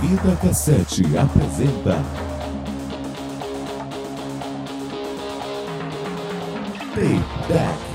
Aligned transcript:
Fita 0.00 0.34
Cassete 0.36 1.02
apresenta. 1.18 2.02
Tape 6.94 7.89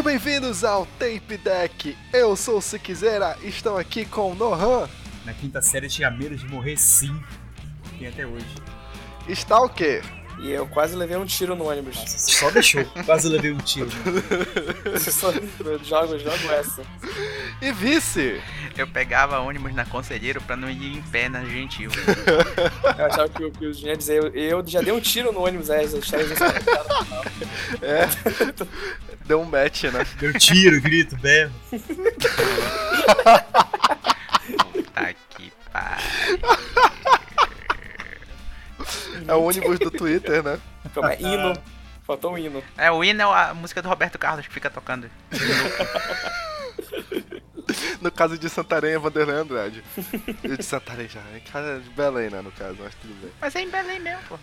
Sejam 0.00 0.12
bem-vindos 0.12 0.64
ao 0.64 0.86
Tape 0.98 1.36
Deck. 1.36 1.94
Eu 2.10 2.34
sou 2.34 2.56
o 2.56 2.62
Siquizera 2.62 3.36
e 3.42 3.48
estou 3.48 3.76
aqui 3.76 4.06
com 4.06 4.32
o 4.32 4.34
Nohan. 4.34 4.88
Na 5.26 5.34
quinta 5.34 5.60
série 5.60 5.84
eu 5.84 5.90
tinha 5.90 6.10
medo 6.10 6.34
de 6.34 6.46
morrer 6.46 6.78
sim. 6.78 7.14
Tem 7.98 8.08
até 8.08 8.24
hoje. 8.24 8.46
Está 9.28 9.60
o 9.60 9.68
quê? 9.68 10.00
E 10.38 10.50
eu 10.52 10.66
quase 10.66 10.96
levei 10.96 11.18
um 11.18 11.26
tiro 11.26 11.54
no 11.54 11.68
ônibus. 11.68 11.98
Só 12.06 12.50
deixou. 12.50 12.82
Quase 13.04 13.28
levei 13.28 13.52
um 13.52 13.58
tiro. 13.58 13.90
Só- 14.98 15.32
jogo, 15.84 16.18
jogo 16.18 16.50
essa. 16.50 16.82
E 17.60 17.70
vice? 17.70 18.40
Eu 18.78 18.86
pegava 18.86 19.38
ônibus 19.40 19.74
na 19.74 19.84
Conselheiro 19.84 20.40
pra 20.40 20.56
não 20.56 20.70
ir 20.70 20.96
em 20.96 21.02
pé 21.02 21.28
na 21.28 21.44
Gentil. 21.44 21.90
Eu 22.98 23.04
achava 23.04 23.28
que, 23.28 23.44
o- 23.44 23.50
que 23.50 23.66
o 23.66 23.72
ia 23.80 23.94
dizer, 23.94 24.22
eu, 24.22 24.28
eu 24.34 24.66
já 24.66 24.80
dei 24.80 24.94
um 24.94 25.00
tiro 25.00 25.30
no 25.30 25.44
ônibus, 25.44 25.68
é, 25.68 25.82
as 25.82 25.92
histórias 25.92 26.30
desse 26.30 26.40
cara 26.40 26.58
no 26.88 27.04
final. 27.04 27.24
É. 27.82 29.09
Deu 29.30 29.40
um 29.40 29.44
match, 29.44 29.84
né? 29.84 30.04
Deu 30.18 30.32
tiro, 30.36 30.80
grito, 30.80 31.16
berro. 31.16 31.52
Tá 34.92 35.12
que 35.28 35.52
pariu. 35.72 36.40
É 39.28 39.32
o 39.32 39.42
ônibus 39.44 39.78
do 39.78 39.88
Twitter, 39.88 40.42
né? 40.42 40.58
Como 40.92 41.06
é? 41.06 41.16
Hino. 41.20 41.56
Faltou 42.04 42.32
um 42.32 42.38
hino. 42.38 42.60
É, 42.76 42.90
o 42.90 43.04
hino 43.04 43.22
é 43.22 43.24
a 43.24 43.54
música 43.54 43.80
do 43.80 43.88
Roberto 43.88 44.18
Carlos 44.18 44.48
que 44.48 44.52
fica 44.52 44.68
tocando. 44.68 45.08
No 48.00 48.10
caso 48.10 48.36
de 48.36 48.48
Santarém 48.48 48.94
é 48.94 48.98
Vanderlei 48.98 49.36
Andrade. 49.36 49.84
E 50.42 50.56
de 50.56 50.62
Santarém 50.62 51.08
já. 51.08 51.20
É 51.34 51.40
casa 51.52 51.78
de 51.78 51.88
Belém, 51.90 52.28
né? 52.28 52.42
No 52.42 52.50
caso, 52.50 52.76
mas 52.80 52.94
tudo 52.96 53.14
bem. 53.20 53.30
Mas 53.40 53.54
é 53.54 53.60
em 53.60 53.70
Belém 53.70 54.00
mesmo, 54.00 54.22
porra. 54.24 54.40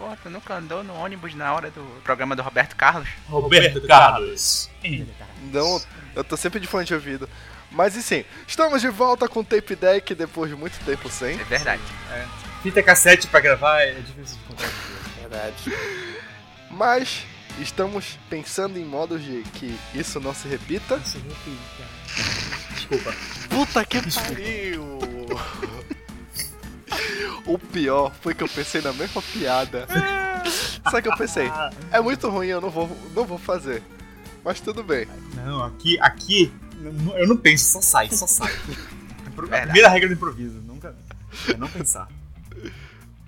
Porra, 0.00 0.16
tu 0.22 0.30
nunca 0.30 0.54
andou 0.54 0.82
no 0.82 0.94
ônibus 0.94 1.34
na 1.34 1.52
hora 1.52 1.70
do 1.70 1.82
programa 2.02 2.34
do 2.34 2.40
Roberto 2.40 2.74
Carlos? 2.74 3.06
Roberto 3.28 3.86
Carlos. 3.86 4.70
Não, 5.52 5.78
eu 6.16 6.24
tô 6.24 6.38
sempre 6.38 6.58
de 6.58 6.66
fone 6.66 6.86
de 6.86 6.94
ouvido. 6.94 7.28
Mas 7.70 7.94
e 7.96 8.02
sim, 8.02 8.24
estamos 8.48 8.80
de 8.80 8.88
volta 8.88 9.28
com 9.28 9.40
o 9.40 9.44
Tape 9.44 9.76
Deck 9.76 10.14
depois 10.14 10.50
de 10.50 10.56
muito 10.56 10.82
tempo 10.86 11.10
sem. 11.10 11.38
É 11.38 11.44
verdade. 11.44 11.82
Fita 12.62 12.82
cassete 12.82 13.26
pra 13.26 13.40
gravar 13.40 13.82
é 13.82 13.92
difícil 13.92 14.38
de 14.38 14.44
encontrar. 14.44 14.70
Verdade. 15.20 15.72
Mas 16.70 17.26
estamos 17.58 18.18
pensando 18.30 18.78
em 18.78 18.84
modos 18.86 19.22
de 19.22 19.42
que 19.52 19.78
isso 19.94 20.18
não 20.18 20.32
se 20.32 20.48
repita. 20.48 20.98
Desculpa. 22.74 23.14
Puta 23.50 23.84
que 23.84 24.00
pariu! 24.14 24.98
O 27.46 27.58
pior 27.58 28.12
foi 28.20 28.34
que 28.34 28.42
eu 28.42 28.48
pensei 28.48 28.80
na 28.80 28.92
mesma 28.92 29.22
piada. 29.22 29.86
Só 30.90 31.00
que 31.00 31.08
eu 31.08 31.16
pensei, 31.16 31.50
é 31.90 32.00
muito 32.00 32.28
ruim, 32.28 32.48
eu 32.48 32.60
não 32.60 32.70
vou, 32.70 32.88
não 33.14 33.24
vou 33.24 33.38
fazer. 33.38 33.82
Mas 34.44 34.60
tudo 34.60 34.82
bem. 34.82 35.06
Não, 35.34 35.62
aqui, 35.62 35.98
aqui, 36.00 36.52
eu 37.16 37.26
não 37.26 37.36
penso, 37.36 37.64
só 37.72 37.80
sai, 37.80 38.10
só 38.10 38.26
sai. 38.26 38.52
A 39.36 39.40
Verdade. 39.40 39.62
primeira 39.64 39.88
regra 39.88 40.08
do 40.08 40.14
improviso, 40.14 40.60
nunca. 40.60 40.94
É 41.48 41.56
não 41.56 41.68
pensar. 41.68 42.08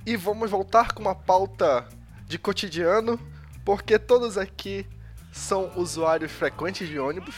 E 0.05 0.17
vamos 0.17 0.51
voltar 0.51 0.93
com 0.93 1.01
uma 1.01 1.15
pauta 1.15 1.87
de 2.27 2.39
cotidiano, 2.39 3.19
porque 3.65 3.99
todos 3.99 4.37
aqui 4.37 4.87
são 5.33 5.73
usuários 5.77 6.31
frequentes 6.31 6.87
de 6.89 6.99
ônibus, 6.99 7.35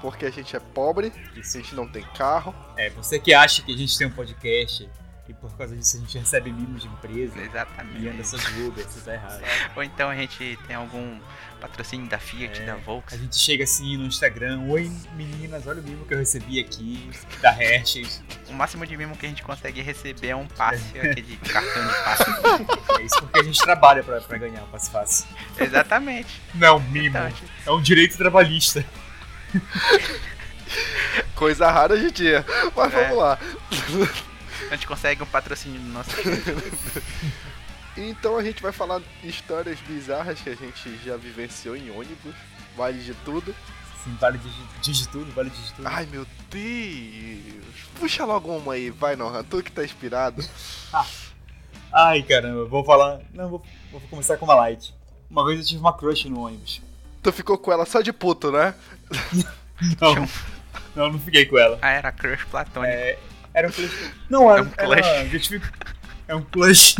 porque 0.00 0.26
a 0.26 0.30
gente 0.30 0.56
é 0.56 0.60
pobre, 0.60 1.12
a 1.36 1.40
gente 1.40 1.74
não 1.74 1.86
tem 1.86 2.02
carro. 2.16 2.54
É, 2.76 2.90
você 2.90 3.18
que 3.20 3.32
acha 3.32 3.62
que 3.62 3.72
a 3.72 3.76
gente 3.76 3.96
tem 3.96 4.06
um 4.06 4.10
podcast 4.10 4.88
e 5.28 5.34
por 5.34 5.50
causa 5.56 5.74
disso 5.76 5.96
a 5.96 6.00
gente 6.00 6.18
recebe 6.18 6.52
mimos 6.52 6.82
de 6.82 6.88
empresa 6.88 7.36
e 7.36 7.40
anda 7.40 7.46
Exatamente. 7.50 8.20
essas 8.20 8.46
Uber, 8.58 8.84
você 8.86 9.00
tá 9.00 9.14
errado. 9.14 9.42
Ou 9.74 9.82
então 9.82 10.08
a 10.08 10.14
gente 10.14 10.56
tem 10.68 10.76
algum 10.76 11.18
patrocínio 11.60 12.08
da 12.08 12.18
Fiat, 12.18 12.60
É. 12.62 12.66
da 12.66 12.76
Volks. 12.76 13.14
A 13.14 13.16
gente 13.16 13.36
chega 13.36 13.64
assim 13.64 13.96
no 13.96 14.04
Instagram, 14.06 14.60
oi 14.68 14.90
meninas, 15.16 15.66
olha 15.66 15.80
o 15.80 15.82
mimo 15.84 16.04
que 16.06 16.14
eu 16.14 16.18
recebi 16.18 16.60
aqui, 16.60 17.10
da 17.40 17.50
Hershey's. 17.60 18.22
O 18.48 18.52
máximo 18.52 18.86
de 18.86 18.96
mimo 18.96 19.16
que 19.16 19.26
a 19.26 19.28
gente 19.28 19.42
consegue 19.42 19.82
receber 19.82 20.28
é 20.28 20.36
um 20.36 20.46
passe, 20.46 20.96
aquele 20.98 21.36
cartão 21.38 21.86
de 21.86 21.94
passe. 22.04 23.00
É 23.00 23.02
isso 23.02 23.18
porque 23.20 23.40
a 23.40 23.42
gente 23.42 23.60
trabalha 23.60 24.04
pra, 24.04 24.20
pra 24.20 24.38
ganhar 24.38 24.62
o 24.62 24.66
passe 24.68 24.90
fácil. 24.90 25.26
Exatamente. 25.58 26.40
Não, 26.54 26.78
mimo. 26.78 27.08
Então, 27.08 27.32
É 27.66 27.70
um 27.72 27.82
direito 27.82 28.16
trabalhista. 28.16 28.84
Coisa 31.34 31.70
rara 31.70 31.94
hoje 31.94 32.06
em 32.06 32.12
dia. 32.12 32.44
Mas 32.76 32.92
É. 32.94 33.02
vamos 33.02 33.18
lá. 33.18 33.38
A 34.70 34.74
gente 34.74 34.86
consegue 34.86 35.22
um 35.22 35.26
patrocínio 35.26 35.80
do 35.80 35.88
nosso. 35.88 36.10
Então 37.96 38.36
a 38.36 38.44
gente 38.44 38.62
vai 38.62 38.72
falar 38.72 39.00
histórias 39.24 39.80
bizarras 39.80 40.38
que 40.38 40.50
a 40.50 40.54
gente 40.54 40.98
já 41.02 41.16
vivenciou 41.16 41.74
em 41.74 41.90
ônibus. 41.90 42.34
Vale 42.76 42.98
de 42.98 43.14
tudo. 43.14 43.54
Sim, 44.04 44.14
vale 44.20 44.38
de, 44.38 44.92
de 44.92 45.08
tudo, 45.08 45.32
vale 45.32 45.48
de 45.48 45.72
tudo. 45.72 45.88
Ai 45.88 46.06
meu 46.06 46.26
Deus. 46.50 47.64
Puxa 47.98 48.26
logo 48.26 48.54
uma 48.54 48.74
aí, 48.74 48.90
vai 48.90 49.16
Nohan, 49.16 49.42
tu 49.44 49.62
que 49.62 49.72
tá 49.72 49.82
inspirado. 49.82 50.44
Ai, 51.90 52.22
caramba, 52.22 52.66
vou 52.66 52.84
falar. 52.84 53.20
Não, 53.32 53.48
vou, 53.48 53.62
vou 53.90 54.00
começar 54.02 54.36
com 54.36 54.44
uma 54.44 54.54
light. 54.54 54.94
Uma 55.30 55.46
vez 55.46 55.60
eu 55.60 55.66
tive 55.66 55.80
uma 55.80 55.96
crush 55.96 56.28
no 56.28 56.40
ônibus. 56.40 56.82
Tu 57.22 57.32
ficou 57.32 57.56
com 57.56 57.72
ela 57.72 57.86
só 57.86 58.02
de 58.02 58.12
puto, 58.12 58.52
né? 58.52 58.74
Não, 60.00 60.14
não, 60.94 61.12
não 61.12 61.18
fiquei 61.20 61.44
com 61.44 61.58
ela. 61.58 61.78
Ah, 61.82 61.90
era 61.90 62.10
crush 62.10 62.46
platônico. 62.46 62.90
É, 62.90 63.18
era 63.56 63.68
um 63.68 63.72
clutch. 63.72 63.92
Não, 64.30 64.50
era, 64.50 64.60
É 64.60 64.86
um 64.86 64.92
era 64.92 65.28
clutch. 65.28 65.42
tive- 65.48 65.62
é 66.28 66.34
um 66.34 66.42
clutch. 66.42 66.96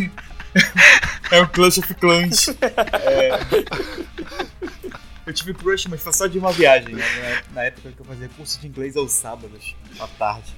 é 1.31 1.43
um 1.43 1.47
clutch 1.47 1.79
of 1.79 1.95
clans. 1.95 2.49
É, 2.49 3.31
eu 5.27 5.33
tive 5.33 5.53
crush, 5.55 5.87
mas 5.89 6.01
foi 6.03 6.13
só 6.13 6.27
de 6.27 6.39
uma 6.39 6.53
viagem. 6.53 6.95
né? 6.95 7.43
Na- 7.53 7.65
época 7.65 7.91
que 7.93 8.01
eu 8.01 8.05
fazia 8.07 8.29
curso 8.31 8.61
de 8.61 8.67
inglês 8.69 8.97
aos 8.97 9.13
sábados, 9.13 9.75
à 10.01 10.07
tarde. 10.07 10.55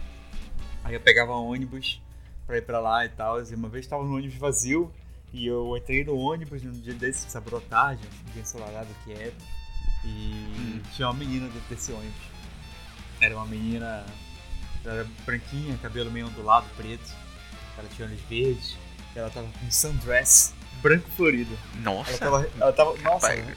Aí 0.85 0.95
eu 0.95 1.01
pegava 1.01 1.33
um 1.37 1.51
ônibus 1.51 2.01
pra 2.47 2.59
ir 2.59 2.63
pra 2.63 2.79
lá 2.81 3.05
e 3.05 3.09
tal. 3.09 3.43
E 3.43 3.55
uma 3.55 3.69
vez 3.69 3.87
tava 3.87 4.05
no 4.05 4.15
ônibus 4.17 4.37
vazio. 4.37 4.93
E 5.33 5.47
eu 5.47 5.77
entrei 5.77 6.05
no 6.05 6.17
ônibus 6.17 6.63
num 6.63 6.73
dia 6.73 6.95
desse, 6.95 7.31
sábado 7.31 7.57
à 7.59 7.61
tarde, 7.61 8.03
um 8.29 8.33
dia 8.33 8.41
ensolarado 8.43 8.89
que 9.05 9.13
era. 9.13 9.33
E 10.05 10.81
tinha 10.95 11.09
uma 11.09 11.15
menina 11.15 11.47
dentro 11.49 11.69
desse 11.69 11.93
ônibus. 11.93 12.15
Era 13.21 13.35
uma 13.37 13.45
menina 13.47 14.07
ela 14.85 14.95
era 14.95 15.07
branquinha, 15.25 15.79
cabelo 15.83 16.11
meio 16.11 16.27
ondulado, 16.27 16.67
preto. 16.77 17.13
Ela 17.77 17.89
tinha 17.95 18.09
olhos 18.09 18.21
verdes. 18.29 18.77
E 19.15 19.19
ela 19.19 19.31
tava 19.31 19.47
com 19.47 19.67
um 19.67 19.71
sundress 19.71 20.53
branco 20.83 21.09
florido. 21.17 21.57
Ela 21.75 21.83
Nossa, 21.95 22.19
tava. 22.19 22.51
Ela 22.61 22.73
tava 22.73 22.97
nossa, 22.99 23.29
Rapaz. 23.29 23.57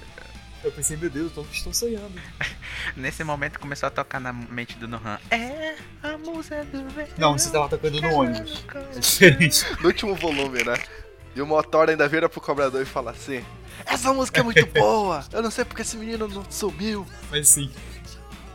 eu 0.63 0.71
pensei, 0.71 0.97
meu 0.97 1.09
Deus, 1.09 1.31
eu 1.35 1.45
estou 1.51 1.73
sonhando. 1.73 2.13
nesse 2.95 3.23
momento 3.23 3.59
começou 3.59 3.87
a 3.87 3.89
tocar 3.89 4.19
na 4.19 4.33
mente 4.33 4.77
do 4.77 4.87
Nohan. 4.87 5.19
É 5.29 5.75
a 6.03 6.17
música 6.17 6.63
do 6.65 6.87
verão. 6.89 7.09
Não, 7.17 7.37
você 7.37 7.49
tava 7.51 7.69
tocando 7.69 8.01
no 8.01 8.13
ônibus. 8.13 8.63
É 8.95 8.99
diferente. 8.99 9.65
No 9.81 9.87
último 9.87 10.15
volume, 10.15 10.63
né? 10.63 10.75
E 11.35 11.41
o 11.41 11.45
motor 11.45 11.89
ainda 11.89 12.07
vira 12.07 12.27
pro 12.27 12.41
cobrador 12.41 12.81
e 12.81 12.85
fala 12.85 13.11
assim: 13.11 13.43
Essa 13.85 14.13
música 14.13 14.41
é 14.41 14.43
muito 14.43 14.65
boa! 14.73 15.23
Eu 15.31 15.41
não 15.41 15.51
sei 15.51 15.63
porque 15.65 15.81
esse 15.81 15.97
menino 15.97 16.27
não 16.27 16.43
sumiu. 16.49 17.05
Mas 17.29 17.47
sim. 17.49 17.71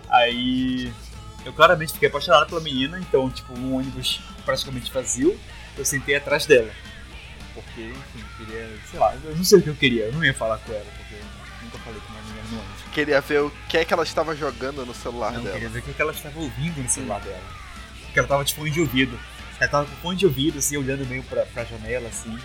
Aí. 0.08 0.92
Eu 1.46 1.52
claramente 1.52 1.93
fiquei 1.93 2.08
apaixonado 2.08 2.46
pela 2.48 2.60
menina, 2.60 2.98
então, 2.98 3.31
tipo, 3.31 3.56
um 3.56 3.76
ônibus 3.76 4.20
praticamente 4.44 4.93
vazio, 4.93 5.38
eu 5.78 5.84
sentei 5.84 6.16
atrás 6.16 6.44
dela. 6.44 6.69
Porque, 7.54 7.82
enfim, 7.82 8.25
eu 8.40 8.46
queria. 8.46 8.78
Sei 8.90 8.98
lá, 8.98 9.14
eu 9.25 9.37
não 9.37 9.44
sei 9.44 9.58
o 9.60 9.62
que 9.62 9.69
eu 9.70 9.76
queria, 9.76 10.04
eu 10.06 10.12
não 10.12 10.25
ia 10.25 10.34
falar 10.34 10.58
com 10.58 10.72
ela, 10.72 10.84
porque 10.98 11.14
eu 11.14 11.64
nunca 11.64 11.78
falei 11.78 12.00
com 12.00 12.12
uma 12.12 12.20
menina 12.22 12.43
no 12.50 12.58
ônibus. 12.58 12.82
Queria 12.93 13.20
ver 13.20 13.43
o 13.43 13.52
que 13.69 13.78
é 13.78 13.84
que 13.84 13.94
ela 13.94 14.02
estava 14.02 14.34
jogando 14.34 14.84
no 14.84 14.93
celular 14.93 15.32
Não, 15.34 15.43
dela. 15.43 15.52
queria 15.54 15.69
ver 15.69 15.78
o 15.78 15.82
que 15.82 15.94
que 15.94 16.02
ela 16.02 16.12
estava 16.12 16.38
ouvindo 16.40 16.82
no 16.82 16.88
celular 16.88 17.20
dela. 17.20 17.43
Porque 18.02 18.19
ela 18.19 18.28
tava 18.28 18.44
de 18.44 18.52
fone 18.52 18.70
de 18.72 18.81
ouvido. 18.81 19.19
Ela 19.60 19.70
tava 19.70 19.87
com 19.87 19.96
fone 19.96 20.19
de 20.19 20.26
ouvido, 20.26 20.58
assim, 20.58 20.76
olhando 20.76 21.06
meio 21.06 21.22
pra, 21.22 21.46
pra 21.46 21.64
janela, 21.64 22.08
assim. 22.08 22.37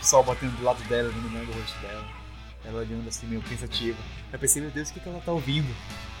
O 0.00 0.04
sol 0.06 0.22
batendo 0.22 0.56
do 0.56 0.62
lado 0.62 0.82
dela, 0.84 1.10
iluminando 1.10 1.50
o 1.50 1.54
rosto 1.60 1.78
dela. 1.80 2.04
Ela 2.64 2.78
olhando 2.80 3.08
assim, 3.08 3.26
meio 3.26 3.42
pensativa. 3.42 3.98
Eu 4.32 4.38
pensei, 4.38 4.62
meu 4.62 4.70
Deus, 4.70 4.90
o 4.90 4.92
que, 4.94 5.00
que 5.00 5.08
ela 5.08 5.20
tá 5.20 5.32
ouvindo? 5.32 5.68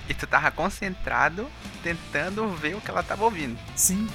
E 0.08 0.14
tu 0.14 0.26
tava 0.26 0.50
concentrado, 0.50 1.46
tentando 1.82 2.48
ver 2.48 2.76
o 2.76 2.80
que 2.80 2.90
ela 2.90 3.02
tava 3.02 3.24
ouvindo. 3.24 3.58
Sim. 3.74 4.08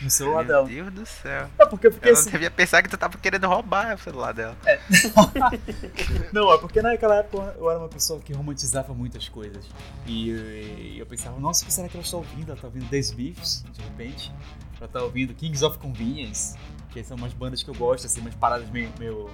No 0.00 0.10
celular 0.10 0.44
Meu 0.44 0.46
dela. 0.46 0.68
Deus 0.68 0.92
do 0.92 1.06
céu. 1.06 1.48
É 1.58 1.64
porque 1.64 1.86
eu 1.86 1.92
fiquei 1.92 2.10
Ela 2.10 2.20
assim. 2.20 2.30
devia 2.30 2.50
pensar 2.50 2.82
que 2.82 2.88
tu 2.88 2.98
tava 2.98 3.16
querendo 3.16 3.46
roubar 3.46 3.94
o 3.94 3.98
celular 3.98 4.32
dela. 4.34 4.54
Não, 6.32 6.52
é 6.52 6.58
porque 6.58 6.82
naquela 6.82 7.16
época 7.16 7.54
eu 7.56 7.70
era 7.70 7.78
uma 7.78 7.88
pessoa 7.88 8.20
que 8.20 8.32
romantizava 8.34 8.92
muitas 8.92 9.26
coisas. 9.28 9.64
E, 10.06 10.30
e 10.30 10.98
eu 10.98 11.06
pensava, 11.06 11.40
nossa, 11.40 11.62
o 11.62 11.66
que 11.66 11.72
será 11.72 11.88
que 11.88 11.96
ela 11.96 12.04
está 12.04 12.18
ouvindo? 12.18 12.50
Ela 12.52 12.60
tá 12.60 12.66
ouvindo 12.66 12.88
The 12.90 13.00
de 13.00 13.82
repente. 13.82 14.32
Ela 14.78 14.88
tá 14.88 15.02
ouvindo 15.02 15.32
Kings 15.32 15.64
of 15.64 15.78
Convenience, 15.78 16.58
que 16.90 17.02
são 17.02 17.16
umas 17.16 17.32
bandas 17.32 17.62
que 17.62 17.70
eu 17.70 17.74
gosto, 17.74 18.06
assim, 18.06 18.20
umas 18.20 18.34
paradas 18.34 18.68
meio. 18.68 18.92
meio 18.98 19.30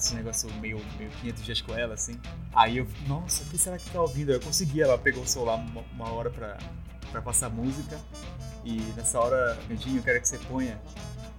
esse 0.00 0.14
negócio 0.14 0.50
meio, 0.54 0.80
meio 0.98 1.10
500 1.20 1.44
dias 1.44 1.60
com 1.62 1.74
ela, 1.74 1.94
assim. 1.94 2.18
Aí 2.54 2.78
eu, 2.78 2.86
nossa, 3.06 3.42
o 3.44 3.46
que 3.46 3.58
será 3.58 3.78
que 3.78 3.88
tá 3.90 4.00
ouvindo? 4.00 4.32
Eu 4.32 4.40
consegui, 4.40 4.82
ela 4.82 4.96
pegou 4.98 5.22
o 5.22 5.26
celular 5.26 5.56
uma, 5.56 5.82
uma 5.92 6.12
hora 6.12 6.30
pra, 6.30 6.58
pra 7.10 7.22
passar 7.22 7.48
música. 7.50 7.98
E 8.64 8.76
nessa 8.96 9.18
hora, 9.18 9.58
Candinho, 9.68 9.98
eu 9.98 10.02
quero 10.02 10.20
que 10.20 10.28
você 10.28 10.38
ponha 10.38 10.80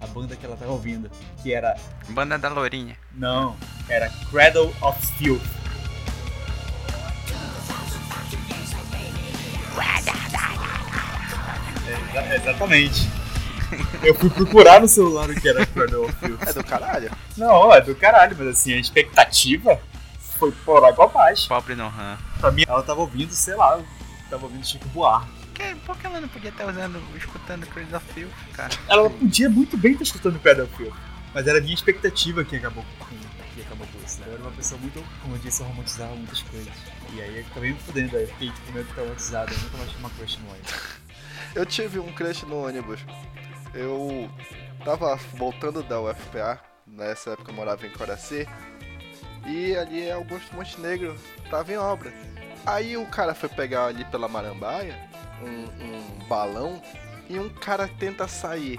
a 0.00 0.06
banda 0.08 0.34
que 0.34 0.44
ela 0.44 0.56
tava 0.56 0.72
ouvindo, 0.72 1.08
que 1.42 1.52
era 1.54 1.76
Banda 2.08 2.36
da 2.38 2.48
Lourinha. 2.48 2.96
não, 3.14 3.56
era 3.88 4.10
Cradle 4.30 4.74
of 4.82 5.06
Filth. 5.16 5.40
Exa- 11.86 12.34
exatamente. 12.36 13.08
Eu 14.02 14.14
fui 14.14 14.30
procurar 14.30 14.80
no 14.80 14.88
celular 14.88 15.28
o 15.30 15.40
que 15.40 15.48
era 15.48 15.64
Cradle 15.66 16.04
of 16.04 16.14
Filth. 16.16 16.42
É 16.46 16.52
do 16.52 16.64
caralho? 16.64 17.10
Não, 17.36 17.72
é 17.72 17.80
do 17.80 17.94
caralho, 17.94 18.36
mas 18.38 18.48
assim, 18.48 18.72
a 18.74 18.78
expectativa 18.78 19.80
foi 20.38 20.50
por 20.64 20.84
água 20.84 21.04
abaixo. 21.06 21.48
Pobre 21.48 21.74
no 21.74 21.88
RAM. 21.88 22.18
Pra 22.40 22.50
mim, 22.50 22.64
ela 22.66 22.82
tava 22.82 23.00
ouvindo, 23.00 23.32
sei 23.32 23.54
lá, 23.54 23.80
tava 24.28 24.44
ouvindo 24.44 24.66
Chico 24.66 24.88
Buarque. 24.88 25.30
Por 25.52 25.52
que, 25.54 25.74
por 25.86 25.96
que 25.98 26.06
ela 26.06 26.20
não 26.20 26.28
podia 26.28 26.48
estar 26.50 26.66
usando, 26.66 27.00
escutando 27.16 27.66
Crazy 27.66 27.94
of 27.94 28.04
Filth, 28.14 28.32
cara? 28.54 28.70
Ela 28.88 29.08
podia 29.10 29.48
muito 29.50 29.76
bem 29.76 29.92
estar 29.92 30.04
escutando 30.04 30.38
Cradle 30.40 30.64
of 30.64 30.74
Filth, 30.76 30.94
mas 31.34 31.46
era 31.46 31.58
a 31.58 31.60
minha 31.60 31.74
expectativa 31.74 32.42
que 32.42 32.56
acabou 32.56 32.84
com, 32.98 33.16
que 33.54 33.60
acabou 33.60 33.86
com 33.86 33.98
isso. 34.04 34.18
né? 34.20 34.26
Eu 34.28 34.32
era 34.34 34.42
uma 34.42 34.50
pessoa 34.52 34.80
muito, 34.80 35.04
como 35.20 35.34
eu 35.34 35.38
disse, 35.38 35.60
eu 35.60 35.66
romantizava 35.66 36.14
muitas 36.14 36.40
coisas. 36.42 36.72
E 37.12 37.20
aí 37.20 37.38
eu 37.38 37.44
acabei 37.50 37.70
me 37.72 37.78
fudendo, 37.78 38.16
aí 38.16 38.22
eu 38.22 38.28
fiquei 38.28 38.50
tipo, 38.50 38.72
meio 38.72 38.86
traumatizado, 38.86 39.52
eu 39.52 39.58
nunca 39.58 39.76
mais 39.76 39.90
tive 39.90 40.00
uma 40.02 40.10
crush 40.10 40.38
no 40.38 40.48
ônibus. 40.50 40.72
Eu 41.54 41.66
tive 41.66 41.98
um 41.98 42.12
crush 42.12 42.46
no 42.46 42.66
ônibus. 42.66 43.00
Eu 43.74 44.30
tava 44.84 45.16
voltando 45.34 45.82
da 45.82 46.00
UFPA, 46.00 46.60
nessa 46.86 47.30
época 47.30 47.50
eu 47.50 47.54
morava 47.54 47.86
em 47.86 47.90
Coraci, 47.90 48.46
e 49.46 49.74
ali 49.76 50.10
Augusto 50.10 50.54
Montenegro 50.54 51.16
tava 51.50 51.72
em 51.72 51.78
obra. 51.78 52.12
Aí 52.66 52.96
o 52.96 53.06
cara 53.06 53.34
foi 53.34 53.48
pegar 53.48 53.86
ali 53.86 54.04
pela 54.04 54.28
Marambaia 54.28 54.96
um, 55.42 55.84
um 55.84 56.26
balão 56.28 56.80
e 57.28 57.38
um 57.38 57.48
cara 57.48 57.88
tenta 57.88 58.28
sair 58.28 58.78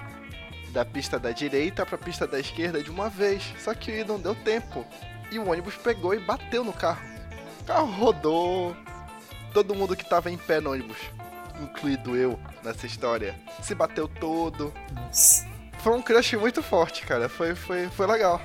da 0.70 0.84
pista 0.84 1.18
da 1.18 1.30
direita 1.30 1.84
pra 1.84 1.98
pista 1.98 2.26
da 2.26 2.40
esquerda 2.40 2.82
de 2.82 2.90
uma 2.90 3.08
vez, 3.08 3.52
só 3.58 3.74
que 3.74 4.04
não 4.04 4.18
deu 4.18 4.34
tempo. 4.34 4.86
E 5.30 5.38
o 5.38 5.50
ônibus 5.50 5.76
pegou 5.76 6.14
e 6.14 6.20
bateu 6.20 6.64
no 6.64 6.72
carro. 6.72 7.04
O 7.60 7.64
carro 7.64 7.90
rodou, 7.90 8.76
todo 9.52 9.74
mundo 9.74 9.96
que 9.96 10.08
tava 10.08 10.30
em 10.30 10.38
pé 10.38 10.60
no 10.60 10.72
ônibus 10.72 10.98
incluído 11.60 12.16
eu 12.16 12.38
nessa 12.62 12.86
história, 12.86 13.34
se 13.62 13.74
bateu 13.74 14.08
todo. 14.08 14.72
Nossa. 14.92 15.54
Foi 15.78 15.92
um 15.92 16.00
crush 16.00 16.36
muito 16.36 16.62
forte, 16.62 17.04
cara. 17.04 17.28
Foi, 17.28 17.54
foi, 17.54 17.88
foi 17.88 18.06
legal. 18.06 18.40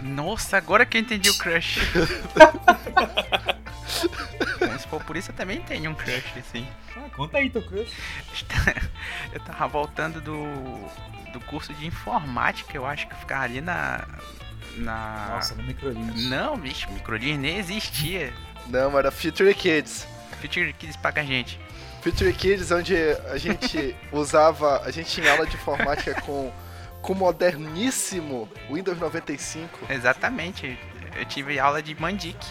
Nossa, 0.00 0.56
agora 0.56 0.86
que 0.86 0.96
eu 0.96 1.00
entendi 1.00 1.28
o 1.28 1.36
crush. 1.38 1.80
Se 4.78 4.88
for 4.88 5.02
por 5.02 5.16
isso, 5.16 5.30
eu 5.30 5.34
também 5.34 5.60
tenho 5.62 5.90
um 5.90 5.94
crush, 5.94 6.38
assim. 6.38 6.66
Ah, 6.96 7.08
conta 7.16 7.38
aí 7.38 7.50
teu 7.50 7.62
crush. 7.62 7.92
Eu 9.32 9.40
tava 9.40 9.66
voltando 9.66 10.20
do, 10.20 10.44
do 11.32 11.40
curso 11.40 11.74
de 11.74 11.86
informática, 11.86 12.76
eu 12.76 12.86
acho 12.86 13.08
que 13.08 13.16
ficava 13.16 13.42
ali 13.42 13.60
na. 13.60 14.06
Na. 14.76 15.30
Nossa, 15.30 15.54
no 15.56 15.64
microlinhos. 15.64 16.26
Não, 16.26 16.56
bicho, 16.56 16.88
microdinho 16.92 17.38
nem 17.38 17.58
existia. 17.58 18.32
Não, 18.68 18.96
era 18.96 19.10
Future 19.10 19.52
Kids. 19.54 20.06
Future 20.40 20.72
Kids 20.74 20.96
paga 20.96 21.22
a 21.22 21.24
gente. 21.24 21.58
Future 22.04 22.32
Kids, 22.34 22.70
onde 22.70 22.94
a 23.30 23.38
gente 23.38 23.96
usava. 24.12 24.82
A 24.82 24.90
gente 24.90 25.10
tinha 25.10 25.32
aula 25.32 25.46
de 25.46 25.56
informática 25.56 26.20
com 26.20 26.52
com 27.00 27.12
o 27.12 27.16
moderníssimo 27.16 28.48
Windows 28.70 28.98
95, 28.98 29.92
Exatamente. 29.92 30.78
Eu 31.16 31.24
tive 31.26 31.58
aula 31.58 31.82
de 31.82 31.94
Mandic. 32.00 32.44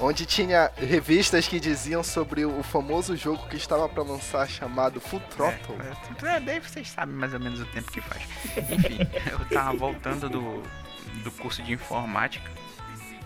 Onde 0.00 0.26
tinha 0.26 0.70
revistas 0.76 1.46
que 1.46 1.60
diziam 1.60 2.02
sobre 2.02 2.44
o 2.44 2.62
famoso 2.62 3.16
jogo 3.16 3.46
que 3.48 3.56
estava 3.56 3.88
para 3.88 4.02
lançar 4.02 4.48
chamado 4.48 5.00
Full 5.00 5.20
Throttle. 5.20 5.76
É, 6.22 6.36
é, 6.36 6.40
daí 6.40 6.58
vocês 6.58 6.90
sabem 6.90 7.14
mais 7.14 7.32
ou 7.32 7.40
menos 7.40 7.60
o 7.60 7.66
tempo 7.66 7.90
que 7.90 8.00
faz. 8.00 8.22
Enfim, 8.56 8.98
eu 9.30 9.38
tava 9.48 9.76
voltando 9.76 10.28
do, 10.28 10.62
do 11.22 11.30
curso 11.32 11.62
de 11.62 11.72
informática. 11.72 12.50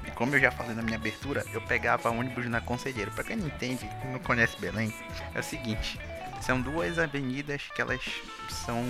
E 0.06 0.10
como 0.10 0.34
eu 0.34 0.40
já 0.40 0.50
falei 0.50 0.74
na 0.74 0.82
minha 0.82 0.96
abertura, 0.96 1.44
eu 1.52 1.60
pegava 1.62 2.10
ônibus 2.10 2.46
na 2.46 2.60
Conselheiro. 2.60 3.10
Pra 3.10 3.24
quem 3.24 3.36
não 3.36 3.46
entende, 3.46 3.88
não 4.12 4.18
conhece 4.18 4.58
Belém, 4.60 4.92
é 5.34 5.40
o 5.40 5.42
seguinte: 5.42 5.98
são 6.40 6.60
duas 6.60 6.98
avenidas 6.98 7.62
que 7.74 7.80
elas 7.80 8.00
são, 8.48 8.84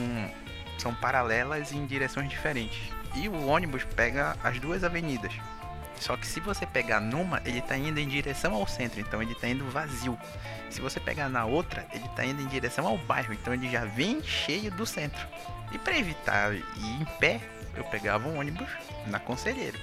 são 0.79 0.95
paralelas 0.95 1.73
em 1.73 1.87
direções 1.87 2.29
diferentes. 2.29 2.93
E 3.15 3.29
o 3.29 3.47
ônibus 3.47 3.85
pega 3.85 4.37
as 4.43 4.59
duas 4.59 4.83
avenidas. 4.83 5.33
Só 6.01 6.17
que 6.17 6.27
se 6.27 6.41
você 6.41 6.67
pegar 6.67 7.01
numa, 7.01 7.41
ele 7.45 7.63
tá 7.63 7.77
indo 7.77 8.01
em 8.01 8.09
direção 8.09 8.55
ao 8.55 8.67
centro, 8.67 9.01
então 9.01 9.23
ele 9.23 9.35
tá 9.35 9.49
indo 9.49 9.65
vazio. 9.71 10.19
Se 10.69 10.81
você 10.81 10.99
pegar 10.99 11.29
na 11.29 11.45
outra, 11.45 11.87
ele 11.93 12.09
tá 12.17 12.25
indo 12.25 12.43
em 12.43 12.47
direção 12.47 12.87
ao 12.87 12.99
bairro, 12.99 13.33
então 13.33 13.55
ele 13.55 13.71
já 13.71 13.85
vem 13.85 14.23
cheio 14.23 14.71
do 14.73 14.85
centro. 14.85 15.27
E 15.73 15.79
para 15.79 15.97
evitar 15.97 16.53
ir 16.53 16.63
em 17.01 17.05
pé, 17.21 17.41
eu 17.77 17.85
pegava 17.85 18.29
um 18.29 18.39
ônibus 18.39 18.69
na 19.07 19.19
Conselheiro. 19.21 19.79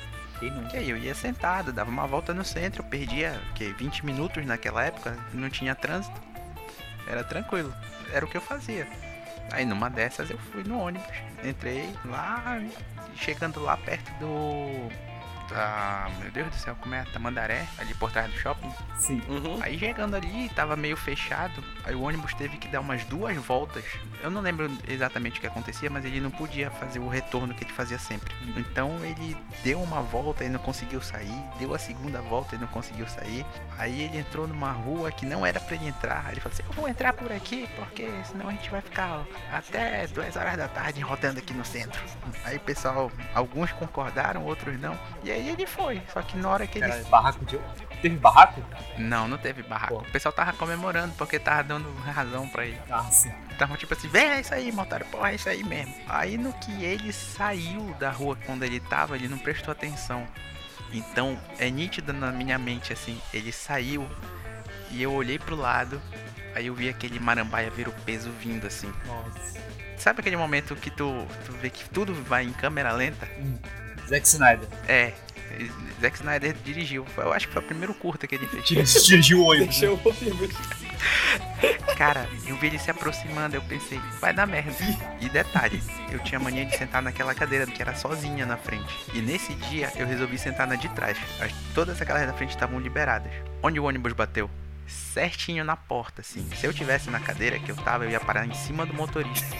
Quem 0.49 0.79
aí 0.79 0.89
eu 0.89 0.97
ia 0.97 1.13
sentado, 1.13 1.71
dava 1.71 1.89
uma 1.89 2.07
volta 2.07 2.33
no 2.33 2.43
centro, 2.43 2.81
eu 2.81 2.87
perdia 2.87 3.39
que 3.53 3.71
20 3.73 4.05
minutos 4.05 4.45
naquela 4.45 4.83
época, 4.83 5.15
não 5.33 5.49
tinha 5.49 5.75
trânsito. 5.75 6.19
Era 7.07 7.23
tranquilo, 7.23 7.73
era 8.11 8.25
o 8.25 8.27
que 8.27 8.37
eu 8.37 8.41
fazia. 8.41 8.87
Aí 9.51 9.65
numa 9.65 9.89
dessas 9.89 10.29
eu 10.29 10.37
fui 10.37 10.63
no 10.63 10.79
ônibus, 10.79 11.07
entrei 11.43 11.93
lá, 12.05 12.59
chegando 13.15 13.61
lá 13.61 13.77
perto 13.77 14.11
do 14.19 14.89
da, 15.51 16.09
meu 16.19 16.31
Deus 16.31 16.49
do 16.49 16.55
céu, 16.55 16.75
como 16.79 16.95
é? 16.95 17.03
Tamandaré, 17.13 17.67
ali 17.77 17.93
por 17.93 18.11
trás 18.11 18.31
do 18.31 18.37
shopping. 18.37 18.71
Sim. 18.97 19.21
Uhum. 19.27 19.59
Aí 19.61 19.77
chegando 19.77 20.15
ali, 20.15 20.49
tava 20.49 20.75
meio 20.75 20.97
fechado. 20.97 21.63
Aí 21.83 21.95
o 21.95 22.01
ônibus 22.01 22.33
teve 22.33 22.57
que 22.57 22.67
dar 22.67 22.81
umas 22.81 23.03
duas 23.05 23.35
voltas. 23.37 23.83
Eu 24.21 24.29
não 24.29 24.41
lembro 24.41 24.71
exatamente 24.87 25.37
o 25.37 25.41
que 25.41 25.47
acontecia, 25.47 25.89
mas 25.89 26.05
ele 26.05 26.19
não 26.19 26.31
podia 26.31 26.69
fazer 26.71 26.99
o 26.99 27.07
retorno 27.07 27.53
que 27.53 27.63
ele 27.63 27.73
fazia 27.73 27.99
sempre. 27.99 28.33
Então 28.55 29.03
ele 29.03 29.35
deu 29.63 29.81
uma 29.81 30.01
volta 30.01 30.43
e 30.43 30.49
não 30.49 30.59
conseguiu 30.59 31.01
sair. 31.01 31.43
Deu 31.59 31.73
a 31.73 31.79
segunda 31.79 32.21
volta 32.21 32.55
e 32.55 32.59
não 32.59 32.67
conseguiu 32.67 33.07
sair. 33.07 33.45
Aí 33.77 34.03
ele 34.03 34.17
entrou 34.19 34.47
numa 34.47 34.71
rua 34.71 35.11
que 35.11 35.25
não 35.25 35.45
era 35.45 35.59
pra 35.59 35.75
ele 35.75 35.87
entrar. 35.87 36.31
Ele 36.31 36.39
falou 36.39 36.53
assim: 36.53 36.63
Eu 36.67 36.73
vou 36.73 36.87
entrar 36.87 37.13
por 37.13 37.31
aqui, 37.31 37.67
porque 37.75 38.09
senão 38.25 38.47
a 38.47 38.51
gente 38.51 38.69
vai 38.69 38.81
ficar 38.81 39.25
até 39.51 40.07
duas 40.07 40.35
horas 40.35 40.57
da 40.57 40.67
tarde 40.67 41.01
rodando 41.01 41.39
aqui 41.39 41.53
no 41.53 41.65
centro. 41.65 42.01
Aí 42.43 42.57
o 42.57 42.59
pessoal, 42.59 43.11
alguns 43.33 43.71
concordaram, 43.71 44.43
outros 44.45 44.79
não. 44.79 44.97
E 45.23 45.31
aí 45.31 45.40
ele 45.49 45.65
foi. 45.65 46.01
Só 46.13 46.21
que 46.21 46.37
na 46.37 46.49
hora 46.49 46.67
que 46.67 46.77
ele 46.79 46.85
Era 46.85 47.03
barraco 47.05 47.45
de. 47.45 47.59
Teve 48.01 48.17
barraco? 48.17 48.63
não, 48.97 49.27
não 49.27 49.37
teve 49.37 49.61
barraco. 49.61 49.95
Pô. 49.95 50.01
O 50.01 50.11
pessoal 50.11 50.33
tava 50.33 50.53
comemorando 50.53 51.13
porque 51.15 51.37
tava 51.37 51.63
dando 51.63 51.91
razão 52.01 52.47
pra 52.49 52.65
ele. 52.65 52.79
Ah, 52.89 53.03
sim. 53.11 53.31
Tava 53.59 53.77
tipo 53.77 53.93
assim, 53.93 54.07
vem, 54.07 54.27
é 54.27 54.41
isso 54.41 54.53
aí, 54.53 54.71
motor, 54.71 55.03
porra, 55.05 55.31
é 55.31 55.35
isso 55.35 55.47
aí 55.47 55.63
mesmo. 55.63 55.93
Aí 56.07 56.35
no 56.37 56.51
que 56.53 56.83
ele 56.83 57.13
saiu 57.13 57.95
da 57.99 58.09
rua 58.09 58.35
quando 58.45 58.63
ele 58.63 58.79
tava, 58.79 59.15
ele 59.15 59.27
não 59.27 59.37
prestou 59.37 59.71
atenção. 59.71 60.27
Então 60.91 61.39
é 61.59 61.69
nítido 61.69 62.11
na 62.11 62.31
minha 62.31 62.57
mente 62.57 62.91
assim, 62.91 63.21
ele 63.33 63.51
saiu 63.51 64.09
e 64.89 65.01
eu 65.01 65.13
olhei 65.13 65.37
pro 65.39 65.55
lado, 65.55 66.01
aí 66.55 66.67
eu 66.67 66.73
vi 66.75 66.89
aquele 66.89 67.19
marambaia 67.19 67.69
ver 67.69 67.87
o 67.87 67.91
peso 68.03 68.31
vindo 68.31 68.65
assim. 68.67 68.91
Nossa. 69.05 69.61
Sabe 69.95 70.21
aquele 70.21 70.35
momento 70.35 70.75
que 70.75 70.89
tu, 70.89 71.25
tu 71.45 71.51
vê 71.53 71.69
que 71.69 71.87
tudo 71.89 72.13
vai 72.23 72.43
em 72.43 72.51
câmera 72.51 72.91
lenta? 72.91 73.27
Hum. 73.37 73.57
Zack 74.07 74.27
Snyder. 74.27 74.67
É, 74.87 75.13
Zack 76.01 76.17
Snyder 76.17 76.55
dirigiu. 76.63 77.05
Foi- 77.15 77.23
Eu 77.25 77.33
acho 77.33 77.47
que 77.47 77.53
foi 77.53 77.61
o 77.61 77.65
primeiro 77.65 77.93
curta 77.93 78.25
que 78.27 78.35
ele 78.35 78.47
fez. 78.47 78.65
Dir- 78.65 78.83
Dirigiu 79.03 79.39
o 79.41 79.45
ônibus. 79.49 79.77
Deixou 79.79 79.95
o 80.03 80.09
ônibus. 80.09 80.55
Cara, 81.97 82.27
eu 82.47 82.55
vi 82.57 82.67
ele 82.67 82.79
se 82.79 82.89
aproximando, 82.89 83.55
eu 83.55 83.61
pensei, 83.61 83.99
vai 84.19 84.33
dar 84.33 84.47
merda. 84.47 84.71
E 85.19 85.29
detalhe, 85.29 85.81
eu 86.11 86.19
tinha 86.19 86.39
mania 86.39 86.65
de 86.65 86.75
sentar 86.77 87.01
naquela 87.01 87.33
cadeira 87.35 87.65
que 87.67 87.81
era 87.81 87.93
sozinha 87.95 88.45
na 88.45 88.57
frente. 88.57 88.91
E 89.13 89.21
nesse 89.21 89.53
dia 89.55 89.91
eu 89.95 90.07
resolvi 90.07 90.37
sentar 90.37 90.67
na 90.67 90.75
de 90.75 90.89
trás. 90.89 91.17
As- 91.39 91.51
Todas 91.75 92.01
aquelas 92.01 92.25
da 92.25 92.33
frente 92.33 92.51
estavam 92.51 92.79
liberadas. 92.79 93.31
Onde 93.61 93.79
o 93.79 93.83
ônibus 93.83 94.13
bateu? 94.13 94.49
Certinho 94.87 95.63
na 95.63 95.75
porta, 95.75 96.21
assim. 96.21 96.47
Se 96.55 96.65
eu 96.65 96.73
tivesse 96.73 97.09
na 97.09 97.19
cadeira 97.19 97.59
que 97.59 97.71
eu 97.71 97.75
tava, 97.75 98.05
eu 98.05 98.11
ia 98.11 98.19
parar 98.19 98.45
em 98.45 98.53
cima 98.53 98.85
do 98.85 98.93
motorista. 98.93 99.55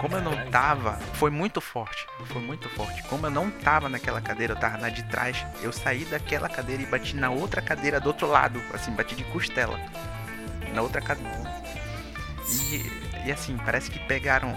Como 0.00 0.16
eu 0.16 0.22
não 0.22 0.50
tava, 0.50 0.94
foi 1.14 1.30
muito 1.30 1.60
forte. 1.60 2.06
Foi 2.26 2.40
muito 2.40 2.68
forte. 2.70 3.02
Como 3.04 3.26
eu 3.26 3.30
não 3.30 3.50
tava 3.50 3.88
naquela 3.88 4.20
cadeira, 4.20 4.54
eu 4.54 4.58
tava 4.58 4.78
na 4.78 4.88
de 4.88 5.02
trás, 5.04 5.44
eu 5.62 5.72
saí 5.72 6.04
daquela 6.06 6.48
cadeira 6.48 6.82
e 6.82 6.86
bati 6.86 7.14
na 7.14 7.30
outra 7.30 7.60
cadeira 7.60 8.00
do 8.00 8.06
outro 8.06 8.26
lado. 8.26 8.62
Assim, 8.72 8.92
bati 8.92 9.14
de 9.14 9.24
costela. 9.24 9.78
Na 10.74 10.82
outra 10.82 11.00
cadeira. 11.00 11.30
E, 12.50 13.26
e 13.26 13.32
assim, 13.32 13.56
parece 13.58 13.90
que 13.90 13.98
pegaram 13.98 14.56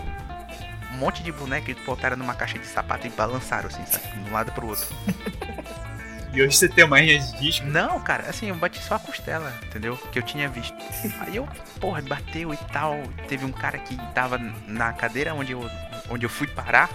um 0.94 0.98
monte 0.98 1.22
de 1.24 1.32
boneca 1.32 1.70
e 1.70 1.76
botaram 1.76 2.16
numa 2.16 2.36
caixa 2.36 2.58
de 2.58 2.66
sapato 2.66 3.06
e 3.06 3.10
balançaram, 3.10 3.68
assim, 3.68 3.86
sabe? 3.86 4.08
De 4.20 4.30
um 4.30 4.34
lado 4.34 4.52
pro 4.54 4.68
outro. 4.68 4.88
E 6.34 6.42
hoje 6.42 6.58
você 6.58 6.68
tem 6.68 6.84
uma 6.84 7.00
linha 7.00 7.20
de 7.20 7.38
disco. 7.40 7.66
Não, 7.68 8.00
cara, 8.02 8.28
assim, 8.28 8.50
eu 8.50 8.56
bati 8.56 8.80
só 8.84 8.96
a 8.96 9.00
costela, 9.00 9.54
entendeu? 9.68 9.96
Que 10.12 10.18
eu 10.20 10.24
tinha 10.24 10.50
visto. 10.50 10.76
Aí 11.22 11.36
eu, 11.36 11.48
porra, 11.80 12.02
bateu 12.02 12.52
e 12.54 12.58
tal. 12.72 13.00
Teve 13.28 13.46
um 13.46 13.52
cara 13.52 13.78
que 13.78 13.96
tava 14.14 14.38
na 14.68 14.92
cadeira 14.94 15.34
onde 15.36 15.52
eu, 15.52 15.70
onde 16.10 16.26
eu 16.26 16.30
fui 16.30 16.48
parar. 16.48 16.90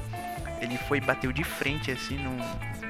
Ele 0.60 0.76
foi 0.76 0.98
e 0.98 1.00
bateu 1.00 1.32
de 1.32 1.44
frente, 1.44 1.90
assim, 1.92 2.18
no. 2.18 2.36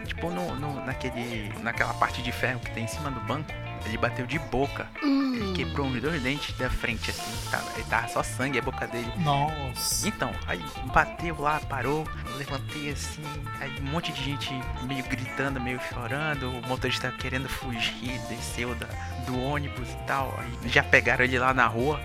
Tipo, 0.07 0.31
no, 0.31 0.55
no- 0.55 0.85
naquele. 0.87 1.52
naquela 1.62 1.93
parte 1.95 2.23
de 2.23 2.33
ferro 2.33 2.61
que 2.61 2.71
tem 2.71 2.85
em 2.85 2.88
cima 2.88 3.11
do 3.11 3.21
banco. 3.21 3.52
Ele 3.87 3.97
bateu 3.97 4.27
de 4.27 4.39
boca. 4.39 4.87
Ele 5.03 5.53
quebrou 5.55 5.87
uns 5.87 6.01
dois 6.01 6.21
dentes 6.23 6.57
da 6.57 6.69
frente, 6.69 7.11
assim. 7.11 7.51
Tava, 7.51 7.71
ele 7.75 7.85
tava 7.85 8.09
só 8.09 8.23
sangue 8.23 8.59
a 8.59 8.63
boca 8.63 8.87
dele. 8.87 9.11
Nossa. 9.19 10.07
Então, 10.07 10.31
aí 10.47 10.63
bateu 10.93 11.41
lá, 11.41 11.61
parou, 11.61 12.07
levantei 12.37 12.91
assim, 12.91 13.23
aí 13.61 13.71
um 13.81 13.91
monte 13.91 14.13
de 14.13 14.25
gente 14.25 14.51
meio 14.83 15.05
gritando, 15.05 15.61
meio 15.61 15.81
chorando, 15.93 16.51
o 16.51 16.69
motorista 16.69 17.13
querendo 17.13 17.49
fugir, 17.49 18.19
desceu 18.29 18.75
da, 18.75 18.87
do 19.27 19.39
ônibus 19.39 19.89
e 19.89 20.07
tal, 20.07 20.39
aí 20.39 20.71
já 20.71 20.83
pegaram 20.83 21.25
ele 21.25 21.39
lá 21.39 21.53
na 21.53 21.67
rua, 21.67 22.01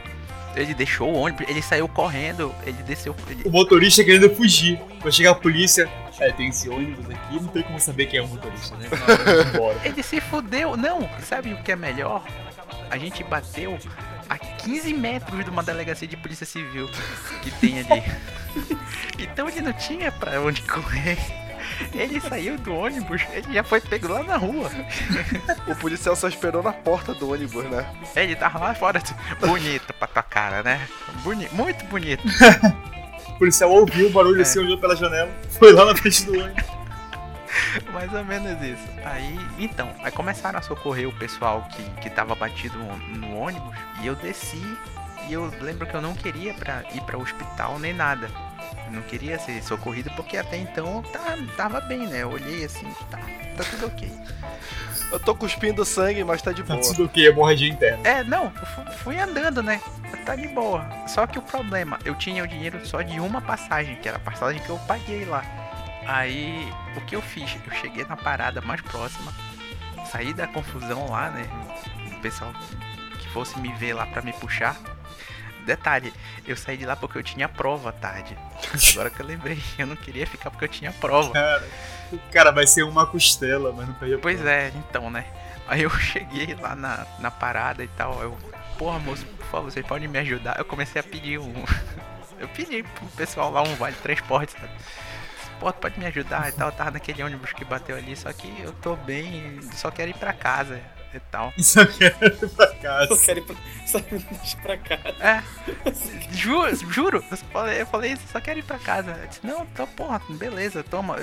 ele 0.56 0.74
deixou 0.74 1.12
o 1.12 1.15
ônibus, 1.15 1.48
ele 1.48 1.62
saiu 1.62 1.88
correndo, 1.88 2.53
ele 2.65 2.82
desceu, 2.84 3.15
ele, 3.27 3.44
O 3.46 3.51
motorista 3.51 4.03
querendo 4.03 4.30
fugir. 4.36 4.80
Vai 5.01 5.12
chegar 5.12 5.32
a 5.32 5.36
polícia. 5.36 5.89
É, 6.20 6.32
tem 6.32 6.50
esse 6.50 6.70
ônibus 6.70 7.10
aqui, 7.10 7.36
não 7.36 7.48
tem 7.48 7.63
como 7.63 7.79
saber 7.79 8.05
quem 8.05 8.20
é 8.20 8.22
o 8.22 8.27
motorista, 8.27 8.75
né? 8.77 8.88
Embora. 9.53 9.79
ele 9.84 10.03
se 10.03 10.22
fudeu, 10.22 10.77
não, 10.77 11.10
sabe 11.22 11.53
o 11.53 11.63
que 11.63 11.72
é 11.72 11.75
melhor? 11.75 12.24
A 12.89 12.98
gente 12.98 13.24
bateu 13.24 13.77
a 14.29 14.38
15 14.38 14.93
metros 14.93 15.43
de 15.43 15.50
uma 15.50 15.63
delegacia 15.63 16.08
de 16.08 16.15
polícia 16.15 16.46
civil 16.46 16.89
que 17.41 17.51
tem 17.51 17.79
ali. 17.79 18.03
Então 19.17 19.50
ele 19.50 19.62
não 19.62 19.74
tinha 19.74 20.12
pra 20.12 20.39
onde 20.41 20.62
correr. 20.62 21.17
Ele 21.93 22.20
saiu 22.20 22.58
do 22.58 22.75
ônibus, 22.75 23.22
ele 23.32 23.53
já 23.53 23.63
foi 23.63 23.82
pego 23.82 24.08
lá 24.08 24.22
na 24.22 24.38
rua. 24.38 24.70
O 25.67 25.75
policial 25.75 26.15
só 26.15 26.27
esperou 26.27 26.62
na 26.62 26.74
porta 26.74 27.13
do 27.13 27.32
ônibus, 27.32 27.63
né? 27.65 27.86
Ele 28.15 28.36
tava 28.36 28.60
lá 28.60 28.75
fora, 28.75 29.00
assim, 29.00 29.15
bonito 29.39 29.93
pra 29.93 30.08
tua 30.08 30.24
cara, 30.24 30.62
né? 30.62 30.88
Boni 31.24 31.48
muito 31.51 31.84
bonito. 31.86 32.24
O 33.35 33.39
policial 33.39 33.71
ouviu 33.71 34.07
o 34.07 34.09
barulho 34.11 34.39
É. 34.39 34.41
assim, 34.43 34.59
olhou 34.59 34.77
pela 34.77 34.95
janela, 34.95 35.29
foi 35.49 35.71
lá 35.73 35.85
na 35.85 35.95
frente 35.95 36.25
do 36.25 36.33
ônibus. 36.39 36.63
Mais 37.93 38.11
ou 38.13 38.23
menos 38.25 38.61
isso. 38.61 38.83
Aí, 39.03 39.39
então, 39.59 39.89
aí 40.03 40.11
começaram 40.11 40.57
a 40.59 40.61
socorrer 40.61 41.07
o 41.07 41.11
pessoal 41.13 41.67
que, 41.71 41.83
que 42.01 42.09
tava 42.09 42.33
batido 42.35 42.77
no 42.77 43.37
ônibus. 43.37 43.75
E 44.01 44.07
eu 44.07 44.15
desci. 44.15 44.61
E 45.27 45.33
eu 45.33 45.51
lembro 45.61 45.85
que 45.87 45.93
eu 45.95 46.01
não 46.01 46.13
queria 46.13 46.53
pra 46.53 46.83
ir 46.93 47.01
pra 47.01 47.17
hospital 47.17 47.79
nem 47.79 47.93
nada. 47.93 48.29
Eu 48.87 48.93
não 48.93 49.01
queria 49.03 49.39
ser 49.39 49.63
socorrido 49.63 50.09
porque 50.15 50.35
até 50.35 50.57
então 50.57 51.01
tá, 51.13 51.37
tava 51.55 51.79
bem, 51.81 52.07
né? 52.07 52.23
Eu 52.23 52.31
olhei 52.31 52.65
assim, 52.65 52.87
tá, 53.09 53.19
tá 53.57 53.63
tudo 53.69 53.85
ok. 53.87 54.11
Eu 55.11 55.19
tô 55.19 55.35
cuspindo 55.35 55.85
sangue, 55.85 56.23
mas 56.23 56.41
tá 56.41 56.51
de 56.51 56.63
Tá 56.63 56.73
boa. 56.75 56.85
tudo 56.87 57.05
o 57.05 57.09
que? 57.09 57.25
Hemorragia 57.25 57.69
interna. 57.69 57.99
É, 58.07 58.23
não, 58.23 58.51
fui 59.03 59.17
andando, 59.19 59.61
né? 59.63 59.79
Tá 60.25 60.36
de 60.36 60.48
boa. 60.48 60.86
Só 61.08 61.27
que 61.27 61.38
o 61.38 61.42
problema, 61.42 62.00
eu 62.06 62.15
tinha 62.15 62.44
o 62.44 62.48
dinheiro 62.48 62.86
só 62.86 63.01
de 63.01 63.20
uma 63.20 63.42
passagem, 63.42 63.96
que 63.98 64.08
era 64.08 64.18
a 64.18 64.22
passagem 64.22 64.62
que 64.62 64.70
eu 64.70 64.80
paguei 64.88 65.25
lá. 65.25 65.44
Aí, 66.06 66.72
o 66.96 67.01
que 67.01 67.15
eu 67.15 67.22
fiz? 67.22 67.58
Eu 67.65 67.74
cheguei 67.74 68.06
na 68.06 68.15
parada 68.15 68.62
mais 68.62 68.82
próxima, 68.82 69.34
saí 70.12 70.34
da 70.34 70.48
confusão 70.48 71.10
lá, 71.10 71.30
né? 71.30 71.46
O 72.18 72.22
pessoal 72.22 72.53
que 73.20 73.30
fosse 73.30 73.60
me 73.60 73.74
ver 73.74 73.94
lá 73.94 74.06
pra 74.06 74.22
me 74.22 74.34
puxar. 74.34 74.77
Detalhe, 75.65 76.13
eu 76.46 76.58
saí 76.58 76.75
de 76.75 76.86
lá 76.86 76.96
porque 76.96 77.18
eu 77.18 77.24
tinha 77.24 77.48
prova 77.48 77.89
à 77.89 77.94
tarde. 77.94 78.38
Agora 78.92 79.10
que 79.10 79.22
eu 79.22 79.25
lembrei, 79.25 79.62
eu 79.77 79.88
não 79.88 79.96
queria 79.96 80.27
ficar 80.27 80.51
porque 80.51 80.65
eu 80.65 80.70
tinha 80.70 80.92
prova. 80.92 81.32
Cara, 81.32 81.63
cara 82.32 82.51
vai 82.51 82.68
ser 82.68 82.84
uma 82.84 83.06
costela, 83.06 83.72
mas 83.72 83.88
não 83.88 83.94
perde 83.94 84.15
a 84.15 84.20
Pois 84.20 84.46
é, 84.46 84.72
então, 84.75 85.10
né? 85.10 85.25
Aí 85.68 85.84
eu 85.84 85.89
cheguei 86.00 86.56
lá 86.56 86.75
na, 86.75 87.06
na 87.20 87.32
parada 87.32 87.84
e 87.84 87.88
tal, 87.88 88.22
eu, 88.22 88.38
porra 88.83 88.99
moço, 88.99 89.25
por 89.25 89.45
favor, 89.45 89.71
vocês 89.71 89.85
podem 89.85 90.09
me 90.09 90.19
ajudar? 90.19 90.59
Eu 90.59 90.65
comecei 90.65 90.99
a 90.99 91.03
pedir 91.03 91.39
um. 91.39 91.53
Eu 92.37 92.49
pedi 92.49 92.83
pro 92.83 93.05
pessoal 93.15 93.49
lá 93.49 93.61
um 93.61 93.75
vale 93.75 93.95
transporte, 93.95 94.51
sabe? 94.51 94.69
Pô, 95.57 95.71
pode 95.71 95.97
me 95.97 96.05
ajudar 96.07 96.49
e 96.49 96.51
tal, 96.51 96.67
eu 96.67 96.75
tava 96.75 96.91
naquele 96.91 97.23
ônibus 97.23 97.53
que 97.53 97.63
bateu 97.63 97.95
ali, 97.95 98.17
só 98.17 98.33
que 98.33 98.53
eu 98.59 98.73
tô 98.73 98.97
bem, 98.97 99.61
só 99.71 99.89
quero 99.89 100.09
ir 100.09 100.15
pra 100.15 100.33
casa 100.33 100.81
e 101.13 101.20
tal. 101.32 101.53
Só 101.60 101.86
quero 101.86 102.25
ir 102.25 102.50
pra 102.50 102.67
casa. 102.75 103.17
quero 103.25 103.39
ir 103.39 103.43
pra... 103.43 103.55
Só 103.88 103.98
me 104.00 104.20
deixa 104.20 104.58
pra 104.58 104.77
cá. 104.77 105.00
É, 105.20 105.43
juro, 106.34 106.75
juro, 106.91 107.24
eu 107.29 107.38
falei, 107.38 107.82
eu 107.82 107.86
falei 107.86 108.12
isso, 108.13 108.24
só 108.32 108.39
quero 108.39 108.60
ir 108.60 108.63
pra 108.63 108.79
casa. 108.79 109.12
Eu 109.22 109.27
disse, 109.27 109.39
não, 109.46 109.63
então, 109.63 109.86
porra, 109.88 110.22
beleza, 110.29 110.84
toma. 110.84 111.17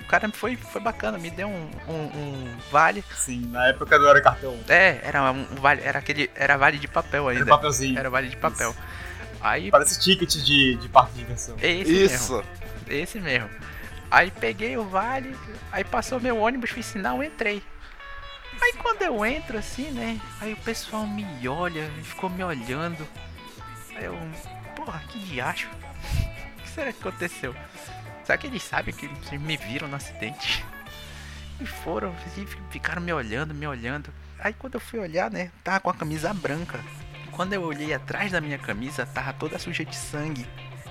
O 0.00 0.04
cara 0.06 0.28
foi, 0.30 0.56
foi 0.56 0.80
bacana, 0.80 1.16
me 1.18 1.30
deu 1.30 1.48
um, 1.48 1.70
um, 1.88 1.92
um 1.94 2.56
vale. 2.70 3.02
Sim, 3.16 3.46
na 3.50 3.68
época 3.68 3.98
não 3.98 4.08
era 4.08 4.20
cartão. 4.20 4.56
É, 4.68 5.00
era 5.02 5.32
um 5.32 5.44
vale, 5.56 5.80
era 5.82 5.98
aquele, 5.98 6.30
era 6.34 6.56
vale 6.56 6.78
de 6.78 6.86
papel 6.88 7.30
Era 7.30 7.38
ainda. 7.40 7.50
papelzinho. 7.50 7.98
Era 7.98 8.10
vale 8.10 8.28
de 8.28 8.36
papel. 8.36 8.74
Aí, 9.40 9.70
Parece 9.70 9.98
ticket 9.98 10.30
de, 10.36 10.76
de 10.76 10.88
parque 10.88 11.14
de 11.14 11.18
diversão. 11.20 11.56
é 11.60 11.70
esse 11.72 11.90
mesmo, 11.90 12.14
Isso. 12.14 12.44
esse 12.88 13.20
mesmo. 13.20 13.48
Aí 14.10 14.30
peguei 14.30 14.76
o 14.76 14.84
vale, 14.84 15.34
aí 15.72 15.82
passou 15.82 16.20
meu 16.20 16.36
ônibus, 16.38 16.70
fiz 16.70 16.84
sinal, 16.86 17.24
entrei. 17.24 17.62
Aí 18.62 18.74
quando 18.74 19.02
eu 19.02 19.26
entro 19.26 19.58
assim, 19.58 19.90
né, 19.90 20.20
aí 20.40 20.52
o 20.52 20.56
pessoal 20.58 21.04
me 21.04 21.48
olha, 21.48 21.90
ficou 22.04 22.30
me 22.30 22.44
olhando. 22.44 23.04
Aí 23.96 24.04
eu, 24.04 24.16
porra, 24.76 25.00
que 25.08 25.18
diacho. 25.18 25.68
O 25.68 26.62
que 26.62 26.68
será 26.68 26.92
que 26.92 27.00
aconteceu? 27.00 27.56
Será 28.24 28.38
que 28.38 28.46
eles 28.46 28.62
sabem 28.62 28.94
que 28.94 29.36
me 29.36 29.56
viram 29.56 29.88
no 29.88 29.96
acidente? 29.96 30.64
E 31.60 31.66
foram, 31.66 32.14
ficaram 32.70 33.02
me 33.02 33.12
olhando, 33.12 33.52
me 33.52 33.66
olhando. 33.66 34.14
Aí 34.38 34.54
quando 34.54 34.74
eu 34.74 34.80
fui 34.80 35.00
olhar, 35.00 35.28
né, 35.28 35.50
tava 35.64 35.80
com 35.80 35.90
a 35.90 35.94
camisa 35.94 36.32
branca. 36.32 36.78
Quando 37.32 37.54
eu 37.54 37.62
olhei 37.62 37.92
atrás 37.92 38.30
da 38.30 38.40
minha 38.40 38.58
camisa, 38.58 39.04
tava 39.04 39.32
toda 39.32 39.58
suja 39.58 39.84
de 39.84 39.96
sangue. 39.96 40.46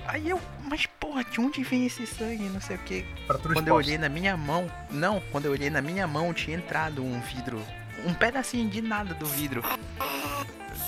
Aí 0.06 0.28
eu, 0.28 0.40
mas 0.64 0.84
porra, 0.86 1.24
de 1.24 1.40
onde 1.40 1.62
vem 1.62 1.86
esse 1.86 2.06
sangue? 2.06 2.44
Não 2.44 2.60
sei 2.60 2.76
o 2.76 2.78
que. 2.80 3.04
Quando 3.54 3.68
eu 3.68 3.74
olhei 3.74 3.98
na 3.98 4.08
minha 4.08 4.36
mão, 4.36 4.70
não, 4.90 5.20
quando 5.30 5.46
eu 5.46 5.52
olhei 5.52 5.70
na 5.70 5.80
minha 5.80 6.06
mão 6.06 6.34
tinha 6.34 6.56
entrado 6.56 7.04
um 7.04 7.20
vidro, 7.20 7.62
um 8.04 8.12
pedacinho 8.12 8.68
de 8.68 8.82
nada 8.82 9.14
do 9.14 9.26
vidro. 9.26 9.62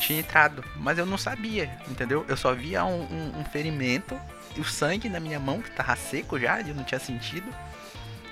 Tinha 0.00 0.20
entrado, 0.20 0.64
mas 0.76 0.98
eu 0.98 1.06
não 1.06 1.16
sabia, 1.16 1.70
entendeu? 1.88 2.24
Eu 2.28 2.36
só 2.36 2.52
via 2.54 2.84
um, 2.84 3.02
um- 3.04 3.40
um 3.40 3.44
ferimento 3.44 4.18
e 4.56 4.60
o 4.60 4.64
sangue 4.64 5.08
na 5.08 5.20
minha 5.20 5.38
mão 5.38 5.62
que 5.62 5.70
tava 5.70 5.94
seco 5.96 6.38
já, 6.38 6.60
eu 6.60 6.74
não 6.74 6.84
tinha 6.84 6.98
sentido. 6.98 7.46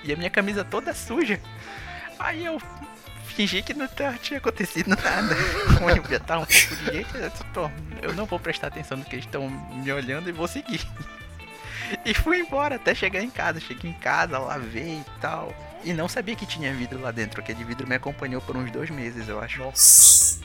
E 0.03 0.11
a 0.11 0.15
minha 0.17 0.29
camisa 0.29 0.63
toda 0.65 0.93
suja. 0.93 1.39
Aí 2.19 2.43
eu 2.45 2.61
fingi 3.35 3.61
que 3.61 3.73
não 3.73 3.87
tinha 4.21 4.37
acontecido 4.39 4.89
nada. 4.89 5.35
Tá 6.25 6.39
um 6.39 6.45
pouco 6.45 6.51
de 6.75 6.85
jeito, 6.85 7.17
eu, 7.17 7.31
só 7.31 7.43
tô- 7.53 7.71
eu 8.01 8.13
não 8.13 8.25
vou 8.25 8.39
prestar 8.39 8.67
atenção 8.67 8.97
no 8.97 9.03
que 9.05 9.15
eles 9.15 9.25
estão 9.25 9.49
me 9.49 9.91
olhando 9.91 10.29
e 10.29 10.31
vou 10.31 10.47
seguir. 10.47 10.81
E 12.05 12.13
fui 12.13 12.39
embora 12.39 12.75
até 12.77 12.95
chegar 12.95 13.21
em 13.21 13.29
casa. 13.29 13.59
Cheguei 13.59 13.91
em 13.91 13.93
casa, 13.93 14.39
lavei 14.39 14.93
e 14.99 15.05
tal. 15.21 15.53
E 15.83 15.93
não 15.93 16.07
sabia 16.07 16.35
que 16.35 16.45
tinha 16.45 16.73
vidro 16.73 16.99
lá 16.99 17.11
dentro. 17.11 17.39
Aquele 17.39 17.63
vidro 17.63 17.85
me 17.87 17.93
acompanhou 17.93 18.41
por 18.41 18.55
uns 18.57 18.71
dois 18.71 18.89
meses, 18.89 19.27
eu 19.27 19.39
acho. 19.39 19.59
Nossa. 19.59 20.39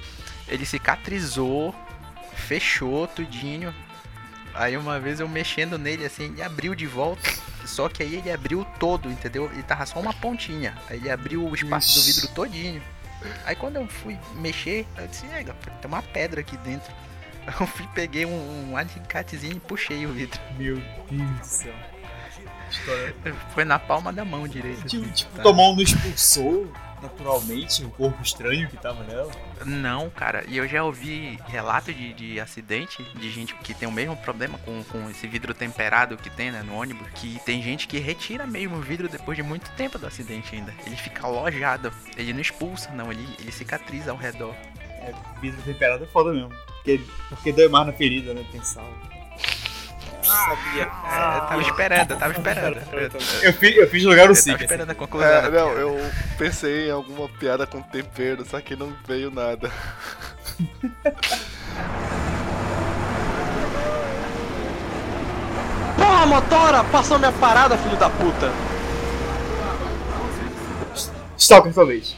Ele 0.47 0.67
cicatrizou, 0.67 1.75
fechou 2.35 3.07
tudinho. 3.07 3.75
Aí 4.53 4.77
uma 4.77 4.99
vez 5.01 5.21
eu 5.21 5.29
mexendo 5.29 5.79
nele 5.79 6.05
assim, 6.05 6.25
ele 6.25 6.43
abriu 6.43 6.75
de 6.75 6.87
volta. 6.87 7.31
Só 7.69 7.89
que 7.89 8.03
aí 8.03 8.17
ele 8.17 8.31
abriu 8.31 8.67
todo, 8.81 9.11
entendeu? 9.11 9.51
Ele 9.53 9.63
tava 9.63 9.85
só 9.87 10.01
uma 10.01 10.13
pontinha. 10.13 10.75
Aí 10.89 10.97
ele 10.97 11.11
abriu 11.11 11.47
o 11.47 11.55
espaço 11.55 12.01
do 12.01 12.03
vidro 12.03 12.29
todinho. 12.29 12.83
Aí 13.45 13.55
quando 13.55 13.77
eu 13.77 13.87
fui 13.87 14.19
mexer, 14.37 14.87
eu 14.97 15.07
disse, 15.07 15.27
é, 15.27 15.45
tem 15.45 15.55
uma 15.85 16.03
pedra 16.03 16.41
aqui 16.41 16.57
dentro. 16.59 16.93
Eu 17.61 17.67
fui, 17.67 17.89
peguei 17.95 18.27
um, 18.27 18.71
um 18.71 18.77
alicatezinho 18.77 19.57
e 19.57 19.61
puxei 19.61 20.05
o 20.05 20.13
vidro. 20.13 20.39
Meu 20.59 20.77
Deus 21.11 21.39
do 21.39 21.45
céu. 21.47 21.75
História. 22.71 23.15
Foi 23.55 23.65
na 23.65 23.79
palma 23.79 24.13
da 24.13 24.23
mão 24.23 24.47
direita. 24.47 24.87
Tipo, 24.87 25.05
assim, 25.05 25.13
tipo 25.13 25.35
tá? 25.35 25.43
tua 25.43 25.55
mão 25.55 25.75
não 25.75 25.83
expulsou 25.83 26.71
naturalmente 27.03 27.85
o 27.85 27.91
corpo 27.91 28.23
estranho 28.23 28.69
que 28.69 28.77
tava 28.77 29.03
nela. 29.05 29.31
Não, 29.65 30.11
cara, 30.11 30.45
e 30.49 30.57
eu 30.57 30.67
já 30.67 30.83
ouvi 30.83 31.39
relato 31.47 31.93
de, 31.93 32.13
de 32.13 32.41
acidente 32.41 33.03
de 33.15 33.31
gente 33.31 33.55
que 33.55 33.75
tem 33.75 33.89
o 33.89 33.93
mesmo 33.93 34.17
problema 34.17 34.59
com, 34.59 34.83
com 34.85 35.11
esse 35.11 35.27
vidro 35.27 35.55
temperado 35.55 36.17
que 36.17 36.31
tem, 36.31 36.51
né, 36.51 36.63
no 36.63 36.75
ônibus, 36.75 37.09
que 37.15 37.41
tem 37.45 37.63
gente 37.63 37.87
que 37.87 37.99
retira 37.99 38.47
mesmo 38.47 38.77
o 38.77 38.81
vidro 38.81 39.09
depois 39.09 39.37
de 39.37 39.43
muito 39.43 39.71
tempo 39.73 39.99
do 39.99 40.07
acidente 40.07 40.55
ainda. 40.55 40.75
Ele 40.87 40.97
fica 40.97 41.27
alojado, 41.27 41.93
ele 42.17 42.33
não 42.33 42.41
expulsa, 42.41 42.91
não, 42.93 43.11
ele, 43.11 43.27
ele 43.39 43.53
cicatriza 43.53 44.11
ao 44.11 44.17
redor. 44.17 44.55
É, 45.01 45.13
vidro 45.41 45.61
temperado 45.63 46.05
é 46.05 46.07
foda 46.07 46.33
mesmo. 46.33 46.51
Porque, 46.67 47.01
porque 47.29 47.53
dói 47.53 47.69
mais 47.69 47.87
na 47.87 47.93
ferida, 47.93 48.35
né? 48.35 48.45
Tem 48.51 48.63
sal. 48.63 48.89
Sabia. 50.29 50.83
É, 50.83 51.37
eu 51.37 51.41
tava 51.47 51.63
esperando, 51.63 52.11
eu 52.11 52.19
tava 52.19 52.33
esperando. 52.33 52.77
Eu, 53.43 53.53
fiz, 53.53 53.77
eu 53.77 53.89
fiz 53.89 54.03
jogar 54.03 54.31
o 54.31 54.35
Sig. 54.35 54.53
tava 54.53 54.65
esperando 54.65 54.91
a 54.91 54.95
conclusão. 54.95 55.29
É, 55.29 55.43
da 55.43 55.51
não, 55.51 55.67
piada. 55.67 55.81
eu 55.81 56.11
pensei 56.37 56.89
em 56.89 56.91
alguma 56.91 57.29
piada 57.29 57.67
com 57.67 57.83
tempero, 57.83 58.45
só 58.45 58.61
que 58.61 58.77
não 58.77 58.93
veio 59.07 59.31
nada. 59.31 59.71
Porra, 65.97 66.27
motora! 66.27 66.85
Passou 66.85 67.19
minha 67.19 67.33
parada, 67.33 67.77
filho 67.79 67.97
da 67.97 68.09
puta! 68.09 68.53
Stalker, 71.37 71.73
talvez. 71.73 72.17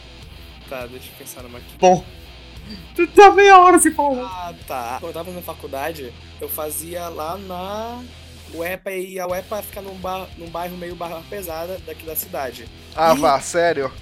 Tá, 0.68 0.86
deixa 0.86 1.08
eu 1.08 1.14
pensar 1.18 1.42
numa 1.42 1.58
aqui. 1.58 1.76
Bom. 1.78 2.04
Tu 2.94 3.06
tá 3.08 3.30
meia 3.32 3.58
hora 3.58 3.78
sem 3.78 3.92
falar. 3.92 4.24
Ah, 4.24 4.54
tá. 4.66 4.96
Quando 5.00 5.10
eu 5.10 5.14
tava 5.14 5.30
na 5.32 5.42
faculdade, 5.42 6.12
eu 6.40 6.48
fazia 6.48 7.08
lá 7.08 7.36
na 7.38 8.02
UEPA 8.54 8.90
e 8.92 9.18
a 9.18 9.26
UEPA 9.26 9.62
fica 9.62 9.80
num, 9.80 9.94
bar, 9.94 10.28
num 10.36 10.48
bairro 10.48 10.76
meio 10.76 10.94
barra 10.94 11.22
pesada 11.28 11.78
daqui 11.86 12.04
da 12.04 12.16
cidade. 12.16 12.66
Ah, 12.94 13.14
Ih. 13.14 13.18
vá, 13.18 13.40
sério? 13.40 13.92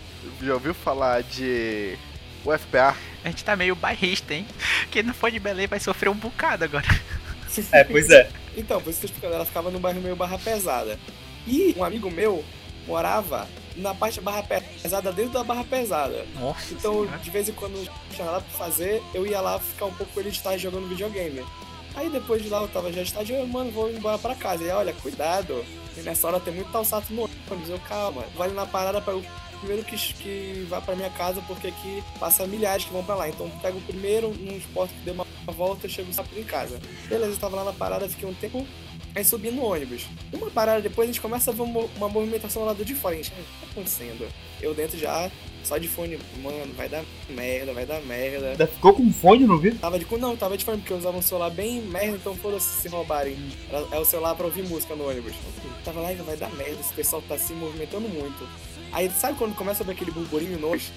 Já 0.42 0.54
ouviu 0.54 0.74
falar 0.74 1.22
de 1.22 1.96
UFPA? 2.44 2.96
A 3.24 3.28
gente 3.28 3.44
tá 3.44 3.56
meio 3.56 3.74
bairrista, 3.74 4.34
hein? 4.34 4.46
Quem 4.90 5.02
não 5.02 5.14
for 5.14 5.30
de 5.30 5.38
Belém 5.38 5.66
vai 5.66 5.80
sofrer 5.80 6.08
um 6.08 6.14
bocado 6.14 6.64
agora. 6.64 6.86
É, 7.72 7.82
pois 7.82 8.08
é. 8.10 8.30
Então, 8.56 8.80
por 8.80 8.90
isso 8.90 9.00
que 9.00 9.06
eu 9.06 9.08
tô 9.08 9.14
explicando, 9.14 9.34
ela 9.34 9.44
ficava 9.44 9.70
num 9.70 9.80
bairro 9.80 10.00
meio 10.00 10.14
barra 10.14 10.38
pesada. 10.38 10.96
E 11.44 11.74
um 11.76 11.82
amigo 11.82 12.08
meu 12.08 12.44
morava 12.88 13.46
na 13.76 13.94
parte 13.94 14.20
barra 14.20 14.42
pesada 14.42 15.12
dentro 15.12 15.32
da 15.34 15.44
barra 15.44 15.62
pesada. 15.62 16.26
Nossa 16.40 16.72
Então, 16.74 16.94
senhora. 17.04 17.18
de 17.18 17.30
vez 17.30 17.48
em 17.48 17.52
quando 17.52 17.88
tinha 18.10 18.24
nada 18.26 18.40
pra 18.40 18.58
fazer, 18.66 19.00
eu 19.14 19.24
ia 19.26 19.40
lá 19.40 19.58
ficar 19.60 19.84
um 19.84 19.94
pouco 19.94 20.12
com 20.12 20.20
ele 20.20 20.30
de 20.30 20.40
tarde 20.42 20.62
jogando 20.62 20.88
videogame. 20.88 21.44
Aí 21.94 22.08
depois 22.08 22.42
de 22.42 22.48
lá 22.48 22.60
eu 22.62 22.68
tava 22.68 22.92
já 22.92 23.02
eu, 23.28 23.46
mano, 23.46 23.70
vou 23.70 23.90
embora 23.90 24.18
pra 24.18 24.34
casa. 24.34 24.64
E 24.64 24.68
olha, 24.70 24.92
cuidado. 24.94 25.64
E 25.96 26.00
nessa 26.00 26.26
hora 26.26 26.40
tem 26.40 26.54
muito 26.54 26.72
talsato 26.72 27.12
no 27.12 27.22
ônibus. 27.50 27.68
Eu, 27.68 27.78
calma, 27.80 28.24
vale 28.36 28.54
na 28.54 28.64
parada 28.66 29.00
para 29.00 29.16
o 29.16 29.24
primeiro 29.58 29.84
que, 29.84 29.96
que 30.14 30.66
vai 30.68 30.80
pra 30.80 30.94
minha 30.94 31.10
casa, 31.10 31.42
porque 31.46 31.68
aqui 31.68 32.02
passa 32.18 32.46
milhares 32.46 32.84
que 32.84 32.92
vão 32.92 33.04
pra 33.04 33.14
lá. 33.16 33.28
Então 33.28 33.50
pego 33.62 33.78
o 33.78 33.82
primeiro, 33.82 34.28
num 34.30 34.56
esporte 34.56 34.94
que 34.94 35.00
deu 35.00 35.14
uma 35.14 35.26
volta, 35.52 35.86
eu 35.86 35.90
chego 35.90 36.12
rápido 36.16 36.38
em 36.38 36.44
casa. 36.44 36.80
Beleza, 37.08 37.32
eu 37.32 37.36
tava 37.38 37.56
lá 37.56 37.64
na 37.64 37.72
parada, 37.72 38.08
fiquei 38.08 38.28
um 38.28 38.34
tempo. 38.34 38.66
Aí 39.18 39.24
subi 39.24 39.50
no 39.50 39.64
ônibus. 39.64 40.06
Uma 40.32 40.48
parada 40.48 40.80
depois 40.80 41.08
a 41.08 41.12
gente 41.12 41.20
começa 41.20 41.50
a 41.50 41.52
ver 41.52 41.62
uma, 41.62 42.08
movimentação 42.08 42.64
lá 42.64 42.72
do 42.72 42.84
de 42.84 42.94
fora. 42.94 43.14
A 43.14 43.16
gente, 43.16 43.32
"Ah, 43.36 43.40
o 43.40 43.42
que 43.42 43.66
tá 43.66 43.72
acontecendo? 43.72 44.28
Eu 44.62 44.72
dentro 44.72 44.96
já, 44.96 45.28
só 45.64 45.76
de 45.76 45.88
fone, 45.88 46.16
mano, 46.40 46.72
vai 46.74 46.88
dar 46.88 47.04
merda, 47.28 47.72
vai 47.72 47.84
dar 47.84 48.00
merda. 48.02 48.50
Ainda 48.50 48.68
ficou 48.68 48.94
com 48.94 49.12
fone 49.12 49.44
no 49.44 49.54
ouvido? 49.54 49.76
Tava 49.80 49.98
de 49.98 50.06
não, 50.18 50.36
tava 50.36 50.56
de 50.56 50.64
fone, 50.64 50.78
porque 50.78 50.92
eu 50.92 50.98
usava 50.98 51.18
um 51.18 51.22
celular 51.22 51.50
bem 51.50 51.80
merda, 51.80 52.16
então 52.16 52.36
foda-se 52.36 52.80
se 52.80 52.86
roubarem. 52.86 53.36
É 53.90 53.98
o 53.98 54.04
celular 54.04 54.36
pra 54.36 54.46
ouvir 54.46 54.62
música 54.62 54.94
no 54.94 55.08
ônibus. 55.08 55.32
Tava 55.84 56.00
lá 56.00 56.12
e 56.12 56.14
vai 56.14 56.36
dar 56.36 56.50
merda, 56.50 56.78
esse 56.80 56.92
pessoal 56.92 57.20
tá 57.22 57.36
se 57.36 57.52
movimentando 57.54 58.08
muito. 58.08 58.48
Aí 58.92 59.10
sabe 59.10 59.36
quando 59.36 59.56
começa 59.56 59.82
a 59.82 59.86
ver 59.86 59.94
aquele 59.94 60.12
burburinho 60.12 60.60
no 60.60 60.68
ônibus? 60.68 60.92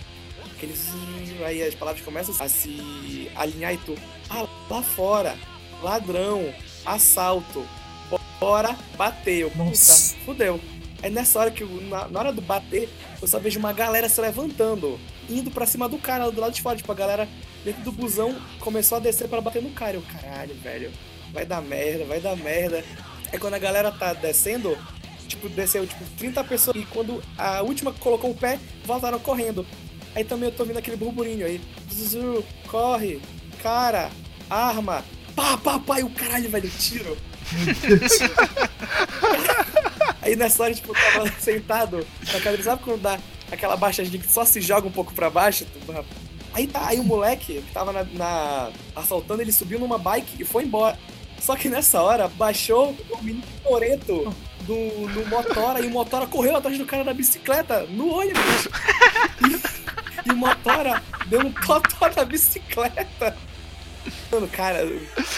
Aquele 0.55 0.73
zzz, 0.73 1.41
aí 1.43 1.63
as 1.63 1.73
palavras 1.73 2.05
começam 2.05 2.35
a 2.37 2.47
se 2.47 3.31
alinhar 3.35 3.73
e 3.73 3.77
tu. 3.77 3.95
Ah, 4.29 4.47
lá 4.69 4.83
fora, 4.83 5.35
ladrão, 5.81 6.53
assalto, 6.85 7.65
bora 8.39 8.75
bater. 8.97 9.41
Eu, 9.41 9.51
puta, 9.51 9.63
Nossa. 9.63 10.15
fudeu. 10.25 10.59
Aí 11.03 11.09
nessa 11.09 11.39
hora 11.39 11.51
que 11.51 11.63
na, 11.63 12.07
na 12.07 12.19
hora 12.19 12.33
do 12.33 12.41
bater, 12.41 12.89
eu 13.21 13.27
só 13.27 13.39
vejo 13.39 13.59
uma 13.59 13.73
galera 13.73 14.07
se 14.07 14.21
levantando, 14.21 14.99
indo 15.29 15.49
pra 15.49 15.65
cima 15.65 15.89
do 15.89 15.97
cara 15.97 16.29
do 16.29 16.39
lado 16.39 16.53
de 16.53 16.61
fora. 16.61 16.77
Tipo, 16.77 16.91
a 16.91 16.95
galera 16.95 17.27
dentro 17.63 17.81
do 17.83 17.91
busão 17.91 18.35
começou 18.59 18.97
a 18.97 19.01
descer 19.01 19.27
pra 19.27 19.41
bater 19.41 19.61
no 19.61 19.71
cara. 19.71 19.97
Eu, 19.97 20.03
caralho, 20.03 20.53
velho, 20.55 20.91
vai 21.33 21.45
dar 21.45 21.61
merda, 21.61 22.05
vai 22.05 22.19
dar 22.19 22.35
merda. 22.35 22.83
Aí 23.31 23.39
quando 23.39 23.53
a 23.53 23.59
galera 23.59 23.91
tá 23.91 24.13
descendo, 24.13 24.77
tipo, 25.27 25.49
desceu 25.49 25.87
tipo 25.87 26.03
30 26.17 26.43
pessoas 26.43 26.75
e 26.75 26.85
quando 26.85 27.23
a 27.37 27.61
última 27.61 27.93
colocou 27.93 28.31
o 28.31 28.35
pé, 28.35 28.59
voltaram 28.85 29.19
correndo. 29.19 29.65
Aí 30.13 30.23
também 30.23 30.49
eu 30.49 30.55
tô 30.55 30.65
vendo 30.65 30.77
aquele 30.77 30.97
burburinho 30.97 31.45
aí. 31.45 31.61
Zuzu, 31.91 32.43
corre, 32.67 33.21
cara, 33.63 34.09
arma, 34.49 35.03
pá, 35.35 35.57
pá, 35.57 35.79
pá, 35.79 35.99
e 35.99 36.03
o 36.03 36.09
caralho, 36.09 36.49
velho, 36.49 36.69
tiro. 36.77 37.17
Aí 40.21 40.35
nessa 40.35 40.63
hora, 40.63 40.73
tipo, 40.73 40.89
eu 40.89 40.95
tava 41.13 41.31
sentado 41.39 42.05
na 42.27 42.33
cadeira, 42.39 42.63
sabe 42.63 42.83
quando 42.83 43.01
dá 43.01 43.17
aquela 43.51 43.75
baixadinha 43.75 44.21
que 44.21 44.31
só 44.31 44.45
se 44.45 44.61
joga 44.61 44.87
um 44.87 44.91
pouco 44.91 45.13
pra 45.13 45.29
baixo? 45.29 45.65
Aí 46.53 46.67
tá, 46.67 46.87
aí 46.87 46.99
o 46.99 47.03
moleque 47.03 47.61
que 47.61 47.71
tava 47.73 47.91
na, 47.93 48.03
na- 48.03 48.69
assaltando, 48.95 49.41
ele 49.41 49.51
subiu 49.51 49.79
numa 49.79 49.97
bike 49.97 50.41
e 50.41 50.45
foi 50.45 50.63
embora. 50.63 50.97
Só 51.39 51.55
que 51.55 51.69
nessa 51.69 52.01
hora, 52.01 52.27
baixou 52.27 52.95
o 53.09 53.23
menino 53.23 53.43
Toreto 53.63 54.35
do, 54.61 55.07
do 55.07 55.25
Motora 55.27 55.79
e 55.81 55.87
o 55.87 55.89
Motora 55.89 56.27
correu 56.27 56.55
atrás 56.55 56.77
do 56.77 56.85
cara 56.85 57.03
da 57.03 57.13
bicicleta 57.13 57.83
no 57.89 58.09
ônibus. 58.13 58.41
E, 60.23 60.29
e 60.29 60.33
o 60.33 60.37
Motora 60.37 61.01
deu 61.25 61.39
um 61.41 61.51
totó 61.51 62.07
na 62.15 62.23
bicicleta. 62.23 63.35
Mano, 64.31 64.47
cara, 64.47 64.79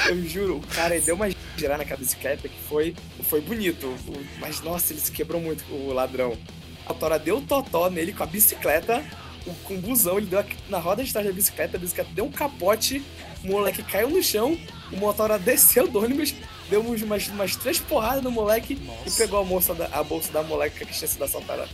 eu, 0.08 0.24
juro, 0.28 0.58
o 0.58 0.68
cara 0.68 1.00
deu 1.00 1.16
uma 1.16 1.30
girar 1.58 1.78
naquela 1.78 2.00
bicicleta 2.00 2.48
que 2.48 2.60
foi, 2.68 2.96
foi 3.24 3.42
bonito. 3.42 3.94
Mas 4.40 4.62
nossa, 4.62 4.94
ele 4.94 5.02
se 5.02 5.12
quebrou 5.12 5.42
muito, 5.42 5.64
o 5.74 5.92
ladrão. 5.94 6.38
A 6.86 6.94
Tora 6.94 7.18
deu 7.20 7.42
totó 7.42 7.90
nele 7.90 8.12
com 8.14 8.24
a 8.24 8.26
bicicleta, 8.26 9.04
o- 9.46 9.54
com 9.64 9.76
o 9.76 9.78
busão, 9.78 10.18
ele 10.18 10.28
deu 10.28 10.44
na 10.70 10.80
roda 10.80 11.04
de 11.04 11.12
trás 11.12 11.26
da 11.28 11.34
bicicleta, 11.34 11.78
a 11.78 11.80
bicicleta 11.80 12.10
deu 12.14 12.26
um 12.26 12.32
capote, 12.32 13.02
o 13.44 13.48
moleque 13.48 13.84
caiu 13.84 14.10
no 14.10 14.22
chão, 14.24 14.58
o 14.92 14.98
motora 14.98 15.38
desceu 15.40 15.88
do 15.88 16.00
ônibus, 16.04 16.34
deu 16.70 16.82
umas, 16.82 17.28
umas 17.28 17.56
três 17.56 17.80
porradas 17.80 18.24
no 18.24 18.32
moleque 18.32 18.78
e 19.06 19.12
pegou 19.12 19.40
a, 19.40 19.46
moça 19.46 19.74
da, 19.74 19.86
a 19.92 20.04
bolsa 20.04 20.32
da 20.32 20.44
moleque 20.44 20.86
que 20.86 20.94
tinha 20.94 21.08
sido 21.08 21.24
assaltada. 21.24 21.68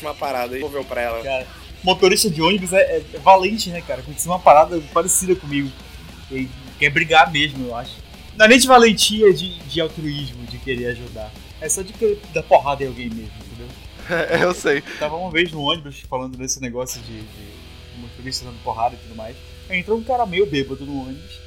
Uma 0.00 0.14
parada 0.14 0.52
e 0.52 0.56
devolveu 0.56 0.84
pra 0.84 1.00
ela. 1.02 1.22
Cara, 1.22 1.46
motorista 1.82 2.30
de 2.30 2.40
ônibus 2.40 2.72
é, 2.72 2.80
é- 2.98 3.02
é 3.14 3.18
valente, 3.18 3.68
né, 3.70 3.80
cara? 3.82 4.00
Aconteceu 4.00 4.30
uma 4.30 4.38
parada 4.38 4.80
parecida 4.92 5.34
comigo. 5.34 5.70
Ele 6.30 6.50
quer 6.78 6.90
brigar 6.90 7.30
mesmo, 7.32 7.68
eu 7.68 7.76
acho. 7.76 7.96
Não 8.36 8.46
é 8.46 8.48
nem 8.48 8.58
de 8.58 8.66
valentia, 8.66 9.32
de, 9.32 9.58
de 9.58 9.80
altruísmo, 9.80 10.44
de 10.46 10.58
querer 10.58 10.86
ajudar. 10.88 11.32
É 11.60 11.68
só 11.68 11.82
de 11.82 11.92
querer 11.92 12.20
dar 12.32 12.42
porrada 12.42 12.84
em 12.84 12.86
alguém 12.86 13.08
mesmo, 13.08 13.32
entendeu? 13.46 13.68
É, 14.08 14.42
eu 14.42 14.54
sei. 14.54 14.80
Tava 14.98 15.16
uma 15.16 15.30
vez 15.30 15.52
no 15.52 15.60
ônibus 15.60 16.00
falando 16.08 16.38
desse 16.38 16.62
negócio 16.62 16.98
de, 17.02 17.20
de 17.20 17.52
motorista 17.98 18.46
dando 18.46 18.62
porrada 18.62 18.94
e 18.94 18.98
tudo 18.98 19.14
mais. 19.14 19.36
Aí 19.68 19.80
entrou 19.80 19.98
um 19.98 20.02
cara 20.02 20.24
meio 20.24 20.46
bêbado 20.46 20.86
no 20.86 21.02
ônibus. 21.02 21.38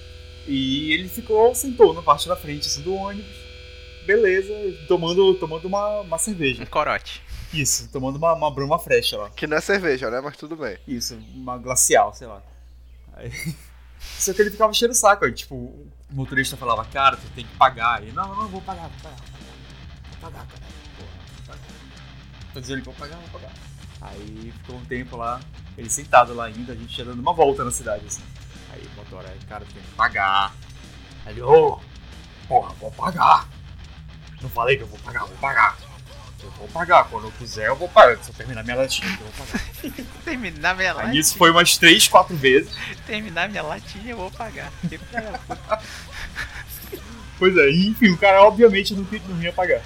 E 0.47 0.91
ele 0.91 1.09
ficou, 1.09 1.55
sentou 1.55 1.91
na 1.91 2.03
parte 2.03 2.27
da 2.27 2.35
frente 2.35 2.67
assim, 2.67 2.83
do 2.83 2.93
ônibus. 2.93 3.35
Beleza, 4.05 4.53
tomando, 4.87 5.33
tomando 5.35 5.65
uma, 5.65 6.01
uma 6.01 6.17
cerveja. 6.19 6.61
Um 6.61 6.67
corote. 6.67 7.21
Isso, 7.51 7.89
tomando 7.91 8.17
uma, 8.17 8.33
uma 8.33 8.51
bruma 8.51 8.77
fresh 8.77 9.13
lá. 9.13 9.29
Que 9.31 9.47
não 9.47 9.57
é 9.57 9.61
cerveja, 9.61 10.11
né? 10.11 10.21
Mas 10.21 10.37
tudo 10.37 10.55
bem. 10.55 10.77
Isso, 10.87 11.17
uma 11.33 11.57
glacial, 11.57 12.13
sei 12.13 12.27
lá. 12.27 12.43
Aí... 13.13 13.31
Só 14.01 14.33
que 14.33 14.41
ele 14.41 14.51
ficava 14.51 14.73
cheio 14.73 14.91
o 14.91 14.95
saco. 14.95 15.25
Aí, 15.25 15.31
tipo, 15.31 15.55
o 15.55 15.91
motorista 16.09 16.57
falava, 16.57 16.83
cara, 16.85 17.17
tu 17.17 17.27
tem 17.35 17.45
que 17.45 17.55
pagar. 17.55 18.01
Ele, 18.01 18.11
não, 18.11 18.27
não, 18.27 18.35
não, 18.35 18.47
vou 18.47 18.61
pagar, 18.61 18.89
vou 18.89 18.99
pagar. 19.01 19.17
Vou 19.17 20.19
pagar, 20.21 20.45
cara. 20.47 20.61
Porra, 20.97 21.09
vou 21.35 21.47
pagar. 21.47 22.61
Dizendo 22.61 22.79
que 22.79 22.85
vou 22.85 22.93
pagar, 22.95 23.17
vou 23.17 23.39
pagar. 23.39 23.53
Aí 24.01 24.53
ficou 24.57 24.77
um 24.77 24.85
tempo 24.85 25.15
lá, 25.15 25.39
ele 25.77 25.89
sentado 25.89 26.33
lá 26.33 26.45
ainda, 26.45 26.73
a 26.73 26.75
gente 26.75 26.97
ia 26.97 27.05
dando 27.05 27.19
uma 27.19 27.33
volta 27.33 27.63
na 27.63 27.71
cidade, 27.71 28.05
assim. 28.05 28.23
Aí 28.73 28.81
o 28.81 28.95
motor, 28.95 29.23
aí, 29.25 29.37
cara, 29.47 29.63
tu 29.63 29.73
tem 29.73 29.83
que 29.83 29.91
pagar. 29.91 30.53
Aí 31.25 31.33
ele, 31.33 31.41
ô, 31.41 31.79
porra, 32.47 32.73
vou 32.79 32.91
pagar. 32.91 33.47
Não 34.41 34.49
falei 34.49 34.77
que 34.77 34.83
eu 34.83 34.87
vou 34.87 34.97
pagar, 34.99 35.25
vou 35.25 35.37
pagar. 35.37 35.77
Eu 36.43 36.49
vou 36.51 36.67
pagar, 36.69 37.03
quando 37.05 37.25
eu 37.27 37.31
quiser 37.31 37.67
eu 37.67 37.75
vou 37.75 37.87
pagar. 37.89 38.17
Se 38.23 38.29
eu 38.29 38.33
terminar 38.35 38.63
minha 38.63 38.75
latinha, 38.75 39.07
eu 39.11 39.17
vou 39.17 39.45
pagar. 39.47 40.05
Terminar 40.25 40.75
minha 40.75 40.89
Aí 40.91 40.95
latinha. 40.95 41.13
nisso 41.13 41.37
foi 41.37 41.51
umas 41.51 41.77
três, 41.77 42.07
quatro 42.07 42.35
vezes. 42.35 42.71
Terminar 43.05 43.49
minha 43.49 43.63
latinha, 43.63 44.11
eu 44.11 44.17
vou 44.17 44.31
pagar. 44.31 44.71
Pois 47.37 47.57
é, 47.57 47.71
enfim, 47.71 48.09
o 48.11 48.17
cara 48.17 48.43
obviamente 48.43 48.93
não, 48.93 49.03
não 49.29 49.41
ia 49.41 49.51
pagar. 49.51 49.81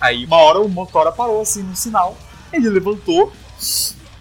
Aí 0.00 0.24
uma 0.24 0.36
hora 0.38 0.58
o 0.60 0.68
motora 0.68 1.12
parou 1.12 1.40
assim 1.40 1.62
no 1.62 1.76
sinal, 1.76 2.18
ele 2.52 2.68
levantou 2.68 3.32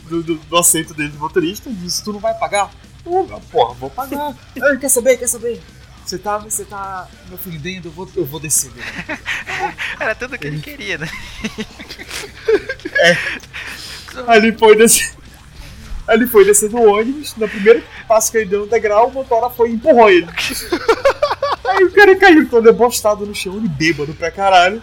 do, 0.04 0.22
do- 0.22 0.36
do 0.36 0.58
assento 0.58 0.94
dele 0.94 1.10
do 1.10 1.18
motorista 1.18 1.68
e 1.68 1.74
disse, 1.74 2.04
tu 2.04 2.14
não 2.14 2.20
vai 2.20 2.34
pagar? 2.36 2.70
Eu, 3.04 3.26
porra, 3.52 3.74
vou 3.74 3.90
pagar. 3.90 4.36
Ah, 4.62 4.76
quer 4.78 4.90
saber, 4.90 5.18
quer 5.18 5.28
saber? 5.28 5.62
Você 6.06 6.20
tá, 6.20 6.38
você 6.38 6.64
tá 6.64 7.08
me 7.28 7.34
ofendendo, 7.34 7.88
eu 7.88 7.92
vou, 7.92 8.08
eu 8.16 8.26
vou 8.26 8.40
descer. 8.40 8.70
dele." 8.72 8.86
Era 10.00 10.14
tudo 10.14 10.38
que 10.38 10.48
ele 10.48 10.62
queria, 10.62 11.00
né? 11.00 11.10
Aí 14.28 14.38
ele 14.38 14.58
foi 14.58 14.76
descer. 14.76 15.12
Ele 16.08 16.28
foi 16.28 16.46
descer 16.46 16.70
do 16.70 16.80
ônibus, 16.80 17.36
no 17.36 17.50
primeiro 17.50 17.84
passo 18.08 18.32
que 18.32 18.38
ele 18.38 18.46
deu 18.46 18.62
no 18.62 18.68
degrau, 18.68 19.08
o 19.08 19.12
motora 19.12 19.50
foi 19.50 19.72
e 19.72 19.74
empurrou 19.74 20.10
ele. 20.10 20.28
Aí 21.68 21.84
o 21.84 21.92
cara 21.92 22.16
caiu 22.16 22.48
todo 22.48 22.64
debostado 22.64 23.26
no 23.26 23.34
chão, 23.34 23.58
ele 23.58 23.68
bêbado 23.68 24.14
pra 24.14 24.30
caralho. 24.30 24.82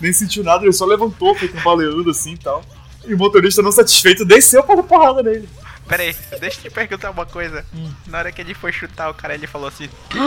Nem 0.00 0.12
sentiu 0.12 0.44
nada, 0.44 0.64
ele 0.64 0.72
só 0.72 0.84
levantou, 0.84 1.34
foi 1.34 1.48
cambaleando 1.48 2.10
assim 2.10 2.34
e 2.34 2.38
tal. 2.38 2.62
E 3.06 3.14
o 3.14 3.18
motorista 3.18 3.62
não 3.62 3.72
satisfeito 3.72 4.26
desceu 4.26 4.62
pra 4.62 4.74
dar 4.74 4.82
porrada 4.82 5.22
nele. 5.22 5.48
Pera 5.88 6.02
aí, 6.02 6.14
deixa 6.38 6.58
eu 6.58 6.62
te 6.64 6.70
perguntar 6.70 7.10
uma 7.10 7.24
coisa. 7.24 7.64
Na 8.06 8.18
hora 8.18 8.30
que 8.30 8.40
ele 8.40 8.54
foi 8.54 8.72
chutar 8.72 9.10
o 9.10 9.14
cara, 9.14 9.34
ele 9.34 9.46
falou 9.46 9.68
assim: 9.68 9.88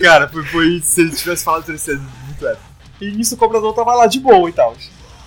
Cara, 0.00 0.28
foi, 0.28 0.44
foi 0.44 0.80
se 0.80 1.00
ele 1.00 1.10
tivesse 1.10 1.44
falado, 1.44 1.64
teria 1.64 1.78
sido 1.78 2.00
muito 2.26 2.46
épico. 2.46 2.64
E 3.00 3.10
nisso 3.10 3.34
o 3.34 3.38
cobrador 3.38 3.74
tava 3.74 3.94
lá 3.94 4.06
de 4.06 4.20
boa 4.20 4.48
e 4.48 4.52
tal. 4.52 4.76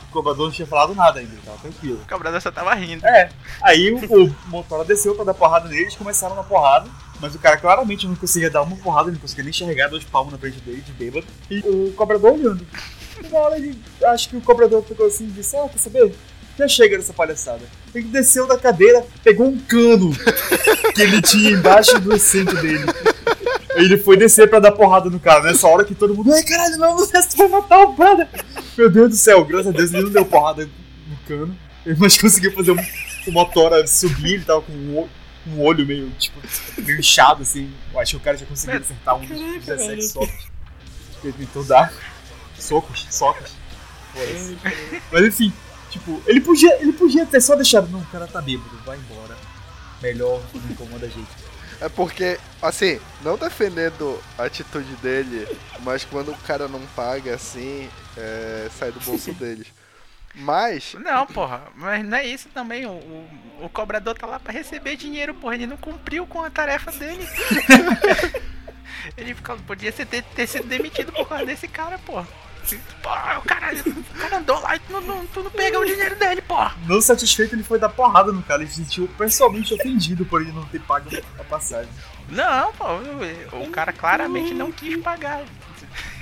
O 0.10 0.12
cobrador 0.12 0.46
não 0.46 0.54
tinha 0.54 0.66
falado 0.66 0.96
nada 0.96 1.20
ainda, 1.20 1.36
tava 1.44 1.58
tranquilo. 1.58 2.00
o 2.02 2.08
cobrador 2.08 2.42
só 2.42 2.50
tava 2.50 2.74
rindo. 2.74 3.06
É, 3.06 3.30
aí 3.62 3.92
o, 3.92 4.24
o 4.24 4.36
motora 4.48 4.86
desceu 4.86 5.14
pra 5.14 5.26
dar 5.26 5.34
porrada 5.34 5.68
neles, 5.68 5.96
começaram 5.96 6.36
na 6.36 6.44
porrada, 6.44 6.90
mas 7.20 7.36
o 7.36 7.40
cara 7.40 7.58
claramente 7.58 8.08
não 8.08 8.16
conseguia 8.16 8.50
dar 8.50 8.62
uma 8.62 8.78
porrada, 8.78 9.10
ele 9.10 9.16
não 9.16 9.22
conseguia 9.22 9.44
nem 9.44 9.50
enxergar 9.50 9.90
dois 9.90 10.06
palmos 10.06 10.32
na 10.32 10.40
frente 10.40 10.62
dele, 10.62 10.82
de 10.82 10.94
bêbado, 10.94 11.28
e 11.52 11.60
o 11.60 11.94
cobrador 11.98 12.32
olhando. 12.32 12.66
E 13.22 13.28
na 13.28 13.40
hora 13.40 13.58
ele, 13.58 13.78
acho 14.06 14.30
que 14.30 14.38
o 14.38 14.42
cobrador 14.42 14.82
pegou 14.84 15.06
assim 15.08 15.26
e 15.26 15.32
disse, 15.32 15.58
ah, 15.58 15.68
quer 15.68 15.80
saber? 15.80 16.16
Já 16.58 16.68
chega 16.68 16.98
dessa 16.98 17.14
palhaçada. 17.14 17.62
Ele 17.94 18.08
desceu 18.08 18.48
da 18.48 18.58
cadeira, 18.58 19.06
pegou 19.24 19.48
um 19.48 19.58
cano 19.60 20.12
que 20.94 21.02
ele 21.02 21.22
tinha 21.22 21.52
embaixo 21.52 22.00
do 22.00 22.14
assento 22.14 22.56
dele. 22.56 22.86
Ele 23.76 23.98
foi 23.98 24.16
descer 24.16 24.50
pra 24.50 24.60
dar 24.60 24.72
porrada 24.72 25.10
no 25.10 25.20
cara, 25.20 25.44
nessa 25.44 25.68
hora 25.68 25.84
que 25.84 25.94
todo 25.94 26.16
mundo, 26.16 26.32
ai 26.34 26.44
caralho, 26.44 26.78
não, 26.78 26.96
tu 26.96 27.38
vai 27.38 27.48
matar 27.50 27.80
o 27.80 27.94
brother. 27.94 28.28
Meu 28.78 28.90
Deus 28.90 29.10
do 29.10 29.16
céu, 29.18 29.44
graças 29.44 29.68
a 29.68 29.72
Deus 29.72 29.94
ele 29.94 30.04
não 30.04 30.12
deu 30.12 30.26
porrada 30.26 30.66
no 31.10 31.18
cano, 31.28 31.58
mas 31.98 32.18
conseguiu 32.18 32.54
fazer 32.54 32.72
um, 32.72 32.78
o 33.28 33.32
motora 33.34 33.86
subir, 33.86 34.36
ele 34.36 34.46
tava 34.46 34.62
com 34.62 34.72
um, 34.72 35.00
o- 35.00 35.10
um 35.48 35.62
olho 35.62 35.86
meio, 35.86 36.10
tipo, 36.18 36.40
meio 36.78 37.00
inchado, 37.00 37.42
assim. 37.44 37.70
Eu 37.94 38.00
acho 38.00 38.12
que 38.12 38.18
o 38.18 38.20
cara 38.22 38.38
já 38.38 38.46
conseguiu 38.46 38.80
acertar 38.80 39.16
um 39.18 39.28
Caraca, 39.28 39.60
17 39.60 39.88
velho. 39.88 40.02
socos. 40.04 40.48
Ele 41.24 41.34
tentou 41.34 41.64
dar 41.66 41.94
socos, 42.58 43.06
socos. 43.12 43.52
Mas 45.12 45.26
enfim, 45.26 45.52
tipo, 45.90 46.22
ele 46.26 46.42
podia, 46.42 46.82
ele 46.82 46.94
podia 46.94 47.26
ter 47.26 47.42
só 47.42 47.56
deixado, 47.56 47.90
não, 47.90 48.00
o 48.00 48.06
cara 48.08 48.28
tá 48.28 48.42
bêbado, 48.42 48.78
vai 48.86 48.98
embora. 48.98 49.36
Melhor, 50.02 50.42
não 50.54 50.72
incomoda 50.72 51.06
a 51.06 51.10
gente. 51.10 51.30
É 51.82 51.90
porque, 51.90 52.40
assim, 52.62 53.00
não 53.22 53.38
defendendo 53.38 54.22
a 54.38 54.44
atitude 54.44 54.96
dele, 54.98 55.48
mas 55.82 56.06
quando 56.06 56.32
o 56.32 56.38
cara 56.38 56.68
não 56.68 56.82
paga 56.96 57.36
assim, 57.36 57.90
é, 58.18 58.70
sai 58.78 58.92
do 58.92 59.00
bolso 59.00 59.34
deles. 59.34 59.68
Mas, 60.38 60.96
Não, 61.00 61.26
porra, 61.26 61.64
mas 61.76 62.04
não 62.04 62.18
é 62.18 62.26
isso 62.26 62.50
também. 62.50 62.86
O, 62.86 62.92
o, 62.92 63.30
o 63.62 63.70
cobrador 63.70 64.18
tá 64.18 64.28
lá 64.28 64.38
pra 64.38 64.52
receber 64.52 64.98
dinheiro, 64.98 65.34
porra. 65.34 65.56
Ele 65.56 65.66
não 65.66 65.78
cumpriu 65.78 66.28
com 66.28 66.44
a 66.44 66.50
tarefa 66.50 66.92
dele. 66.92 67.26
ele 69.16 69.34
ficou, 69.34 69.58
podia 69.60 69.94
ser, 69.94 70.06
ter, 70.06 70.24
ter 70.24 70.46
sido 70.46 70.68
demitido 70.68 71.14
por 71.14 71.28
causa 71.28 71.46
desse 71.46 71.70
cara, 71.70 71.98
porra. 72.00 72.28
Porra, 73.02 73.40
o 73.40 73.42
cara, 73.44 73.72
o 73.76 74.20
cara 74.20 74.38
andou 74.38 74.60
lá 74.60 74.76
e 74.76 74.80
tu 74.80 75.02
não, 75.02 75.26
tu 75.28 75.44
não 75.44 75.52
pegou 75.52 75.82
o 75.82 75.86
dinheiro 75.86 76.16
dele, 76.16 76.42
porra. 76.42 76.76
Não 76.88 77.00
satisfeito, 77.02 77.54
ele 77.56 77.64
foi 77.64 77.78
dar 77.80 77.90
porrada 77.90 78.32
no 78.32 78.42
cara. 78.42 78.62
Ele 78.64 78.70
se 78.72 78.78
sentiu 78.84 79.08
pessoalmente 79.18 79.74
ofendido 79.74 80.26
por 80.26 80.42
ele 80.42 80.52
não 80.52 80.66
ter 80.66 80.82
pago 80.82 81.10
a 81.40 81.44
passagem. 81.44 81.92
Não, 82.30 82.74
pô, 82.74 82.86
o 83.60 83.70
cara 83.70 83.94
claramente 83.94 84.54
não 84.54 84.72
quis 84.72 84.98
pagar. 85.02 85.44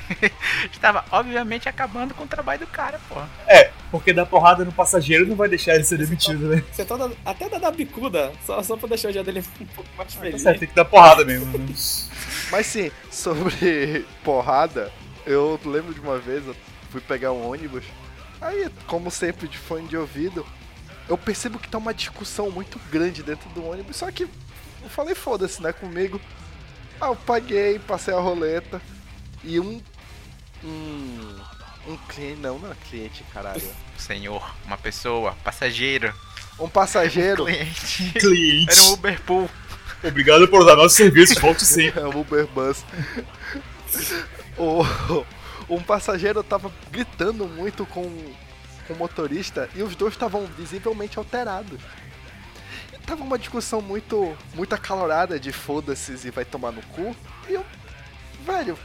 Estava, 0.71 1.06
obviamente, 1.12 1.69
acabando 1.69 2.13
com 2.13 2.23
o 2.25 2.27
trabalho 2.27 2.60
do 2.60 2.67
cara, 2.67 2.99
porra. 3.08 3.29
É, 3.47 3.71
porque 3.89 4.12
dar 4.13 4.25
porrada 4.25 4.65
no 4.65 4.71
passageiro 4.71 5.25
não 5.25 5.36
vai 5.36 5.47
deixar 5.47 5.75
ele 5.75 5.84
ser 5.86 5.97
demitido, 5.97 6.49
né? 6.49 6.63
Você 6.71 6.84
tá 6.84 6.97
dando- 6.97 7.15
até 7.25 7.47
dá 7.47 7.58
da 7.58 7.71
bicuda, 7.71 8.32
só, 8.45 8.62
só 8.62 8.75
pra 8.75 8.89
deixar 8.89 9.10
o 9.10 9.12
dia 9.12 9.23
dele 9.23 9.43
um 9.62 9.65
pouco 9.67 9.89
mais 9.97 10.13
Tá 10.13 10.19
feliz. 10.19 10.41
certo, 10.41 10.60
tem 10.60 10.67
que 10.67 10.75
dar 10.75 10.86
porrada 10.86 11.23
mesmo. 11.23 11.58
Né? 11.58 11.65
mas 12.51 12.65
sim, 12.67 12.91
sobre 13.10 14.06
porrada, 14.23 14.91
eu 15.25 15.59
lembro 15.65 15.93
de 15.93 15.99
uma 15.99 16.17
vez, 16.17 16.45
eu 16.45 16.55
fui 16.91 17.01
pegar 17.01 17.31
um 17.31 17.49
ônibus, 17.49 17.83
aí, 18.41 18.69
como 18.88 19.09
sempre, 19.12 19.47
de 19.47 19.57
fone 19.57 19.88
de 19.88 19.97
ouvido, 19.97 20.45
eu 21.09 21.17
percebo 21.17 21.59
que 21.59 21.67
tá 21.67 21.77
uma 21.77 21.93
discussão 21.93 22.49
muito 22.51 22.79
grande 22.91 23.23
dentro 23.23 23.49
do 23.49 23.65
ônibus, 23.65 23.97
só 23.97 24.12
que 24.12 24.23
eu 24.23 24.89
falei, 24.89 25.15
foda-se, 25.15 25.62
né, 25.62 25.71
comigo. 25.73 26.19
Ah, 26.99 27.07
eu 27.07 27.15
paguei, 27.15 27.79
passei 27.79 28.13
a 28.13 28.19
roleta, 28.19 28.81
e 29.43 29.59
um. 29.59 29.81
Um. 30.63 31.36
Um 31.88 31.97
cliente. 32.07 32.39
Não, 32.39 32.57
não 32.57 32.71
é 32.71 32.75
cliente, 32.89 33.25
caralho. 33.33 33.62
Senhor, 33.97 34.55
uma 34.65 34.77
pessoa, 34.77 35.36
passageiro, 35.43 36.13
Um 36.57 36.69
passageiro. 36.69 37.43
cliente. 37.45 38.13
Cliente. 38.19 38.71
Era 38.71 38.83
um 38.83 38.93
Uber 38.93 39.21
Pool. 39.21 39.49
Obrigado 40.01 40.47
por 40.47 40.62
usar 40.62 40.75
nossos 40.75 40.95
serviços, 40.95 41.38
volte 41.38 41.65
sempre. 41.65 41.99
É 42.01 42.05
o 42.05 42.19
Uber 42.19 42.47
Bus. 42.47 42.83
O, 44.57 45.25
um 45.69 45.81
passageiro 45.81 46.43
tava 46.43 46.71
gritando 46.91 47.47
muito 47.47 47.85
com, 47.85 48.03
com 48.87 48.93
o 48.93 48.97
motorista 48.97 49.69
e 49.75 49.81
os 49.81 49.95
dois 49.95 50.13
estavam 50.13 50.45
visivelmente 50.45 51.17
alterados. 51.17 51.79
E 52.93 52.97
tava 52.99 53.23
uma 53.23 53.37
discussão 53.37 53.81
muito, 53.81 54.35
muito 54.53 54.73
acalorada 54.73 55.39
de 55.39 55.51
foda-se 55.51 56.27
e 56.27 56.31
vai 56.31 56.45
tomar 56.45 56.71
no 56.71 56.81
cu. 56.87 57.15
E 57.49 57.53
eu, 57.53 57.65
velho, 58.45 58.77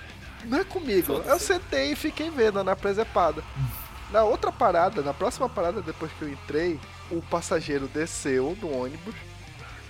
não 0.44 0.58
é 0.58 0.64
comigo. 0.64 1.14
Eu 1.26 1.38
sentei 1.38 1.92
e 1.92 1.96
fiquei 1.96 2.30
vendo 2.30 2.62
na 2.62 2.76
presepada. 2.76 3.42
Na 4.10 4.24
outra 4.24 4.50
parada, 4.50 5.02
na 5.02 5.12
próxima 5.12 5.48
parada 5.48 5.82
depois 5.82 6.10
que 6.12 6.22
eu 6.22 6.30
entrei, 6.30 6.80
o 7.10 7.20
passageiro 7.20 7.86
desceu 7.86 8.56
do 8.58 8.74
ônibus, 8.74 9.14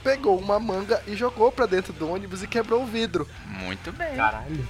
pegou 0.03 0.39
uma 0.39 0.59
manga 0.59 1.03
e 1.07 1.15
jogou 1.15 1.53
pra 1.53 1.67
dentro 1.67 1.93
do 1.93 2.11
ônibus 2.11 2.43
e 2.43 2.49
quebrou 2.49 2.83
o 2.83 2.87
vidro. 2.87 3.29
Muito 3.47 3.93
bem. 3.93 4.17
Caralho. 4.17 4.67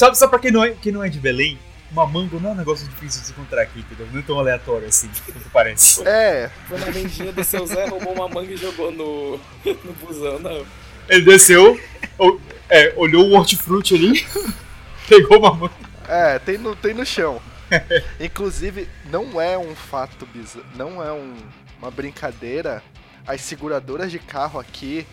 Sabe, 0.00 0.16
só 0.16 0.26
pra 0.26 0.38
quem 0.38 0.50
não, 0.50 0.64
é, 0.64 0.70
quem 0.70 0.90
não 0.90 1.04
é 1.04 1.10
de 1.10 1.20
Belém, 1.20 1.58
uma 1.92 2.06
manga 2.06 2.40
não 2.40 2.48
é 2.48 2.52
um 2.54 2.56
negócio 2.56 2.88
difícil 2.88 3.20
de 3.20 3.26
se 3.26 3.32
encontrar 3.32 3.60
aqui, 3.60 3.80
entendeu? 3.80 4.08
Não 4.10 4.18
é 4.18 4.22
tão 4.22 4.38
aleatório 4.38 4.88
assim, 4.88 5.10
quanto 5.26 5.50
parece. 5.50 6.02
É, 6.08 6.50
Foi 6.66 6.78
na 6.78 6.86
vendinha 6.86 7.30
do 7.30 7.44
seu 7.44 7.66
Zé, 7.66 7.84
roubou 7.86 8.14
uma 8.14 8.26
manga 8.26 8.50
e 8.50 8.56
jogou 8.56 8.90
no, 8.90 9.38
no 9.84 9.92
busão, 10.00 10.38
não. 10.38 10.64
Ele 11.06 11.26
desceu, 11.26 11.78
o- 12.18 12.40
é, 12.70 12.94
olhou 12.96 13.26
o 13.28 13.32
hortifruti 13.34 13.94
ali, 13.94 14.26
pegou 15.06 15.38
uma 15.38 15.52
manga. 15.52 15.74
é, 16.08 16.38
tem 16.38 16.56
no, 16.56 16.74
tem 16.74 16.94
no 16.94 17.04
chão. 17.04 17.38
Inclusive, 18.18 18.88
não 19.10 19.38
é 19.38 19.58
um 19.58 19.76
fato 19.76 20.24
bizarro, 20.24 20.64
não 20.76 21.04
é 21.04 21.12
um- 21.12 21.36
uma 21.78 21.90
brincadeira. 21.90 22.82
As 23.26 23.42
seguradoras 23.42 24.10
de 24.10 24.18
carro 24.18 24.58
aqui 24.58 25.06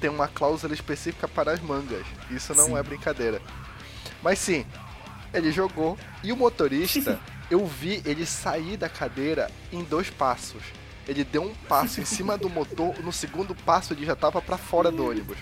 tem 0.00 0.08
uma 0.08 0.28
cláusula 0.28 0.74
específica 0.74 1.26
para 1.26 1.50
as 1.50 1.60
mangas. 1.60 2.06
Isso 2.30 2.54
não 2.54 2.66
Sim. 2.66 2.76
é 2.78 2.82
brincadeira. 2.84 3.42
Mas 4.22 4.38
sim, 4.38 4.64
ele 5.32 5.52
jogou 5.52 5.98
e 6.22 6.32
o 6.32 6.36
motorista, 6.36 7.20
eu 7.50 7.66
vi 7.66 8.02
ele 8.04 8.26
sair 8.26 8.76
da 8.76 8.88
cadeira 8.88 9.50
em 9.72 9.82
dois 9.82 10.10
passos. 10.10 10.62
Ele 11.06 11.24
deu 11.24 11.42
um 11.42 11.54
passo 11.66 12.00
em 12.00 12.04
cima 12.04 12.36
do 12.36 12.50
motor, 12.50 12.94
no 13.02 13.12
segundo 13.12 13.54
passo 13.54 13.94
ele 13.94 14.04
já 14.04 14.14
tava 14.14 14.42
pra 14.42 14.58
fora 14.58 14.90
do 14.90 15.08
ônibus. 15.08 15.38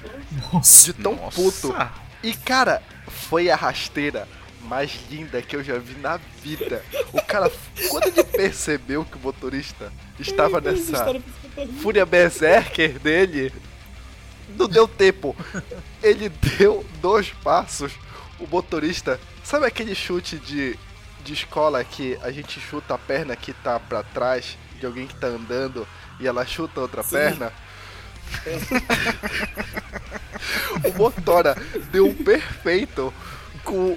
Nossa. 0.52 0.92
De 0.92 1.02
tão 1.02 1.16
Nossa. 1.16 1.36
puto. 1.36 1.74
E 2.22 2.32
cara, 2.34 2.82
foi 3.08 3.50
a 3.50 3.56
rasteira 3.56 4.28
mais 4.62 4.98
linda 5.10 5.40
que 5.42 5.56
eu 5.56 5.62
já 5.62 5.78
vi 5.78 5.94
na 5.98 6.18
vida. 6.42 6.84
O 7.12 7.22
cara, 7.22 7.50
quando 7.88 8.06
ele 8.06 8.22
percebeu 8.22 9.04
que 9.04 9.16
o 9.16 9.20
motorista 9.20 9.92
estava 10.18 10.60
nessa 10.60 11.20
fúria 11.80 12.06
berserker 12.06 12.98
dele, 12.98 13.52
não 14.56 14.68
deu 14.68 14.86
tempo. 14.86 15.36
Ele 16.02 16.28
deu 16.28 16.84
dois 17.00 17.30
passos. 17.30 17.92
O 18.38 18.46
motorista, 18.46 19.18
sabe 19.42 19.66
aquele 19.66 19.94
chute 19.94 20.38
de, 20.38 20.78
de 21.24 21.32
escola 21.32 21.82
que 21.82 22.18
a 22.22 22.30
gente 22.30 22.60
chuta 22.60 22.94
a 22.94 22.98
perna 22.98 23.34
que 23.34 23.52
tá 23.52 23.80
pra 23.80 24.02
trás 24.02 24.58
de 24.78 24.86
alguém 24.86 25.06
que 25.06 25.14
tá 25.14 25.28
andando 25.28 25.86
e 26.20 26.26
ela 26.26 26.44
chuta 26.44 26.80
outra 26.80 27.02
perna? 27.02 27.52
o 30.84 30.98
motora 30.98 31.56
deu 31.90 32.06
um 32.06 32.14
perfeito 32.14 33.12
com, 33.64 33.96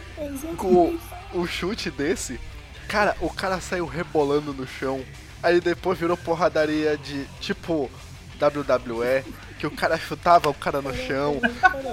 com 0.57 0.97
o 1.33 1.47
chute 1.47 1.91
desse. 1.91 2.39
Cara, 2.87 3.15
o 3.21 3.29
cara 3.29 3.59
saiu 3.59 3.85
rebolando 3.85 4.53
no 4.53 4.67
chão. 4.67 5.03
Aí 5.41 5.61
depois 5.61 5.97
virou 5.97 6.17
porradaria 6.17 6.97
de 6.97 7.25
tipo 7.39 7.89
WWE, 8.41 9.23
que 9.59 9.67
o 9.67 9.71
cara 9.71 9.97
chutava 9.97 10.49
o 10.49 10.53
cara 10.53 10.81
no 10.81 10.95
chão. 10.95 11.41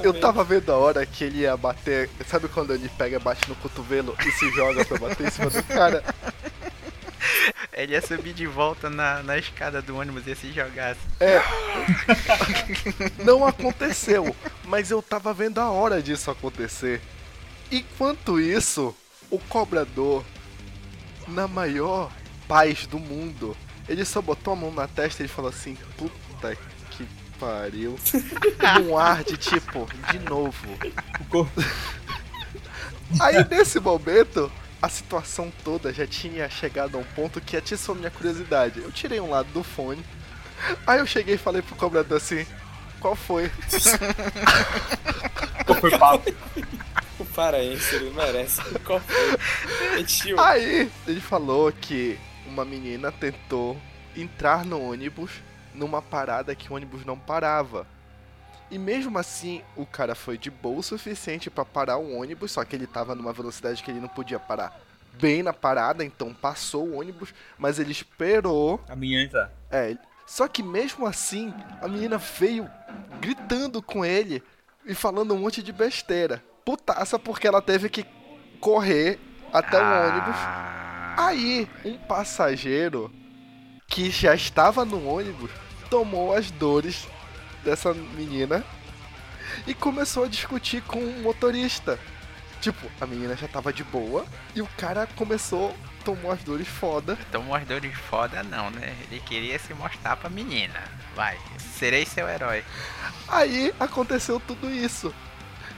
Eu 0.02 0.14
tava 0.14 0.44
vendo 0.44 0.70
a 0.70 0.76
hora 0.76 1.04
que 1.04 1.24
ele 1.24 1.40
ia 1.40 1.56
bater. 1.56 2.08
Sabe 2.28 2.46
quando 2.48 2.72
ele 2.72 2.88
pega, 2.88 3.18
bate 3.18 3.48
no 3.48 3.56
cotovelo 3.56 4.16
e 4.24 4.30
se 4.30 4.48
joga 4.52 4.84
pra 4.84 4.96
bater 4.98 5.26
em 5.26 5.30
cima 5.30 5.50
do 5.50 5.62
cara? 5.64 6.02
Ele 7.72 7.92
ia 7.92 8.00
subir 8.00 8.32
de 8.32 8.46
volta 8.46 8.88
na, 8.88 9.22
na 9.22 9.36
escada 9.36 9.82
do 9.82 9.98
ônibus 9.98 10.26
e 10.26 10.30
ia 10.30 10.36
se 10.36 10.52
jogar. 10.52 10.92
assim. 10.92 11.00
Não 13.22 13.44
aconteceu, 13.44 14.34
mas 14.64 14.90
eu 14.90 15.02
tava 15.02 15.34
vendo 15.34 15.58
a 15.58 15.68
hora 15.70 16.00
disso 16.00 16.30
acontecer. 16.30 17.02
Enquanto 17.70 18.40
isso, 18.40 18.94
o 19.28 19.38
cobrador, 19.40 20.24
na 21.26 21.48
maior 21.48 22.12
paz 22.46 22.86
do 22.86 22.98
mundo, 22.98 23.56
ele 23.88 24.04
só 24.04 24.22
botou 24.22 24.52
a 24.52 24.56
mão 24.56 24.72
na 24.72 24.86
testa 24.86 25.24
e 25.24 25.28
falou 25.28 25.50
assim: 25.50 25.76
Puta 25.98 26.54
que 26.54 26.75
pariu. 27.38 27.98
Num 28.82 28.96
ar 28.96 29.24
de 29.24 29.36
tipo, 29.36 29.88
de 30.10 30.18
novo. 30.18 30.66
Aí 33.20 33.44
nesse 33.48 33.78
momento, 33.80 34.50
a 34.80 34.88
situação 34.88 35.52
toda 35.64 35.92
já 35.92 36.06
tinha 36.06 36.48
chegado 36.48 36.96
a 36.96 37.00
um 37.00 37.04
ponto 37.04 37.40
que 37.40 37.56
atiçou 37.56 37.94
minha 37.94 38.10
curiosidade. 38.10 38.80
Eu 38.80 38.92
tirei 38.92 39.20
um 39.20 39.30
lado 39.30 39.48
do 39.52 39.62
fone. 39.62 40.04
Aí 40.86 40.98
eu 40.98 41.06
cheguei 41.06 41.34
e 41.34 41.38
falei 41.38 41.62
pro 41.62 41.76
cobrador 41.76 42.16
assim: 42.16 42.46
Qual 43.00 43.14
foi? 43.14 43.50
Qual 45.66 45.80
foi 45.80 45.94
o 45.94 45.98
papo? 45.98 46.34
O 47.18 47.24
paraense, 47.24 47.94
ele 47.94 48.10
merece. 48.10 48.60
Qual 48.84 49.00
foi? 49.00 50.00
É 50.00 50.02
tio. 50.02 50.38
Aí 50.40 50.90
ele 51.06 51.20
falou 51.20 51.72
que 51.72 52.18
uma 52.46 52.64
menina 52.64 53.10
tentou 53.10 53.80
entrar 54.16 54.64
no 54.64 54.80
ônibus 54.80 55.30
numa 55.76 56.02
parada 56.02 56.54
que 56.54 56.72
o 56.72 56.76
ônibus 56.76 57.04
não 57.04 57.18
parava. 57.18 57.86
E 58.70 58.78
mesmo 58.78 59.16
assim, 59.18 59.62
o 59.76 59.86
cara 59.86 60.14
foi 60.14 60.36
de 60.36 60.50
boa 60.50 60.80
o 60.80 60.82
suficiente 60.82 61.48
pra 61.48 61.64
parar 61.64 61.98
o 61.98 62.16
ônibus, 62.16 62.50
só 62.50 62.64
que 62.64 62.74
ele 62.74 62.86
tava 62.86 63.14
numa 63.14 63.32
velocidade 63.32 63.82
que 63.82 63.90
ele 63.90 64.00
não 64.00 64.08
podia 64.08 64.40
parar 64.40 64.80
bem 65.20 65.42
na 65.42 65.52
parada, 65.52 66.04
então 66.04 66.34
passou 66.34 66.88
o 66.88 66.98
ônibus, 66.98 67.32
mas 67.56 67.78
ele 67.78 67.92
esperou. 67.92 68.80
A 68.88 68.96
minha 68.96 69.22
entra. 69.22 69.52
É, 69.70 69.96
só 70.26 70.48
que 70.48 70.62
mesmo 70.62 71.06
assim, 71.06 71.54
a 71.80 71.86
menina 71.86 72.18
veio 72.18 72.68
gritando 73.20 73.80
com 73.80 74.04
ele 74.04 74.42
e 74.84 74.94
falando 74.94 75.32
um 75.32 75.38
monte 75.38 75.62
de 75.62 75.72
besteira. 75.72 76.42
Putaça 76.64 77.18
porque 77.18 77.46
ela 77.46 77.62
teve 77.62 77.88
que 77.88 78.04
correr 78.60 79.20
até 79.52 79.78
o 79.78 80.08
ônibus. 80.08 80.36
Ah, 80.36 81.26
Aí, 81.28 81.66
um 81.84 81.96
passageiro 81.96 83.10
que 83.88 84.10
já 84.10 84.34
estava 84.34 84.84
no 84.84 85.08
ônibus 85.08 85.50
tomou 85.90 86.34
as 86.34 86.50
dores 86.50 87.06
dessa 87.64 87.92
menina 87.92 88.64
e 89.66 89.74
começou 89.74 90.24
a 90.24 90.28
discutir 90.28 90.82
com 90.82 90.98
o 90.98 91.22
motorista. 91.22 91.98
Tipo, 92.60 92.90
a 93.00 93.06
menina 93.06 93.36
já 93.36 93.46
tava 93.46 93.72
de 93.72 93.84
boa 93.84 94.24
e 94.54 94.62
o 94.62 94.66
cara 94.78 95.06
começou, 95.14 95.76
tomou 96.04 96.32
as 96.32 96.42
dores 96.42 96.66
foda. 96.66 97.16
Tomou 97.30 97.54
as 97.54 97.64
dores 97.64 97.94
foda 97.94 98.42
não, 98.42 98.70
né? 98.70 98.96
Ele 99.10 99.20
queria 99.20 99.58
se 99.58 99.72
mostrar 99.74 100.16
pra 100.16 100.30
menina. 100.30 100.82
Vai, 101.14 101.38
serei 101.58 102.04
seu 102.04 102.28
herói. 102.28 102.64
Aí 103.28 103.72
aconteceu 103.78 104.40
tudo 104.40 104.70
isso. 104.70 105.14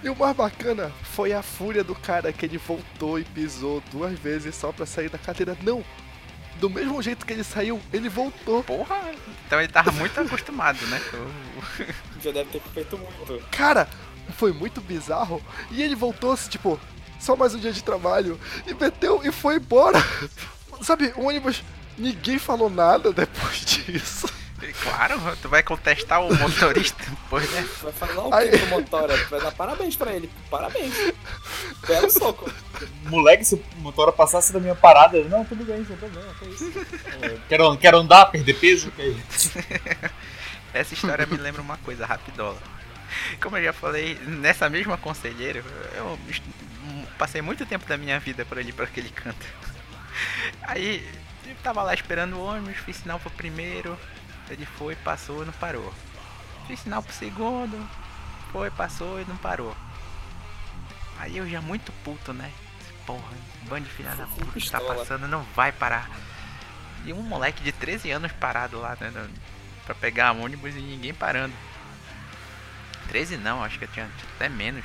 E 0.02 0.08
o 0.08 0.16
mais 0.16 0.36
bacana 0.36 0.92
foi 1.02 1.32
a 1.32 1.42
fúria 1.42 1.82
do 1.82 1.94
cara 1.94 2.32
que 2.32 2.46
ele 2.46 2.56
voltou 2.56 3.18
e 3.18 3.24
pisou 3.24 3.82
duas 3.90 4.16
vezes 4.18 4.54
só 4.54 4.70
pra 4.70 4.86
sair 4.86 5.08
da 5.08 5.18
cadeira. 5.18 5.56
Não! 5.62 5.84
Do 6.60 6.68
mesmo 6.68 7.00
jeito 7.00 7.24
que 7.24 7.32
ele 7.32 7.44
saiu, 7.44 7.80
ele 7.92 8.08
voltou. 8.08 8.64
Porra, 8.64 9.12
então 9.46 9.60
ele 9.60 9.72
tava 9.72 9.92
muito 9.92 10.20
acostumado, 10.20 10.84
né? 10.86 11.00
Já 12.22 12.32
deve 12.32 12.50
ter 12.50 12.60
feito 12.74 12.98
muito. 12.98 13.44
Cara, 13.50 13.88
foi 14.36 14.52
muito 14.52 14.80
bizarro. 14.80 15.42
E 15.70 15.82
ele 15.82 15.94
voltou, 15.94 16.32
assim, 16.32 16.50
tipo, 16.50 16.78
só 17.18 17.36
mais 17.36 17.54
um 17.54 17.58
dia 17.58 17.72
de 17.72 17.82
trabalho. 17.82 18.38
E 18.66 18.74
meteu 18.74 19.20
e 19.24 19.30
foi 19.30 19.56
embora. 19.56 19.98
Sabe, 20.82 21.12
o 21.16 21.26
ônibus, 21.26 21.62
ninguém 21.96 22.38
falou 22.38 22.70
nada 22.70 23.12
depois 23.12 23.60
disso. 23.64 24.28
Claro, 24.82 25.36
tu 25.40 25.48
vai 25.48 25.62
contestar 25.62 26.20
o 26.20 26.34
motorista, 26.34 27.04
pois 27.30 27.44
é. 27.54 27.62
Vai 27.82 27.92
falar 27.92 28.26
o 28.28 28.34
Aí- 28.34 28.50
que 28.50 28.58
pro 28.58 28.66
Motora? 28.68 29.16
Vai 29.26 29.40
dar 29.40 29.52
parabéns 29.52 29.94
pra 29.96 30.12
ele. 30.12 30.28
Parabéns. 30.50 30.94
Belo 31.86 32.10
soco. 32.10 32.50
Moleque, 33.04 33.44
se 33.44 33.54
o 33.54 33.64
motora 33.76 34.10
passasse 34.12 34.52
da 34.52 34.58
minha 34.58 34.74
parada, 34.74 35.16
eu, 35.16 35.28
não, 35.28 35.44
tudo 35.44 35.64
bem, 35.64 35.84
sem 35.84 35.96
problema, 35.96 36.34
que 36.34 36.46
isso. 36.46 36.72
É, 37.22 37.38
quero, 37.48 37.76
quero 37.76 37.98
andar, 37.98 38.26
perder 38.26 38.54
peso, 38.54 38.90
que 38.90 39.02
isso. 39.02 39.52
Essa 40.74 40.92
história 40.94 41.24
me 41.24 41.36
lembra 41.36 41.62
uma 41.62 41.76
coisa 41.78 42.04
rapidola. 42.04 42.58
Como 43.40 43.56
eu 43.56 43.64
já 43.64 43.72
falei, 43.72 44.16
nessa 44.26 44.68
mesma 44.68 44.98
conselheiro, 44.98 45.64
eu 45.96 46.18
passei 47.16 47.40
muito 47.40 47.64
tempo 47.64 47.86
da 47.86 47.96
minha 47.96 48.18
vida 48.20 48.44
por 48.44 48.58
ali, 48.58 48.72
por 48.72 48.84
aquele 48.84 49.08
canto. 49.08 49.46
Aí, 50.62 51.06
eu 51.46 51.54
tava 51.62 51.82
lá 51.82 51.94
esperando 51.94 52.34
o 52.36 52.44
ônibus, 52.44 52.76
fiz 52.84 52.96
sinal 52.96 53.18
pro 53.18 53.30
primeiro, 53.30 53.98
ele 54.50 54.66
foi, 54.66 54.96
passou 54.96 55.42
e 55.42 55.46
não 55.46 55.52
parou. 55.54 55.92
Fiz 56.66 56.80
sinal 56.80 57.02
pro 57.02 57.12
segundo, 57.12 57.88
foi, 58.52 58.70
passou 58.70 59.20
e 59.20 59.24
não 59.24 59.36
parou. 59.36 59.74
Aí 61.18 61.36
eu 61.36 61.48
já 61.48 61.60
muito 61.60 61.92
puto, 62.04 62.32
né? 62.32 62.52
Porra, 63.06 63.32
bando 63.62 63.86
de 63.86 63.90
filha 63.90 64.14
da 64.14 64.26
puta 64.26 64.60
que 64.60 64.70
tá 64.70 64.80
passando, 64.80 65.26
não 65.26 65.42
vai 65.54 65.72
parar. 65.72 66.08
E 67.04 67.12
um 67.12 67.22
moleque 67.22 67.62
de 67.62 67.72
13 67.72 68.10
anos 68.10 68.32
parado 68.32 68.78
lá, 68.78 68.96
né? 69.00 69.12
Pra 69.84 69.94
pegar 69.94 70.32
ônibus 70.32 70.74
e 70.74 70.80
ninguém 70.80 71.14
parando. 71.14 71.54
13 73.08 73.38
não, 73.38 73.64
acho 73.64 73.78
que 73.78 73.84
eu 73.84 73.88
tinha 73.88 74.08
até 74.36 74.48
menos. 74.48 74.84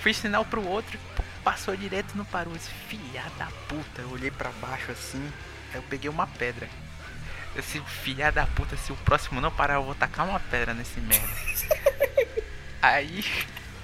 Fiz 0.00 0.16
sinal 0.16 0.44
pro 0.44 0.64
outro, 0.64 0.98
passou 1.42 1.76
direto 1.76 2.14
e 2.14 2.18
não 2.18 2.24
parou. 2.24 2.54
Esse 2.54 2.70
filha 2.88 3.24
da 3.36 3.46
puta, 3.68 4.02
eu 4.02 4.10
olhei 4.10 4.30
pra 4.30 4.50
baixo 4.60 4.92
assim, 4.92 5.32
aí 5.70 5.76
eu 5.76 5.82
peguei 5.82 6.08
uma 6.08 6.26
pedra. 6.26 6.68
Esse 7.58 7.80
filha 7.80 8.30
da 8.30 8.46
puta, 8.46 8.76
se 8.76 8.92
o 8.92 8.96
próximo 8.96 9.40
não 9.40 9.50
parar, 9.50 9.74
eu 9.74 9.82
vou 9.82 9.94
tacar 9.94 10.26
uma 10.26 10.38
pedra 10.38 10.72
nesse 10.72 11.00
merda. 11.00 11.28
aí 12.80 13.24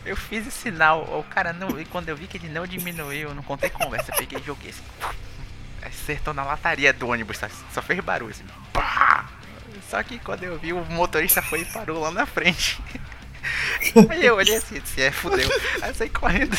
eu 0.06 0.16
fiz 0.16 0.46
o 0.46 0.50
sinal, 0.50 1.02
o 1.18 1.24
cara 1.24 1.52
não. 1.52 1.80
E 1.80 1.84
quando 1.84 2.08
eu 2.08 2.16
vi 2.16 2.26
que 2.26 2.36
ele 2.36 2.48
não 2.48 2.66
diminuiu, 2.66 3.30
eu 3.30 3.34
não 3.34 3.42
contei 3.42 3.70
conversa, 3.70 4.12
eu 4.12 4.16
peguei 4.16 4.38
e 4.38 4.44
joguei 4.44 4.70
assim. 4.70 4.84
Acertou 5.82 6.32
na 6.32 6.44
lataria 6.44 6.92
do 6.92 7.08
ônibus, 7.08 7.38
só, 7.38 7.48
só 7.72 7.82
fez 7.82 7.98
barulho 8.00 8.30
assim. 8.30 8.44
Pá! 8.72 9.28
Só 9.90 10.02
que 10.02 10.18
quando 10.18 10.44
eu 10.44 10.58
vi, 10.58 10.72
o 10.72 10.84
motorista 10.84 11.42
foi 11.42 11.62
e 11.62 11.64
parou 11.64 12.00
lá 12.00 12.10
na 12.10 12.26
frente. 12.26 12.80
Aí 14.10 14.24
eu 14.24 14.36
olhei 14.36 14.56
assim, 14.56 14.80
é 14.98 15.10
fudeu. 15.10 15.48
Aí 15.82 15.90
eu 15.90 15.94
saí 15.94 16.08
correndo. 16.08 16.56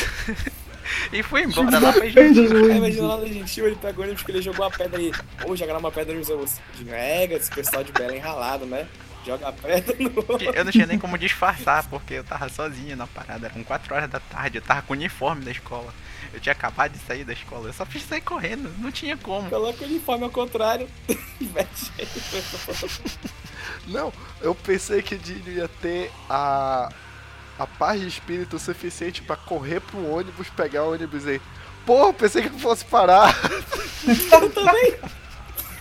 E 1.12 1.24
fui 1.24 1.44
embora 1.44 1.80
lá 1.80 1.94
pra 1.94 2.08
junto. 2.08 2.72
imagina 2.72 3.08
lá 3.08 3.18
no 3.18 3.28
Gentil, 3.28 3.68
ele 3.68 3.76
pegou 3.76 4.06
ônibus 4.06 4.24
que 4.24 4.32
ele 4.32 4.42
jogou 4.42 4.66
a 4.66 4.72
pedra 4.72 5.00
aí. 5.00 5.12
Ou 5.44 5.56
jogar 5.56 5.78
uma 5.78 5.92
pedra 5.92 6.16
nos 6.16 6.28
seus. 6.28 6.60
Rega, 6.86 7.36
esse 7.36 7.50
pessoal 7.50 7.84
de 7.84 7.92
Belém 7.92 8.20
ralado, 8.20 8.66
né? 8.66 8.88
Joga 9.26 9.48
a 9.48 9.52
pedra 9.52 9.96
no. 10.00 10.14
Eu 10.54 10.66
não 10.66 10.72
tinha 10.72 10.86
nem 10.86 11.00
como 11.00 11.18
disfarçar, 11.18 11.88
porque 11.90 12.14
eu 12.16 12.24
tava 12.24 12.48
sozinho 12.48 12.96
na 12.96 13.08
parada. 13.08 13.48
Eram 13.48 13.64
4 13.64 13.96
horas 13.96 14.10
da 14.10 14.20
tarde, 14.20 14.60
eu 14.60 14.62
tava 14.62 14.84
com 14.84 14.94
o 14.94 14.96
uniforme 14.98 15.44
da 15.44 15.52
escola. 15.52 15.94
Eu 16.32 16.40
tinha 16.40 16.54
acabado 16.54 16.92
de 16.92 17.00
sair 17.00 17.24
da 17.24 17.34
escola, 17.34 17.70
eu 17.70 17.74
só 17.74 17.86
fiz 17.86 18.04
sair 18.04 18.22
correndo, 18.22 18.72
não 18.78 18.92
tinha 18.92 19.18
como. 19.18 19.50
Coloca 19.50 19.84
o 19.84 19.88
uniforme 19.88 20.26
ao 20.26 20.30
contrário. 20.30 20.88
ele. 21.10 22.10
Não, 23.88 24.12
eu 24.42 24.54
pensei 24.54 25.02
que 25.02 25.16
o 25.16 25.18
Dinho 25.18 25.50
ia 25.50 25.68
ter 25.68 26.12
a, 26.30 26.92
a 27.58 27.66
paz 27.66 28.02
de 28.02 28.08
espírito 28.08 28.60
suficiente 28.60 29.22
pra 29.22 29.36
correr 29.36 29.80
pro 29.80 30.10
ônibus, 30.10 30.50
pegar 30.50 30.84
o 30.84 30.94
ônibus 30.94 31.26
aí. 31.28 31.42
Pô, 31.86 32.12
pensei 32.14 32.42
que 32.44 32.50
eu 32.50 32.60
fosse 32.60 32.84
parar. 32.86 33.34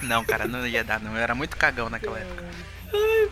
Não, 0.03 0.25
cara, 0.25 0.47
não 0.47 0.67
ia 0.67 0.85
dar, 0.85 1.01
não. 1.01 1.13
Eu 1.13 1.19
era 1.19 1.35
muito 1.35 1.57
cagão 1.57 1.89
naquela 1.89 2.19
época. 2.19 2.45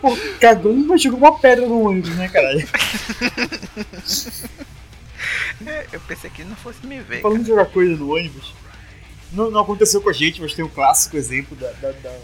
Pô, 0.01 0.17
cagou 0.41 0.73
mas 0.75 1.01
jogou 1.01 1.19
uma 1.19 1.39
pedra 1.39 1.65
no 1.65 1.87
ônibus, 1.87 2.09
né, 2.15 2.27
caralho? 2.27 2.67
É, 5.65 5.87
Eu 5.93 5.99
pensei 6.01 6.29
que 6.29 6.43
não 6.43 6.55
fosse 6.55 6.85
me 6.85 6.99
ver. 6.99 7.21
Falando 7.21 7.41
de 7.43 7.47
jogar 7.47 7.65
coisa 7.67 7.95
no 7.95 8.13
ônibus, 8.13 8.53
não, 9.33 9.51
não 9.51 9.61
aconteceu 9.61 10.01
com 10.01 10.09
a 10.09 10.13
gente, 10.13 10.41
mas 10.41 10.53
tem 10.53 10.63
um 10.63 10.69
clássico 10.69 11.17
exemplo 11.17 11.55
da, 11.55 11.71
da, 11.73 11.91
da 11.91 12.17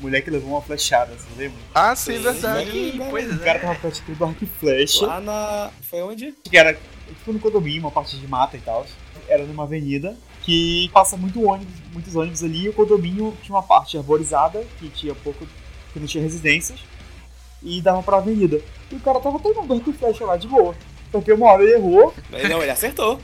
mulher 0.00 0.22
que 0.22 0.30
levou 0.30 0.50
uma 0.50 0.62
flechada, 0.62 1.12
você 1.14 1.26
lembra? 1.36 1.58
Ah, 1.74 1.94
sim, 1.94 2.18
verdade. 2.18 2.70
Sim, 2.70 3.00
pois 3.10 3.32
O 3.32 3.38
cara 3.38 3.58
tava 3.58 3.74
praticando 3.76 4.24
arco 4.24 4.44
e 4.44 4.46
flecha, 4.46 5.06
Lá 5.06 5.20
na. 5.20 5.70
Foi 5.88 6.02
onde? 6.02 6.32
que 6.42 6.56
era 6.56 6.74
tipo 6.74 7.32
no 7.32 7.38
condomínio, 7.38 7.80
uma 7.80 7.90
parte 7.90 8.16
de 8.18 8.26
mata 8.26 8.56
e 8.56 8.60
tal. 8.60 8.86
Era 9.28 9.44
numa 9.44 9.62
avenida 9.64 10.16
que 10.42 10.90
passa 10.92 11.16
muito 11.16 11.42
ônibus, 11.42 11.74
muitos 11.92 12.14
ônibus 12.14 12.42
ali, 12.42 12.64
e 12.64 12.68
o 12.68 12.72
condomínio 12.74 13.34
tinha 13.42 13.54
uma 13.56 13.62
parte 13.62 13.96
arborizada, 13.96 14.62
que 14.78 14.90
tinha 14.90 15.14
pouco. 15.14 15.46
que 15.92 15.98
não 16.00 16.06
tinha 16.06 16.22
residências, 16.22 16.80
e 17.62 17.80
dava 17.80 18.02
pra 18.02 18.18
avenida. 18.18 18.60
E 18.90 18.94
o 18.94 19.00
cara 19.00 19.20
tava 19.20 19.38
treinando 19.38 19.72
arco 19.72 19.88
e 19.90 19.92
flecha 19.94 20.24
lá 20.24 20.36
de 20.36 20.46
boa. 20.46 20.74
Porque 21.10 21.32
uma 21.32 21.46
hora 21.50 21.62
ele 21.62 21.74
errou, 21.74 22.12
Não, 22.30 22.60
ele 22.60 22.70
acertou. 22.70 23.18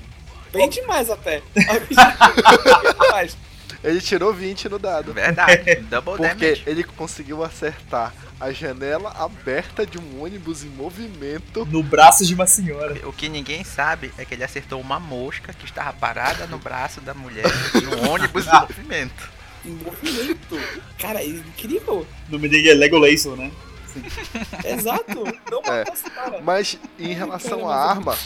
Bem 0.53 0.69
demais 0.69 1.09
até. 1.11 1.43
Mas, 3.13 3.37
Ele 3.83 4.01
tirou 4.01 4.33
20 4.33 4.69
no 4.69 4.79
dado. 4.79 5.13
Verdade, 5.13 5.77
double 5.91 6.17
Porque 6.17 6.35
damage. 6.35 6.63
ele 6.67 6.85
conseguiu 6.85 7.43
acertar 7.43 8.13
a 8.39 8.51
janela 8.53 9.11
aberta 9.19 9.85
de 9.87 9.99
um 9.99 10.23
ônibus 10.23 10.65
em 10.65 10.69
movimento. 10.69 11.65
no 11.67 11.83
braço 11.83 12.25
de 12.27 12.35
uma 12.35 12.47
senhora. 12.47 12.97
O 13.07 13.13
que 13.13 13.29
ninguém 13.29 13.63
sabe 13.65 14.13
é 14.19 14.25
que 14.25 14.35
ele 14.35 14.45
acertou 14.45 14.81
uma 14.81 14.99
mosca 14.99 15.53
que 15.53 15.65
estava 15.67 15.93
parada 15.93 16.47
no 16.47 16.59
braço 16.59 17.01
da 17.01 17.13
mulher 17.15 17.45
no 17.83 18.11
ônibus 18.11 18.47
em 18.47 18.51
movimento. 18.61 19.31
em 19.65 19.71
movimento. 19.71 20.59
Cara, 20.99 21.21
é 21.23 21.27
incrível. 21.27 22.07
O 22.29 22.33
nome 22.33 22.49
dele 22.49 22.71
é 22.71 22.75
Legolayson, 22.75 23.37
né? 23.37 23.51
Exato. 24.65 25.25
Não 25.51 25.61
É. 25.73 25.85
cara. 25.85 26.41
Mas 26.43 26.79
em 26.99 27.13
relação 27.13 27.69
à 27.69 27.77
arma, 27.77 28.17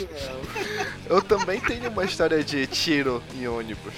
eu 1.07 1.23
também 1.23 1.61
tenho 1.61 1.91
uma 1.91 2.05
história 2.05 2.43
de 2.43 2.67
tiro 2.67 3.23
em 3.35 3.47
ônibus. 3.47 3.95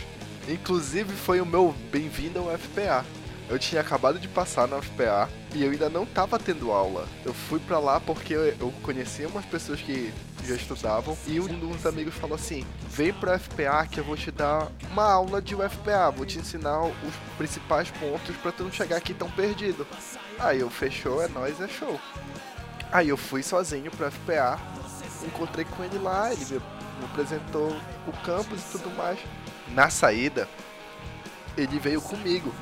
Inclusive 0.48 1.12
foi 1.12 1.40
o 1.40 1.46
meu 1.46 1.74
bem-vindo 1.90 2.38
ao 2.38 2.56
FPA. 2.56 3.04
Eu 3.48 3.58
tinha 3.60 3.80
acabado 3.80 4.18
de 4.18 4.26
passar 4.26 4.66
no 4.66 4.82
FPA 4.82 5.28
e 5.54 5.64
eu 5.64 5.70
ainda 5.70 5.88
não 5.88 6.04
tava 6.04 6.36
tendo 6.38 6.72
aula. 6.72 7.06
Eu 7.24 7.32
fui 7.32 7.60
pra 7.60 7.78
lá 7.78 8.00
porque 8.00 8.34
eu 8.34 8.72
conhecia 8.82 9.28
umas 9.28 9.44
pessoas 9.44 9.80
que 9.80 10.12
já 10.44 10.56
estudavam 10.56 11.16
e 11.26 11.38
um 11.38 11.46
dos 11.46 11.86
amigos 11.86 12.14
falou 12.14 12.34
assim: 12.34 12.66
"Vem 12.88 13.12
pro 13.12 13.38
FPA 13.38 13.86
que 13.88 14.00
eu 14.00 14.04
vou 14.04 14.16
te 14.16 14.32
dar 14.32 14.68
uma 14.90 15.04
aula 15.04 15.40
de 15.40 15.54
UFPA, 15.54 16.10
vou 16.10 16.26
te 16.26 16.38
ensinar 16.38 16.82
os 16.84 17.14
principais 17.38 17.88
pontos 17.92 18.36
pra 18.36 18.50
tu 18.50 18.64
não 18.64 18.72
chegar 18.72 18.96
aqui 18.96 19.14
tão 19.14 19.30
perdido". 19.30 19.86
Aí 20.38 20.60
eu 20.60 20.68
fechou, 20.68 21.22
é 21.22 21.28
nóis, 21.28 21.60
é 21.60 21.68
show. 21.68 22.00
Aí 22.90 23.08
eu 23.08 23.16
fui 23.16 23.42
sozinho 23.42 23.90
pro 23.92 24.10
FPA, 24.10 24.58
encontrei 25.24 25.64
com 25.64 25.84
ele 25.84 25.98
lá, 25.98 26.32
ele 26.32 26.60
me 26.98 27.04
apresentou 27.04 27.76
o 28.06 28.12
campus 28.24 28.60
e 28.60 28.72
tudo 28.72 28.90
mais. 28.96 29.18
Na 29.68 29.88
saída, 29.88 30.48
ele 31.56 31.78
veio 31.78 32.00
comigo. 32.00 32.52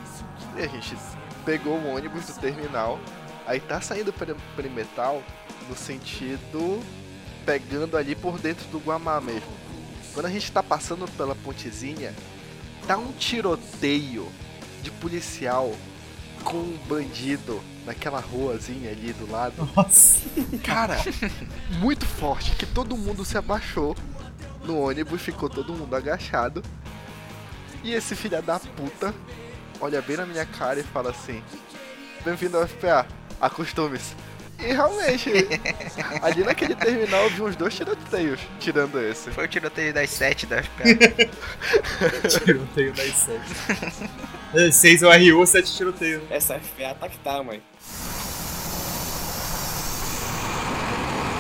E 0.56 0.62
a 0.62 0.68
gente 0.68 0.96
pegou 1.44 1.74
o 1.78 1.94
ônibus 1.94 2.26
do 2.26 2.34
terminal. 2.40 2.98
Aí 3.46 3.60
tá 3.60 3.80
saindo 3.80 4.12
peri- 4.12 4.36
perimetral 4.56 5.22
no 5.68 5.76
sentido 5.76 6.80
pegando 7.44 7.96
ali 7.96 8.14
por 8.14 8.38
dentro 8.38 8.66
do 8.68 8.78
Guamá 8.78 9.20
mesmo. 9.20 9.52
Quando 10.14 10.26
a 10.26 10.30
gente 10.30 10.50
tá 10.50 10.62
passando 10.62 11.06
pela 11.12 11.34
pontezinha, 11.34 12.14
tá 12.86 12.96
um 12.96 13.12
tiroteio 13.12 14.26
de 14.82 14.90
policial 14.90 15.74
com 16.42 16.56
um 16.56 16.78
bandido 16.88 17.60
naquela 17.84 18.18
ruazinha 18.20 18.90
ali 18.90 19.12
do 19.12 19.30
lado. 19.30 19.68
Nossa. 19.76 20.20
Cara, 20.62 20.96
muito 21.80 22.06
forte, 22.06 22.52
que 22.52 22.64
todo 22.64 22.96
mundo 22.96 23.24
se 23.24 23.36
abaixou 23.36 23.94
no 24.64 24.78
ônibus, 24.80 25.20
ficou 25.20 25.50
todo 25.50 25.74
mundo 25.74 25.94
agachado. 25.94 26.62
E 27.82 27.92
esse 27.92 28.16
filho 28.16 28.40
da 28.40 28.58
puta 28.58 29.14
olha 29.80 30.00
bem 30.02 30.16
na 30.16 30.26
minha 30.26 30.46
cara 30.46 30.80
e 30.80 30.82
fala 30.82 31.10
assim: 31.10 31.42
Bem-vindo 32.24 32.56
ao 32.56 32.66
FPA, 32.66 33.06
acostume-se. 33.40 34.14
E 34.58 34.72
realmente, 34.72 35.30
ali 36.22 36.42
naquele 36.44 36.74
terminal 36.74 37.24
eu 37.24 37.30
vi 37.30 37.42
uns 37.42 37.56
dois 37.56 37.74
tiroteios, 37.74 38.40
tirando 38.60 39.00
esse. 39.00 39.30
Foi 39.30 39.44
o 39.44 39.48
tiroteio 39.48 39.92
das 39.92 40.08
7 40.10 40.46
da 40.46 40.62
FPA. 40.62 40.84
Tiroteio 42.44 42.92
das 42.92 43.12
7. 43.12 44.72
6 44.72 45.02
é 45.02 45.06
o 45.06 45.38
RU, 45.38 45.46
7 45.46 45.76
tiroteio. 45.76 46.22
Essa 46.30 46.58
FPA 46.58 46.94
tá 46.98 47.08
que 47.08 47.18
tá, 47.18 47.42
mãe. 47.42 47.62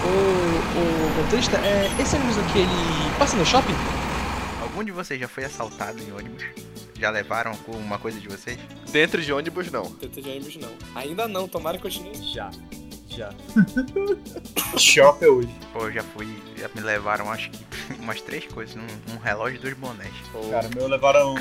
O, 0.04 0.08
o 0.08 1.22
motorista, 1.22 1.56
é, 1.58 1.90
esse 1.98 2.16
ônibus 2.16 2.36
aqui, 2.38 2.58
ele 2.58 3.18
passa 3.18 3.36
no 3.36 3.46
shopping? 3.46 3.74
Algum 4.60 4.84
de 4.84 4.92
vocês 4.92 5.18
já 5.18 5.28
foi 5.28 5.44
assaltado 5.44 6.02
em 6.02 6.12
ônibus? 6.12 6.44
Já 6.98 7.10
levaram 7.10 7.50
alguma 7.50 7.98
coisa 7.98 8.18
de 8.20 8.28
vocês? 8.28 8.58
Dentro 8.90 9.20
de 9.20 9.32
ônibus, 9.32 9.70
não. 9.70 9.90
Teta 9.92 10.22
de 10.22 10.28
ônibus 10.28 10.56
não. 10.56 10.72
Ainda 10.94 11.26
não, 11.26 11.48
tomara 11.48 11.76
que 11.76 11.82
continue. 11.82 12.14
Já. 12.32 12.50
Já. 13.08 13.32
Shop 14.78 15.24
é 15.24 15.28
hoje. 15.28 15.48
Pô, 15.72 15.86
eu 15.86 15.92
já 15.92 16.02
fui, 16.02 16.26
já 16.56 16.68
me 16.74 16.80
levaram 16.80 17.30
acho 17.30 17.50
que 17.50 17.64
umas 18.00 18.20
três 18.20 18.44
coisas, 18.46 18.76
um, 18.76 19.14
um 19.14 19.18
relógio 19.18 19.56
e 19.56 19.60
dois 19.60 19.74
bonés. 19.74 20.12
Cara, 20.50 20.68
meu 20.74 20.88
levaram. 20.88 21.34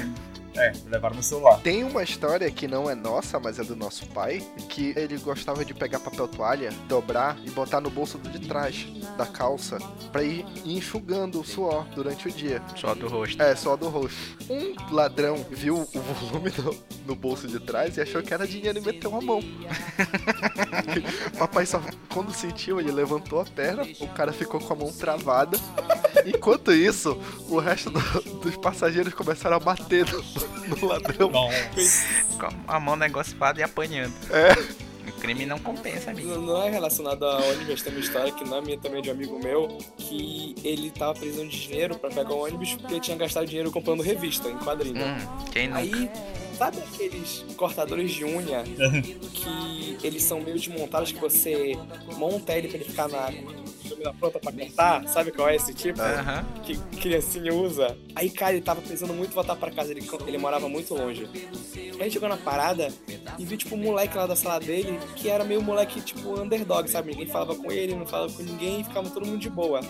É, 0.55 0.71
levaram 0.87 1.15
meu 1.15 1.23
celular. 1.23 1.59
Tem 1.61 1.83
uma 1.83 2.03
história 2.03 2.49
que 2.51 2.67
não 2.67 2.89
é 2.89 2.95
nossa, 2.95 3.39
mas 3.39 3.57
é 3.59 3.63
do 3.63 3.75
nosso 3.75 4.05
pai, 4.07 4.45
que 4.69 4.93
ele 4.95 5.17
gostava 5.17 5.65
de 5.65 5.73
pegar 5.73 5.99
papel 5.99 6.27
toalha, 6.27 6.69
dobrar 6.87 7.37
e 7.43 7.49
botar 7.49 7.81
no 7.81 7.89
bolso 7.89 8.17
de 8.19 8.39
trás 8.47 8.85
da 9.17 9.25
calça 9.25 9.77
pra 10.11 10.23
ir 10.23 10.45
enxugando 10.65 11.39
o 11.41 11.43
suor 11.43 11.85
durante 11.95 12.27
o 12.27 12.31
dia. 12.31 12.61
Só 12.75 12.93
do 12.93 13.07
rosto. 13.07 13.41
É, 13.41 13.55
só 13.55 13.75
do 13.75 13.89
rosto. 13.89 14.17
Um 14.49 14.75
ladrão 14.93 15.43
viu 15.49 15.77
o 15.77 15.99
volume 15.99 16.51
no, 16.57 16.75
no 17.07 17.15
bolso 17.15 17.47
de 17.47 17.59
trás 17.59 17.97
e 17.97 18.01
achou 18.01 18.21
que 18.21 18.33
era 18.33 18.47
dinheiro 18.47 18.77
e 18.77 18.81
meteu 18.81 19.15
a 19.15 19.21
mão. 19.21 19.39
Papai 21.37 21.65
só, 21.65 21.81
quando 22.13 22.33
sentiu, 22.33 22.79
ele 22.79 22.91
levantou 22.91 23.39
a 23.41 23.45
perna, 23.45 23.83
o 23.99 24.07
cara 24.09 24.31
ficou 24.31 24.59
com 24.59 24.73
a 24.73 24.75
mão 24.75 24.91
travada. 24.91 25.57
Enquanto 26.25 26.71
isso, 26.71 27.17
o 27.49 27.59
resto 27.59 27.89
do- 27.89 28.21
dos 28.39 28.55
passageiros 28.57 29.13
começaram 29.13 29.57
a 29.57 29.59
bater 29.59 30.05
no, 30.11 30.23
no 30.67 30.87
ladrão. 30.87 31.29
Com 31.31 32.49
a 32.67 32.79
mão 32.79 32.95
negociada 32.95 33.59
e 33.59 33.63
apanhando. 33.63 34.13
É. 34.31 34.83
O 35.07 35.11
crime 35.19 35.45
não 35.45 35.59
compensa, 35.59 36.11
amigo. 36.11 36.37
Não, 36.37 36.63
é 36.63 36.69
relacionado 36.69 37.25
a 37.25 37.37
ônibus, 37.37 37.81
tem 37.81 37.91
uma 37.91 37.99
história 37.99 38.31
que 38.31 38.43
não 38.45 38.57
é 38.57 38.61
minha 38.61 38.77
também 38.77 39.01
de 39.01 39.09
um 39.09 39.13
amigo 39.13 39.39
meu, 39.39 39.77
que 39.97 40.55
ele 40.63 40.91
tava 40.91 41.13
precisando 41.13 41.49
de 41.49 41.61
dinheiro 41.61 41.95
pra 41.95 42.09
pegar 42.09 42.33
o 42.33 42.45
ônibus 42.45 42.73
porque 42.75 42.99
tinha 42.99 43.17
gastado 43.17 43.45
dinheiro 43.45 43.69
comprando 43.71 44.01
revista 44.01 44.49
em 44.49 44.57
quadrinho. 44.57 45.05
Hum, 45.05 45.45
quem 45.51 45.67
não? 45.67 45.77
Aí, 45.77 46.09
sabe 46.57 46.77
aqueles 46.79 47.43
cortadores 47.57 48.11
de 48.11 48.23
unha 48.23 48.63
que 49.33 49.97
eles 50.03 50.23
são 50.23 50.39
meio 50.39 50.57
desmontados 50.57 51.11
que 51.11 51.19
você 51.19 51.77
monta 52.17 52.53
ele 52.53 52.69
pra 52.69 52.77
ele 52.77 52.85
ficar 52.85 53.09
na 53.09 53.29
na 54.03 54.13
pronta 54.13 54.39
pra 54.39 54.51
cortar? 54.51 55.07
Sabe 55.07 55.31
qual 55.31 55.49
é 55.49 55.55
esse 55.55 55.73
tipo? 55.73 55.99
Que 56.63 56.77
criancinha 56.97 57.53
usa. 57.53 57.97
Aí, 58.15 58.29
cara, 58.29 58.53
ele 58.53 58.61
tava 58.61 58.81
precisando 58.81 59.13
muito 59.13 59.33
voltar 59.33 59.55
pra 59.55 59.71
casa, 59.71 59.91
ele, 59.91 60.07
ele 60.27 60.37
morava 60.37 60.67
muito 60.69 60.93
longe. 60.93 61.27
Aí 61.75 61.91
ele 61.99 62.11
chegou 62.11 62.29
na 62.29 62.37
parada 62.37 62.89
e 63.37 63.45
viu, 63.45 63.57
tipo, 63.57 63.75
um 63.75 63.79
moleque 63.79 64.17
lá 64.17 64.27
da 64.27 64.35
sala 64.35 64.59
dele, 64.59 64.99
que 65.15 65.29
era 65.29 65.43
meio 65.43 65.61
moleque, 65.61 66.01
tipo, 66.01 66.39
underdog, 66.39 66.87
sabe? 66.89 67.11
Ninguém 67.11 67.27
falava 67.27 67.55
com 67.55 67.71
ele, 67.71 67.95
não 67.95 68.05
falava 68.05 68.31
com 68.31 68.43
ninguém, 68.43 68.83
ficava 68.83 69.09
todo 69.09 69.25
mundo 69.25 69.39
de 69.39 69.49
boa. 69.49 69.81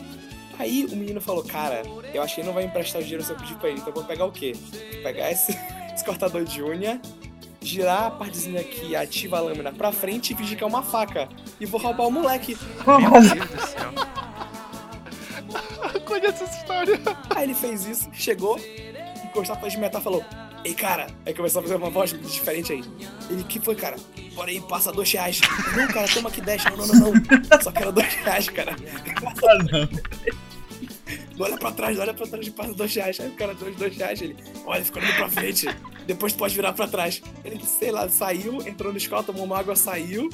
Aí 0.59 0.85
o 0.85 0.95
menino 0.95 1.19
falou, 1.19 1.43
cara, 1.43 1.81
eu 2.13 2.21
acho 2.21 2.35
que 2.35 2.41
ele 2.41 2.47
não 2.47 2.53
vai 2.53 2.63
emprestar 2.63 3.01
o 3.01 3.03
dinheiro 3.03 3.23
se 3.23 3.31
eu 3.31 3.37
pedir 3.37 3.55
pra 3.57 3.69
ele, 3.69 3.79
então 3.79 3.89
eu 3.89 3.95
vou 3.95 4.03
pegar 4.03 4.25
o 4.25 4.31
quê? 4.31 4.53
Vou 4.53 5.01
pegar 5.01 5.31
esse, 5.31 5.51
esse 5.93 6.05
cortador 6.05 6.43
de 6.43 6.61
unha, 6.61 7.01
girar 7.63 8.03
a 8.03 8.11
partezinha 8.11 8.63
que 8.63 8.95
ativa 8.95 9.37
a 9.37 9.41
lâmina 9.41 9.71
pra 9.71 9.91
frente 9.91 10.33
e 10.33 10.35
fingir 10.35 10.57
que 10.57 10.63
é 10.63 10.67
uma 10.67 10.83
faca. 10.83 11.29
E 11.59 11.65
vou 11.65 11.79
roubar 11.79 12.07
o 12.07 12.11
moleque. 12.11 12.57
Meu 12.85 13.11
Deus 13.11 13.49
do 13.49 13.67
céu. 13.67 13.93
Conheço 16.05 16.43
essa 16.43 16.57
história. 16.57 16.99
Aí 17.35 17.43
ele 17.43 17.53
fez 17.53 17.85
isso, 17.85 18.09
chegou, 18.13 18.59
encostou 19.25 19.55
pra 19.57 19.69
de 19.69 19.77
metal 19.77 20.01
e 20.01 20.03
falou: 20.03 20.25
Ei, 20.63 20.73
cara. 20.73 21.07
Aí 21.25 21.33
começou 21.33 21.59
a 21.59 21.63
fazer 21.63 21.75
uma 21.75 21.89
voz 21.89 22.11
diferente 22.11 22.71
aí. 22.71 22.83
Ele, 23.29 23.43
que 23.43 23.59
foi, 23.59 23.75
cara? 23.75 23.97
Bora 24.33 24.49
aí, 24.49 24.61
passa 24.61 24.91
dois 24.91 25.11
reais. 25.11 25.41
Não, 25.75 25.87
cara, 25.87 26.07
toma 26.07 26.29
aqui 26.29 26.41
dez. 26.41 26.63
Não, 26.65 26.77
não, 26.77 26.87
não, 26.87 26.99
não. 27.13 27.61
Só 27.61 27.71
quero 27.71 27.91
dois 27.91 28.13
reais, 28.15 28.49
cara. 28.49 28.75
Ah, 28.75 29.63
não. 29.63 29.89
Não 31.37 31.45
olha 31.45 31.57
pra 31.57 31.71
trás, 31.71 31.99
olha 31.99 32.13
pra 32.13 32.27
trás 32.27 32.47
e 32.47 32.51
passa 32.51 32.73
dois 32.73 32.95
reais. 32.95 33.19
Aí 33.19 33.27
o 33.27 33.33
cara 33.33 33.53
deu 33.53 33.69
os 33.69 33.75
dois 33.75 33.97
reais. 33.97 34.21
Ele, 34.21 34.37
olha, 34.65 34.83
ficou 34.85 35.01
olhando 35.01 35.15
pra 35.15 35.29
frente. 35.29 35.67
Depois 36.05 36.33
tu 36.33 36.37
pode 36.39 36.55
virar 36.55 36.73
pra 36.73 36.87
trás. 36.87 37.21
Ele, 37.43 37.63
sei 37.65 37.91
lá, 37.91 38.07
saiu, 38.09 38.61
entrou 38.67 38.91
no 38.91 38.97
escola, 38.97 39.23
tomou 39.23 39.43
uma 39.45 39.57
água, 39.59 39.75
saiu. 39.75 40.29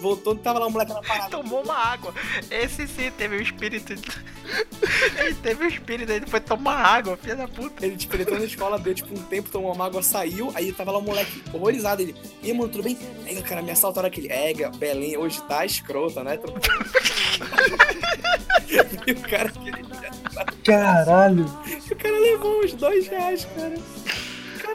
Voltou, 0.00 0.34
tava 0.36 0.58
lá 0.58 0.66
um 0.66 0.70
moleque 0.70 0.92
na 0.92 1.00
parada. 1.00 1.30
Tomou 1.36 1.62
uma 1.62 1.74
água. 1.76 2.12
Esse 2.50 2.86
sim 2.86 3.10
teve 3.16 3.36
o 3.36 3.40
espírito. 3.42 3.94
de- 3.94 4.02
Ele 5.18 5.34
teve 5.36 5.64
o 5.64 5.68
espírito, 5.68 6.12
ele 6.12 6.26
foi 6.26 6.40
tomar 6.40 6.74
água, 6.84 7.16
filha 7.16 7.36
da 7.36 7.48
puta. 7.48 7.86
Ele, 7.86 7.96
tipo, 7.96 8.14
ele 8.14 8.22
entrou 8.24 8.38
na 8.38 8.44
escola, 8.44 8.78
deu 8.78 8.92
tipo 8.94 9.14
um 9.14 9.22
tempo, 9.22 9.48
tomou 9.48 9.72
uma 9.72 9.86
água, 9.86 10.02
saiu, 10.02 10.52
aí 10.54 10.72
tava 10.72 10.90
lá 10.90 10.98
um 10.98 11.02
moleque 11.02 11.42
horrorizado. 11.52 12.02
Ele, 12.02 12.14
e 12.42 12.50
aí, 12.50 12.56
mano, 12.56 12.68
tudo 12.70 12.82
bem? 12.84 12.98
Aí, 13.24 13.40
cara, 13.42 13.62
me 13.62 13.70
assaltaram 13.70 14.08
aquele. 14.08 14.28
É, 14.30 14.52
Belém 14.76 15.16
hoje 15.16 15.40
tá 15.44 15.64
escrota, 15.64 16.22
né? 16.22 16.38
E 19.06 19.12
o 19.12 19.20
cara, 19.20 19.52
Caralho. 20.64 21.44
o 21.44 21.96
cara 21.96 22.18
levou 22.18 22.64
uns 22.64 22.72
dois 22.74 23.06
reais, 23.08 23.46
cara. 23.56 23.74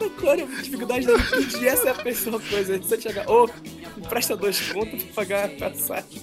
Cara, 0.00 0.10
claro, 0.18 0.42
a 0.42 0.62
dificuldade 0.62 1.06
dele 1.06 1.22
pedir 1.22 1.68
essa 1.68 1.88
é 1.88 1.90
a 1.90 1.94
pessoa 1.94 2.40
coisa. 2.40 2.78
Você 2.78 3.00
chegar, 3.00 3.28
ô, 3.28 3.48
empresta 3.98 4.34
dois 4.34 4.58
contos 4.72 5.04
pra 5.04 5.14
pagar 5.14 5.44
a 5.44 5.48
passagem. 5.48 6.22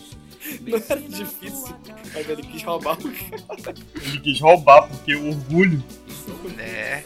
Não 0.61 0.81
era 0.89 1.01
difícil. 1.01 1.75
Mas 2.13 2.29
ele 2.29 2.41
quis 2.41 2.63
roubar 2.63 2.97
o 2.97 3.63
cara. 3.63 3.77
Ele 4.01 4.19
quis 4.19 4.39
roubar 4.41 4.87
porque 4.87 5.15
o 5.15 5.29
orgulho. 5.29 5.83
É. 6.57 7.03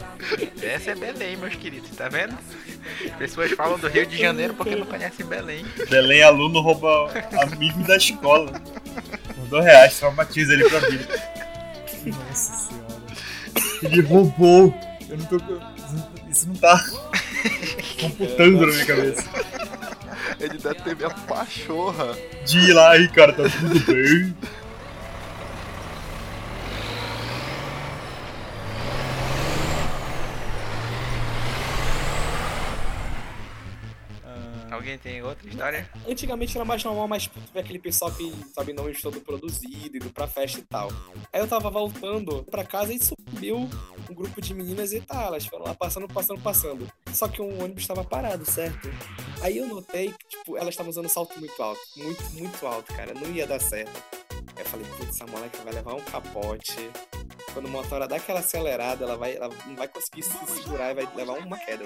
Essa 0.62 0.92
é 0.92 0.94
Belém, 0.94 1.36
meus 1.36 1.54
queridos, 1.54 1.90
tá 1.90 2.08
vendo? 2.08 2.36
As 3.04 3.16
pessoas 3.16 3.52
falam 3.52 3.78
do 3.78 3.88
Rio 3.88 4.06
de 4.06 4.16
Janeiro 4.16 4.54
porque 4.54 4.74
não 4.74 4.86
conhecem 4.86 5.26
Belém. 5.26 5.64
Belém 5.90 6.22
aluno 6.22 6.60
rouba 6.60 7.12
amigo 7.42 7.82
da 7.84 7.96
escola. 7.96 8.50
Por 9.34 9.46
dois 9.48 9.64
reais, 9.64 9.98
traumatiza 9.98 10.54
ele 10.54 10.68
pra 10.68 10.78
vida. 10.80 11.22
Nossa 12.06 12.68
senhora. 12.68 13.02
Ele 13.82 14.00
roubou. 14.02 14.74
Eu 15.08 15.18
não 15.18 15.26
tô. 15.26 15.38
Isso 16.32 16.48
não 16.48 16.54
tá 16.54 16.82
computando 18.00 18.60
na 18.60 18.66
minha 18.66 18.86
cabeça. 18.86 19.24
Ele 20.40 20.58
deve 20.58 20.74
ter 20.76 20.96
minha 20.96 21.10
pachorra. 21.10 22.16
De 22.46 22.58
ir 22.58 22.72
lá 22.72 22.92
aí, 22.92 23.06
cara, 23.08 23.34
tá 23.34 23.42
tudo 23.44 23.78
bem. 23.80 24.34
tem 34.98 35.22
outra 35.22 35.48
história? 35.48 35.90
Antigamente 36.08 36.56
era 36.56 36.64
mais 36.64 36.82
normal, 36.84 37.08
mas 37.08 37.24
tipo, 37.24 37.40
tu 37.40 37.52
vê 37.52 37.60
aquele 37.60 37.78
pessoal 37.78 38.10
que, 38.10 38.32
sabe, 38.54 38.72
não 38.72 38.88
estou 38.88 39.12
produzido, 39.12 39.96
indo 39.96 40.10
pra 40.10 40.26
festa 40.26 40.58
e 40.58 40.62
tal. 40.62 40.88
Aí 41.32 41.40
eu 41.40 41.48
tava 41.48 41.70
voltando 41.70 42.44
pra 42.44 42.64
casa 42.64 42.92
e 42.92 42.98
subiu 43.02 43.68
um 44.10 44.14
grupo 44.14 44.40
de 44.40 44.54
meninas 44.54 44.92
e 44.92 45.00
tá, 45.00 45.24
elas 45.24 45.46
foram 45.46 45.64
lá 45.66 45.74
passando, 45.74 46.08
passando, 46.08 46.40
passando. 46.40 46.92
Só 47.12 47.28
que 47.28 47.40
um 47.40 47.62
ônibus 47.62 47.86
tava 47.86 48.04
parado, 48.04 48.44
certo? 48.44 48.90
Aí 49.40 49.58
eu 49.58 49.66
notei 49.66 50.12
que, 50.12 50.26
tipo, 50.28 50.56
elas 50.56 50.70
estavam 50.70 50.90
usando 50.90 51.08
salto 51.08 51.38
muito 51.38 51.62
alto. 51.62 51.80
Muito, 51.96 52.22
muito 52.32 52.66
alto, 52.66 52.92
cara. 52.94 53.14
Não 53.14 53.30
ia 53.32 53.46
dar 53.46 53.60
certo. 53.60 54.02
Aí 54.56 54.62
eu 54.62 54.66
falei, 54.66 54.86
putz, 54.96 55.08
essa 55.08 55.26
moleque 55.26 55.58
vai 55.62 55.72
levar 55.72 55.94
um 55.94 56.00
capote. 56.00 56.90
Quando 57.52 57.66
a 57.66 57.70
motora 57.70 58.08
dá 58.08 58.16
aquela 58.16 58.40
acelerada, 58.40 59.04
ela, 59.04 59.16
vai, 59.16 59.36
ela 59.36 59.48
não 59.66 59.76
vai 59.76 59.88
conseguir 59.88 60.22
se 60.22 60.32
segurar 60.46 60.90
e 60.90 60.94
vai 60.94 61.16
levar 61.16 61.38
uma 61.38 61.58
queda. 61.58 61.84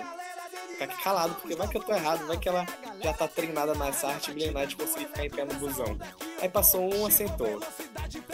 Ficar 0.77 0.85
aqui 0.85 1.03
calado, 1.03 1.35
porque 1.37 1.57
vai 1.57 1.67
que 1.67 1.77
eu 1.79 1.83
tô 1.83 1.95
errado, 1.95 2.27
vai 2.27 2.37
que 2.37 2.47
ela 2.47 2.67
já 3.03 3.13
tá 3.15 3.27
treinada 3.27 3.75
nessa 3.75 4.09
arte 4.09 4.31
milenar 4.35 4.67
de 4.67 4.77
conseguir 4.77 5.07
ficar 5.07 5.25
em 5.25 5.31
pé 5.31 5.45
no 5.47 5.55
busão. 5.55 5.97
Aí 6.39 6.51
passou 6.51 6.95
um, 6.95 7.07
assentou. 7.07 7.63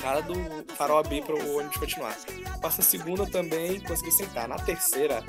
Cara 0.00 0.20
do 0.22 0.34
farol 0.74 0.98
abrir 0.98 1.22
pro 1.22 1.36
ônibus 1.56 1.76
continuar. 1.76 2.16
Passa 2.60 2.80
a 2.80 2.84
segunda 2.84 3.24
também, 3.30 3.78
conseguiu 3.78 4.10
sentar. 4.10 4.48
Na 4.48 4.56
terceira, 4.56 5.22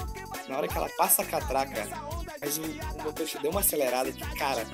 na 0.50 0.58
hora 0.58 0.68
que 0.68 0.76
ela 0.76 0.90
passa 0.98 1.22
a 1.22 1.26
catraca, 1.26 1.88
mas 2.42 2.58
o, 2.58 2.64
o 2.64 3.04
motorista 3.04 3.40
deu 3.40 3.52
uma 3.52 3.60
acelerada 3.60 4.12
que, 4.12 4.36
cara, 4.36 4.66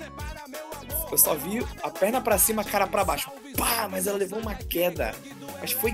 eu 1.11 1.17
só 1.17 1.35
vi 1.35 1.59
a 1.83 1.89
perna 1.89 2.21
pra 2.21 2.37
cima, 2.37 2.61
a 2.61 2.65
cara 2.65 2.87
pra 2.87 3.03
baixo. 3.03 3.29
Pá! 3.57 3.89
Mas 3.91 4.07
ela 4.07 4.17
levou 4.17 4.39
uma 4.39 4.55
queda. 4.55 5.13
Mas 5.59 5.73
foi. 5.73 5.93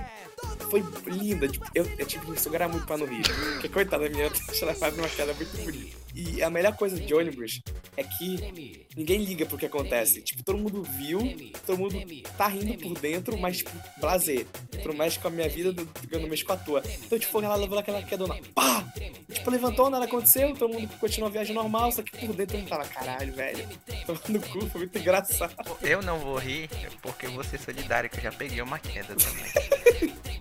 Foi 0.69 0.83
linda. 1.07 1.47
Tipo, 1.47 1.65
eu, 1.75 1.85
eu 1.97 2.05
tive 2.05 2.25
que 2.25 2.31
me 2.31 2.37
segurar 2.39 2.67
muito 2.67 2.85
pra 2.85 2.97
não 2.97 3.05
rir. 3.05 3.21
Porque, 3.53 3.69
coitada 3.69 4.03
da 4.03 4.09
minha, 4.09 4.31
ela 4.61 4.73
faz 4.73 4.97
uma 4.97 5.07
queda 5.07 5.33
muito 5.33 5.57
bonita. 5.63 5.97
E 6.13 6.41
a 6.41 6.49
melhor 6.49 6.75
coisa 6.75 6.97
de 6.99 7.13
ônibus 7.13 7.61
é 7.97 8.03
que 8.03 8.85
ninguém 8.95 9.23
liga 9.23 9.45
pro 9.45 9.57
que 9.57 9.65
acontece. 9.65 10.21
Tipo, 10.21 10.43
todo 10.43 10.57
mundo 10.57 10.81
viu, 10.83 11.19
todo 11.65 11.77
mundo 11.77 11.95
tá 12.37 12.47
rindo 12.47 12.77
por 12.81 12.97
dentro, 12.99 13.37
mas, 13.37 13.57
tipo, 13.57 13.71
prazer. 13.99 14.47
Não 14.85 14.93
mexe 14.93 15.19
com 15.19 15.27
a 15.27 15.31
minha 15.31 15.49
vida, 15.49 15.73
do- 15.73 15.87
eu 16.11 16.19
não 16.19 16.29
mexo 16.29 16.45
com 16.45 16.53
a 16.53 16.57
tua. 16.57 16.81
Então, 17.05 17.19
tipo, 17.19 17.41
ela 17.41 17.55
levou 17.55 17.77
aquela 17.77 18.01
quedona. 18.01 18.35
Pá! 18.53 18.83
Tipo, 19.31 19.51
levantou, 19.51 19.89
nada 19.89 20.05
aconteceu, 20.05 20.53
todo 20.55 20.73
mundo 20.73 20.87
continuou 20.99 21.29
a 21.29 21.33
viagem 21.33 21.53
normal, 21.53 21.91
só 21.91 22.01
que 22.01 22.11
por 22.25 22.33
dentro 22.35 22.57
eu 22.57 22.65
tava, 22.65 22.85
caralho, 22.85 23.33
velho. 23.33 23.67
Tomando 24.05 24.47
cu, 24.47 24.65
foi 24.69 24.81
muito 24.81 24.97
engraçado. 24.97 25.53
Eu 25.81 26.01
não 26.01 26.17
vou 26.19 26.37
rir 26.37 26.69
porque 27.01 27.25
eu 27.25 27.31
vou 27.31 27.43
ser 27.43 27.59
solidário, 27.59 28.09
que 28.09 28.17
eu 28.17 28.23
já 28.23 28.31
peguei 28.31 28.61
uma 28.61 28.79
queda 28.79 29.15
também. 29.15 29.74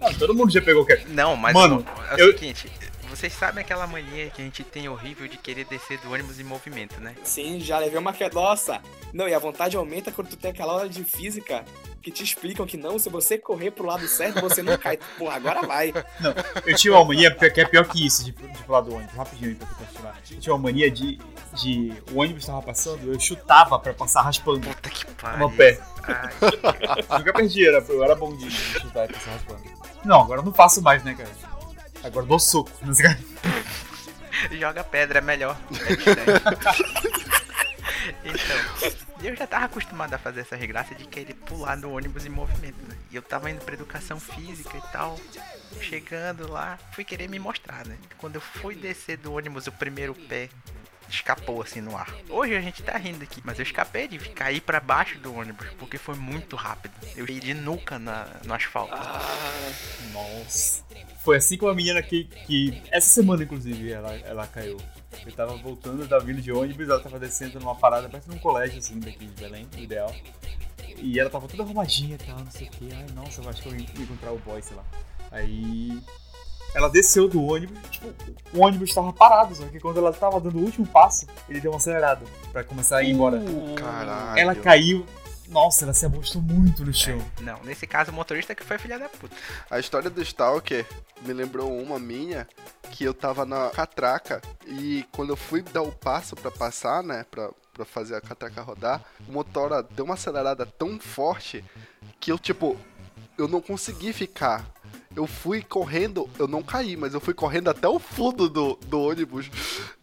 Ah, 0.05 0.13
todo 0.19 0.35
mundo 0.35 0.51
já 0.53 0.61
pegou 0.61 0.85
que 0.85 0.99
Não, 1.09 1.35
mas 1.37 1.55
Mano, 1.55 1.85
é 2.13 2.17
o 2.17 2.19
eu- 2.29 2.33
seguinte, 2.39 2.71
vocês 3.15 3.33
sabem 3.33 3.63
aquela 3.63 3.87
mania 3.87 4.31
que 4.31 4.43
a 4.43 4.45
gente 4.45 4.65
tem 4.65 4.89
horrível 4.89 5.29
de 5.29 5.37
querer 5.37 5.65
descer 5.65 5.99
do 5.99 6.13
ônibus 6.13 6.41
em 6.41 6.45
movimento, 6.45 7.01
né? 7.01 7.15
Sim, 7.23 7.61
já 7.61 7.79
levei 7.79 7.99
uma 7.99 8.13
queda. 8.13 8.35
Nossa! 8.35 8.81
Não, 9.13 9.29
e 9.29 9.35
a 9.35 9.39
vontade 9.39 9.77
aumenta 9.77 10.11
quando 10.11 10.29
tu 10.29 10.37
tem 10.37 10.51
aquela 10.51 10.73
aula 10.73 10.89
de 10.89 11.05
física 11.05 11.65
que 12.03 12.11
te 12.11 12.23
explicam 12.23 12.67
que 12.67 12.77
não, 12.77 12.99
se 12.99 13.09
você 13.09 13.39
correr 13.39 13.71
pro 13.71 13.87
lado 13.87 14.07
certo, 14.07 14.41
você 14.41 14.63
não 14.63 14.77
cai. 14.77 14.99
Pô, 15.17 15.31
agora 15.31 15.63
vai. 15.63 15.93
Eu 16.67 16.77
tinha 16.77 16.93
uma 16.93 17.05
mania 17.05 17.35
que 17.35 17.61
é 17.61 17.65
pior 17.65 17.87
que 17.89 18.05
isso, 18.05 18.25
de, 18.25 18.33
de 18.33 18.63
pular 18.65 18.83
do 18.83 18.95
ônibus, 18.95 19.15
rapidinho 19.15 19.57
pra 19.57 19.67
tu 19.67 19.75
continuar. 19.77 20.19
Eu 20.31 20.39
tinha 20.39 20.55
uma 20.55 20.63
mania 20.63 20.91
de, 20.91 21.19
de. 21.55 21.93
O 22.13 22.21
ônibus 22.21 22.45
tava 22.45 22.61
passando, 22.61 23.11
eu 23.11 23.19
chutava 23.19 23.79
pra 23.79 23.95
passar 23.95 24.23
raspando 24.23 24.69
Puta 24.69 24.91
que 24.91 25.07
no 25.07 25.15
pariu. 25.15 25.39
meu 25.39 25.51
pé. 25.51 25.81
Ai, 26.03 26.35
Nunca 27.19 27.33
perdi, 27.33 27.67
era, 27.67 27.79
eu 27.89 28.05
era 28.05 28.15
bom 28.15 28.37
de 28.37 28.49
de 28.49 28.81
chutar 28.81 29.09
e 29.09 29.13
passar 29.13 29.31
raspando. 29.31 29.63
Não, 30.05 30.21
agora 30.21 30.41
eu 30.41 30.45
não 30.45 30.53
faço 30.53 30.83
mais, 30.83 31.03
né, 31.03 31.15
cara? 31.15 31.31
Agora 32.05 32.27
dou 32.27 32.39
soco. 32.39 32.71
Joga 34.53 34.85
pedra, 34.85 35.21
é 35.21 35.23
melhor. 35.23 35.59
É 38.23 38.29
então, 38.29 39.25
eu 39.25 39.35
já 39.35 39.47
tava 39.47 39.65
acostumado 39.65 40.13
a 40.13 40.19
fazer 40.19 40.41
essa 40.41 40.55
regraça 40.55 40.95
de 40.95 41.07
querer 41.07 41.33
pular 41.33 41.77
no 41.77 41.97
ônibus 41.97 42.27
em 42.27 42.29
movimento, 42.29 42.77
né? 42.87 42.95
E 43.11 43.17
eu 43.17 43.23
tava 43.23 43.51
indo 43.51 43.65
pra 43.65 43.73
educação 43.73 44.21
física 44.21 44.77
e 44.77 44.93
tal. 44.93 45.19
Chegando 45.81 46.51
lá, 46.51 46.79
fui 46.93 47.05
querer 47.05 47.27
me 47.29 47.39
mostrar, 47.39 47.87
né? 47.87 47.97
Quando 48.19 48.35
eu 48.35 48.41
fui 48.41 48.75
descer 48.75 49.17
do 49.17 49.33
ônibus, 49.33 49.67
o 49.67 49.73
primeiro 49.73 50.15
pé 50.15 50.51
escapou 51.15 51.63
assim 51.63 51.81
no 51.81 51.97
ar. 51.97 52.13
Hoje 52.29 52.57
a 52.57 52.61
gente 52.61 52.83
tá 52.83 52.97
rindo 52.97 53.23
aqui, 53.23 53.41
mas 53.45 53.59
eu 53.59 53.63
escapei 53.63 54.09
de 54.09 54.19
cair 54.19 54.61
pra 54.61 54.81
baixo 54.81 55.19
do 55.19 55.35
ônibus, 55.35 55.67
porque 55.79 55.99
foi 55.99 56.15
muito 56.15 56.57
rápido. 56.57 56.93
Eu 57.17 57.29
ia 57.29 57.41
de 57.41 57.55
nuca 57.55 57.99
na, 57.99 58.27
no 58.45 58.55
asfalto. 58.55 58.95
Nossa. 60.13 60.85
Foi 61.25 61.39
assim 61.39 61.57
com 61.57 61.69
a 61.69 61.75
menina 61.75 62.03
que, 62.03 62.25
que. 62.25 62.83
Essa 62.91 63.09
semana, 63.09 63.43
inclusive, 63.43 63.91
ela, 63.91 64.15
ela 64.17 64.47
caiu. 64.47 64.77
Eu 65.25 65.33
tava 65.33 65.57
voltando, 65.57 66.03
eu 66.03 66.09
tava 66.09 66.25
vindo 66.25 66.43
de 66.43 66.53
ônibus, 66.53 66.89
ela 66.89 67.01
tava 67.01 67.19
descendo 67.19 67.59
numa 67.61 67.75
parada, 67.75 68.09
parece 68.09 68.29
num 68.29 68.39
colégio 68.39 68.79
assim, 68.79 68.99
daqui 68.99 69.27
de 69.27 69.41
Belém, 69.41 69.67
ideal. 69.79 70.15
E 70.99 71.19
ela 71.19 71.31
tava 71.31 71.49
toda 71.49 71.63
arrumadinha 71.63 72.17
e 72.17 72.19
tal, 72.19 72.39
não 72.39 72.51
sei 72.51 72.67
o 72.67 72.71
que. 72.71 72.93
Ai, 72.93 73.07
nossa, 73.15 73.41
eu 73.41 73.49
acho 73.49 73.63
que 73.63 73.69
eu 73.69 73.75
ia 73.75 73.87
encontrar 73.99 74.33
o 74.33 74.39
boy, 74.39 74.61
sei 74.61 74.77
lá. 74.77 74.85
Aí. 75.31 76.03
Ela 76.75 76.89
desceu 76.91 77.29
do 77.29 77.43
ônibus, 77.45 77.79
tipo, 77.89 78.13
o 78.53 78.61
ônibus 78.61 78.93
tava 78.93 79.13
parado, 79.13 79.55
só 79.55 79.65
que 79.67 79.79
quando 79.79 79.99
ela 79.99 80.13
tava 80.13 80.41
dando 80.41 80.59
o 80.59 80.63
último 80.63 80.87
passo, 80.87 81.27
ele 81.49 81.61
deu 81.61 81.71
uma 81.71 81.77
acelerada 81.77 82.25
pra 82.53 82.65
começar 82.65 82.99
a 82.99 83.03
ir 83.03 83.13
embora. 83.13 83.41
Caralho. 83.77 84.39
Ela 84.39 84.55
caiu. 84.55 85.07
Nossa, 85.49 85.85
ela 85.85 85.93
se 85.93 86.07
amostrou 86.07 86.43
muito 86.43 86.85
no 86.85 86.93
chão. 86.93 87.21
Não, 87.41 87.63
nesse 87.65 87.87
caso 87.87 88.11
o 88.11 88.15
motorista 88.15 88.55
que 88.55 88.65
foi 88.65 88.79
filha 88.79 88.99
da 88.99 89.09
puta. 89.09 89.37
A 89.71 89.79
história 89.79 90.09
do 90.09 90.23
Stalker 90.23 90.87
me 91.23 91.33
lembrou 91.33 91.71
uma 91.81 91.99
minha 91.99 92.49
que 92.91 93.05
eu 93.05 93.13
tava 93.13 93.45
na 93.45 93.71
catraca 93.71 94.41
e 94.67 95.05
quando 95.13 95.31
eu 95.31 95.37
fui 95.37 95.63
dar 95.63 95.83
o 95.83 95.93
passo 95.93 96.35
pra 96.35 96.51
passar, 96.51 97.03
né, 97.03 97.27
pra, 97.31 97.51
pra 97.73 97.85
fazer 97.85 98.17
a 98.17 98.21
catraca 98.21 98.63
rodar, 98.63 99.03
o 99.29 99.33
motora 99.33 99.83
deu 99.83 100.05
uma 100.05 100.15
acelerada 100.15 100.65
tão 100.65 100.99
forte 100.99 101.63
que 102.19 102.33
eu, 102.33 102.39
tipo, 102.39 102.77
eu 103.37 103.47
não 103.47 103.61
consegui 103.61 104.13
ficar. 104.13 104.65
Eu 105.17 105.27
fui 105.27 105.63
correndo, 105.63 106.29
eu 106.39 106.49
não 106.49 106.63
caí, 106.63 106.97
mas 106.97 107.15
eu 107.15 107.21
fui 107.21 107.33
correndo 107.35 107.71
até 107.71 107.87
o 107.87 107.99
fundo 108.01 108.49
do, 108.49 108.79
do 108.87 109.01
ônibus 109.01 109.49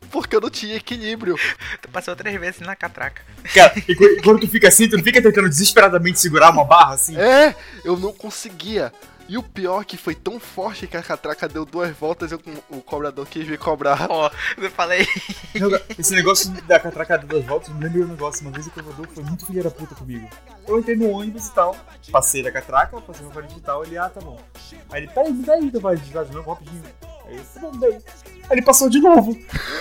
porque 0.10 0.36
eu 0.36 0.42
não 0.42 0.50
tinha 0.50 0.76
equilíbrio. 0.76 1.36
Tu 1.82 1.90
passou 1.90 2.16
três 2.16 2.40
vezes 2.40 2.60
na 2.62 2.76
catraca. 2.76 3.22
Cara, 3.54 3.74
e 3.88 3.96
qu- 3.96 4.04
e 4.06 4.22
quando 4.22 4.40
tu 4.42 4.48
fica 4.48 4.68
assim, 4.68 4.88
tu 4.88 4.96
não 4.98 5.04
fica 5.04 5.22
tentando 5.22 5.48
desesperadamente 5.50 6.20
segurar 6.20 6.52
uma 6.52 6.64
barra 6.66 6.94
assim? 6.94 7.18
É, 7.18 7.56
eu 7.84 7.98
não 7.98 8.12
conseguia. 8.14 8.92
E 9.32 9.38
o 9.38 9.42
pior 9.44 9.82
é 9.82 9.86
que 9.86 9.96
foi 9.96 10.14
tão 10.14 10.42
forte 10.42 10.86
que 10.88 10.98
a 10.98 11.02
catraca 11.02 11.48
deu 11.48 11.64
duas 11.66 11.96
voltas 11.96 12.32
e 12.32 12.34
eu- 12.34 12.42
o 12.70 12.82
cobrador 12.82 13.26
quis 13.26 13.48
me 13.48 13.58
cobrar. 13.58 14.08
Ó, 14.12 14.30
eu 14.58 14.70
falei. 14.70 15.08
Esse 15.98 16.14
negócio 16.14 16.52
da 16.64 16.78
catracada 16.78 17.26
das 17.26 17.46
voltas 17.46 17.70
me 17.74 17.82
lembra 17.82 18.02
um 18.04 18.08
negócio. 18.08 18.42
Uma 18.46 18.52
vez 18.52 18.68
o 18.68 18.72
cobrador 18.72 19.08
foi 19.08 19.24
muito 19.24 19.46
filha 19.46 19.64
da 19.64 19.72
puta 19.72 19.96
comigo. 19.96 20.28
Eu 20.68 20.80
entrei 20.80 20.98
no 20.98 21.10
ônibus 21.12 21.48
e 21.48 21.54
tal, 21.56 21.78
passei 22.12 22.44
da 22.44 22.52
catraca, 22.52 23.00
passei 23.00 23.24
no 23.24 23.32
aparelho 23.32 23.54
digital, 23.54 23.86
ele, 23.86 23.98
ah, 23.98 24.10
tá 24.10 24.20
bom. 24.20 24.38
Aí 24.92 25.04
ele, 25.04 25.08
peraí, 25.14 25.32
me 25.32 25.44
dá 25.46 25.54
aí, 25.54 25.70
vai 25.70 25.96
digitar 25.96 26.26
de 26.26 26.34
novo, 26.34 26.52
rapidinho. 26.52 26.84
Aí 27.26 27.38
eu, 27.38 27.44
tá 27.46 27.60
bom, 27.62 27.72
daí. 27.80 27.94
Aí 27.94 28.02
ele 28.52 28.62
passou 28.62 28.90
de 28.90 29.00
novo. 29.00 29.32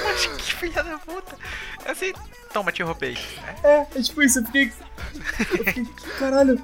Mas 0.05 0.27
que 0.27 0.55
filha 0.55 0.83
da 0.85 0.97
puta. 0.99 1.37
Assim, 1.87 2.13
toma, 2.53 2.71
te 2.71 2.85
roubei. 2.85 3.15
né? 3.15 3.57
É, 3.65 3.99
é 3.99 4.03
tipo 4.03 4.23
isso, 4.23 4.39
eu 4.39 4.45
fiquei. 4.47 4.73
Eu 5.59 5.65
fiquei, 5.65 5.85
caralho. 6.21 6.63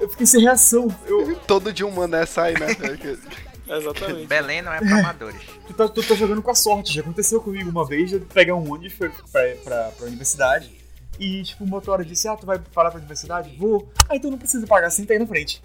Eu 0.00 0.08
fiquei 0.08 0.26
sem 0.26 0.42
reação. 0.42 0.88
Eu, 1.06 1.36
Todo 1.46 1.72
de 1.72 1.84
um 1.84 1.90
mané 1.90 2.26
sai, 2.26 2.54
né? 2.54 2.66
Exatamente. 3.66 4.26
Belém 4.26 4.60
não 4.62 4.72
é 4.72 4.78
pra 4.78 4.98
amadores. 4.98 5.40
tu, 5.66 5.72
tá, 5.74 5.88
tu 5.88 6.02
tá 6.02 6.14
jogando 6.14 6.42
com 6.42 6.50
a 6.50 6.54
sorte. 6.54 6.92
Já 6.94 7.00
aconteceu 7.00 7.40
comigo 7.40 7.70
uma 7.70 7.86
vez 7.86 8.10
de 8.10 8.16
eu 8.16 8.20
pegar 8.20 8.54
um 8.54 8.70
ônibus 8.72 8.92
pra, 8.98 9.08
pra, 9.32 9.54
pra, 9.64 9.90
pra 9.96 10.06
universidade. 10.06 10.70
E, 11.18 11.42
tipo, 11.42 11.64
o 11.64 11.66
motora 11.66 12.04
disse: 12.04 12.28
Ah, 12.28 12.36
tu 12.36 12.44
vai 12.44 12.58
parar 12.58 12.90
pra 12.90 12.98
universidade? 12.98 13.56
Vou. 13.56 13.88
Ah, 14.08 14.16
então 14.16 14.30
não 14.30 14.36
precisa 14.38 14.66
pagar, 14.66 14.90
senta 14.90 15.12
aí 15.14 15.18
na 15.18 15.26
frente. 15.26 15.62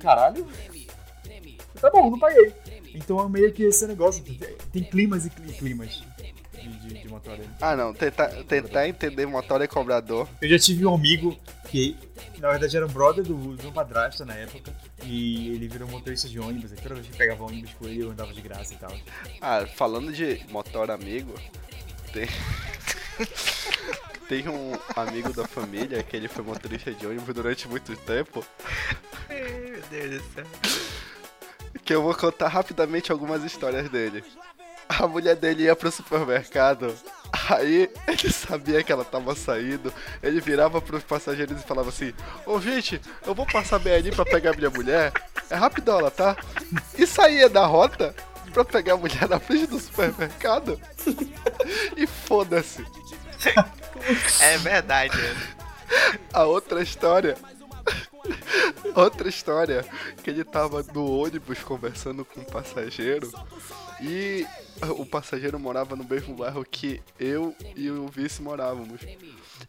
Caralho. 0.00 0.46
Tá 1.80 1.90
bom, 1.90 2.10
não 2.10 2.18
paguei. 2.18 2.52
Então 2.94 3.18
é 3.24 3.28
meio 3.28 3.52
que 3.52 3.62
esse 3.62 3.86
negócio. 3.86 4.22
Tem, 4.72 4.82
climas 4.84 5.24
e 5.24 5.30
cli- 5.30 5.52
climas 5.54 6.02
de, 6.52 6.68
de, 6.68 6.94
de 7.02 7.08
motora. 7.08 7.40
ah, 7.60 7.74
não. 7.74 7.94
Tentar, 7.94 8.28
tentar 8.46 8.86
entender 8.88 9.24
motor 9.26 9.62
e 9.62 9.68
cobrador. 9.68 10.28
Eu 10.42 10.48
já 10.50 10.58
tive 10.58 10.84
um 10.84 10.94
amigo 10.94 11.38
que, 11.70 11.96
na 12.38 12.50
verdade, 12.50 12.76
era 12.76 12.84
um 12.84 12.88
brother 12.88 13.24
do, 13.24 13.56
do 13.56 13.62
meu 13.62 13.72
padrasto 13.72 14.24
na 14.24 14.34
época. 14.34 14.74
E 15.04 15.50
ele 15.50 15.68
virou 15.68 15.88
motorista 15.88 16.28
de 16.28 16.40
ônibus. 16.40 16.72
E 16.72 16.76
toda 16.76 16.96
vez 16.96 17.06
que 17.06 17.16
pegava 17.16 17.44
ônibus 17.44 17.72
com 17.74 17.86
ele, 17.86 18.02
eu 18.02 18.10
andava 18.10 18.32
de 18.32 18.40
graça 18.40 18.74
e 18.74 18.76
tal. 18.76 18.92
Ah, 19.40 19.64
falando 19.66 20.12
de 20.12 20.44
motor 20.50 20.90
amigo, 20.90 21.32
tem. 22.12 22.28
tem 24.28 24.48
um 24.48 24.72
amigo 24.96 25.32
da 25.32 25.46
família 25.46 26.02
que 26.02 26.16
ele 26.16 26.28
foi 26.28 26.44
motorista 26.44 26.92
de 26.92 27.06
ônibus 27.06 27.34
durante 27.34 27.68
muito 27.68 27.96
tempo. 27.96 28.44
Meu 29.28 29.82
Deus 29.90 30.22
do 30.22 30.34
céu. 30.34 30.46
Que 31.84 31.94
eu 31.94 32.02
vou 32.02 32.14
contar 32.14 32.48
rapidamente 32.48 33.12
algumas 33.12 33.44
histórias 33.44 33.88
dele. 33.88 34.24
A 34.88 35.06
mulher 35.06 35.36
dele 35.36 35.64
ia 35.64 35.76
pro 35.76 35.90
supermercado. 35.90 36.92
Aí 37.48 37.90
ele 38.06 38.32
sabia 38.32 38.82
que 38.82 38.92
ela 38.92 39.04
tava 39.04 39.34
saindo. 39.34 39.92
Ele 40.22 40.40
virava 40.40 40.80
pros 40.80 41.02
passageiros 41.02 41.60
e 41.60 41.66
falava 41.66 41.88
assim: 41.88 42.12
Ô 42.46 42.60
gente, 42.60 43.00
eu 43.26 43.34
vou 43.34 43.46
passar 43.46 43.78
bem 43.78 43.94
ali 43.94 44.10
pra 44.10 44.24
pegar 44.24 44.56
minha 44.56 44.70
mulher. 44.70 45.12
É 45.48 45.54
rapidola, 45.54 46.10
tá? 46.10 46.36
E 46.96 47.06
saía 47.06 47.48
da 47.48 47.66
rota 47.66 48.14
pra 48.52 48.64
pegar 48.64 48.94
a 48.94 48.96
mulher 48.96 49.28
na 49.28 49.38
frente 49.38 49.66
do 49.66 49.78
supermercado. 49.78 50.80
E 51.96 52.06
foda-se. 52.06 52.84
É 54.40 54.56
verdade. 54.56 55.18
A 56.32 56.44
outra 56.44 56.82
história. 56.82 57.36
Outra 58.94 59.28
história 59.28 59.84
que 60.22 60.30
ele 60.30 60.42
tava 60.42 60.82
no 60.94 61.20
ônibus 61.22 61.58
conversando 61.58 62.24
com 62.24 62.40
um 62.40 62.44
passageiro 62.44 63.30
e 64.02 64.46
o 64.96 65.04
passageiro 65.04 65.58
morava 65.58 65.94
no 65.94 66.04
mesmo 66.04 66.34
bairro 66.34 66.64
que 66.64 67.02
eu 67.18 67.54
e 67.76 67.90
o 67.90 68.08
vice 68.08 68.40
morávamos. 68.40 69.02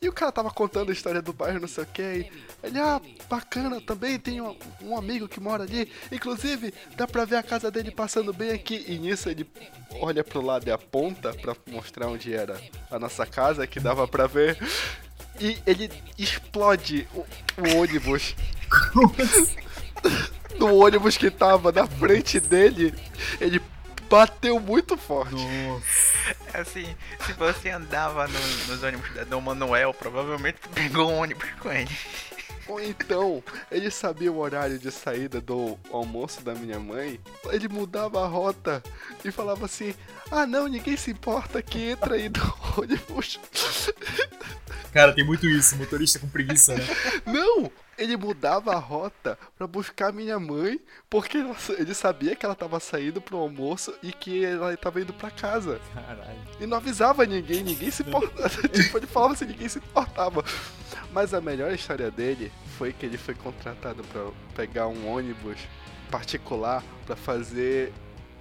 E 0.02 0.08
o 0.08 0.14
cara 0.14 0.32
tava 0.32 0.50
contando 0.50 0.90
a 0.90 0.94
história 0.94 1.22
do 1.22 1.34
bairro, 1.34 1.60
não 1.60 1.68
sei 1.68 1.84
o 1.84 1.88
que. 1.88 2.32
Ele, 2.64 2.80
ah, 2.80 3.02
bacana, 3.30 3.82
também 3.82 4.18
tem 4.18 4.40
um, 4.40 4.56
um 4.82 4.98
amigo 4.98 5.28
que 5.28 5.40
mora 5.40 5.64
ali. 5.64 5.92
Inclusive, 6.12 6.74
dá 6.96 7.06
pra 7.06 7.26
ver 7.26 7.36
a 7.36 7.44
casa 7.44 7.70
dele 7.70 7.92
passando 7.92 8.32
bem 8.32 8.52
aqui. 8.52 8.86
E 8.88 8.98
nisso 8.98 9.30
ele 9.30 9.46
olha 10.00 10.24
pro 10.24 10.42
lado 10.42 10.68
e 10.68 10.72
aponta 10.72 11.34
pra 11.34 11.56
mostrar 11.68 12.08
onde 12.08 12.34
era 12.34 12.60
a 12.90 12.98
nossa 12.98 13.26
casa, 13.26 13.68
que 13.68 13.80
dava 13.80 14.08
pra 14.08 14.28
ver. 14.28 14.58
E 15.40 15.58
ele 15.68 15.92
explode 16.18 17.08
o, 17.14 17.20
o 17.20 17.78
ônibus. 17.78 18.36
no 20.58 20.74
ônibus 20.80 21.18
que 21.18 21.30
tava 21.30 21.72
na 21.72 21.86
frente 21.86 22.40
dele, 22.40 22.94
ele 23.40 23.62
bateu 24.12 24.60
muito 24.60 24.98
forte. 24.98 25.36
Assim, 26.54 26.96
se 27.26 27.34
você 27.34 27.70
andava 27.70 28.28
no- 28.28 28.68
nos 28.68 28.84
ônibus 28.84 29.10
da 29.14 29.24
Dom 29.24 29.42
Manuel, 29.42 29.94
provavelmente 29.94 30.60
pegou 30.76 31.10
um 31.10 31.18
ônibus 31.22 31.50
com 31.60 31.72
ele. 31.72 31.90
Ou 32.68 32.80
então, 32.80 33.44
ele 33.72 33.90
sabia 33.90 34.32
o 34.32 34.38
horário 34.38 34.78
de 34.78 34.92
saída 34.92 35.42
do 35.42 35.78
almoço 35.92 36.42
da 36.42 36.54
minha 36.54 36.80
mãe, 36.80 37.20
ele 37.50 37.68
mudava 37.68 38.24
a 38.24 38.28
rota 38.28 38.84
e 39.26 39.32
falava 39.32 39.66
assim: 39.66 39.96
Ah, 40.30 40.46
não, 40.46 40.68
ninguém 40.68 40.96
se 40.96 41.12
importa 41.12 41.62
que 41.62 41.90
entra 41.90 42.16
aí 42.16 42.30
do 42.30 42.40
ônibus. 42.78 43.40
Cara, 44.92 45.14
tem 45.14 45.24
muito 45.24 45.48
isso, 45.48 45.78
motorista 45.78 46.20
com 46.20 46.28
preguiça, 46.28 46.76
né? 46.76 46.84
Não! 47.26 47.72
Ele 47.98 48.18
mudava 48.18 48.74
a 48.74 48.80
rota 48.80 49.38
pra 49.56 49.68
buscar 49.68 50.12
minha 50.12 50.40
mãe, 50.40 50.80
porque 51.08 51.38
ele 51.78 51.94
sabia 51.94 52.36
que 52.36 52.44
ela 52.44 52.56
tava 52.56 52.80
saindo 52.80 53.22
pro 53.22 53.38
almoço 53.38 53.94
e 54.02 54.12
que 54.12 54.44
ela 54.44 54.76
tava 54.76 55.02
indo 55.02 55.14
pra 55.14 55.30
casa. 55.30 55.80
Caralho. 55.94 56.40
E 56.60 56.66
não 56.66 56.78
avisava 56.78 57.26
ninguém, 57.26 57.64
ninguém 57.64 57.92
se 57.92 58.02
importava. 58.02 58.50
tipo, 58.70 58.98
ele 58.98 59.06
falava 59.06 59.34
assim, 59.34 59.46
ninguém 59.46 59.70
se 59.70 59.78
importava. 59.78 60.44
Mas 61.12 61.34
a 61.34 61.40
melhor 61.40 61.72
história 61.74 62.10
dele 62.10 62.52
foi 62.78 62.92
que 62.92 63.06
ele 63.06 63.18
foi 63.18 63.36
contratado 63.36 64.04
pra 64.06 64.32
pegar 64.56 64.88
um 64.88 65.08
ônibus 65.08 65.60
particular 66.10 66.84
pra 67.06 67.16
fazer 67.16 67.94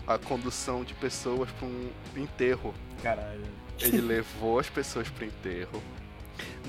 a 0.07 0.17
condução 0.17 0.85
de 0.85 0.95
pessoas 0.95 1.51
pra 1.51 1.67
um 1.67 1.91
enterro. 2.17 2.75
Caralho. 3.03 3.45
Ele 3.79 4.01
levou 4.01 4.59
as 4.59 4.71
pessoas 4.71 5.09
pro 5.09 5.25
enterro. 5.25 5.83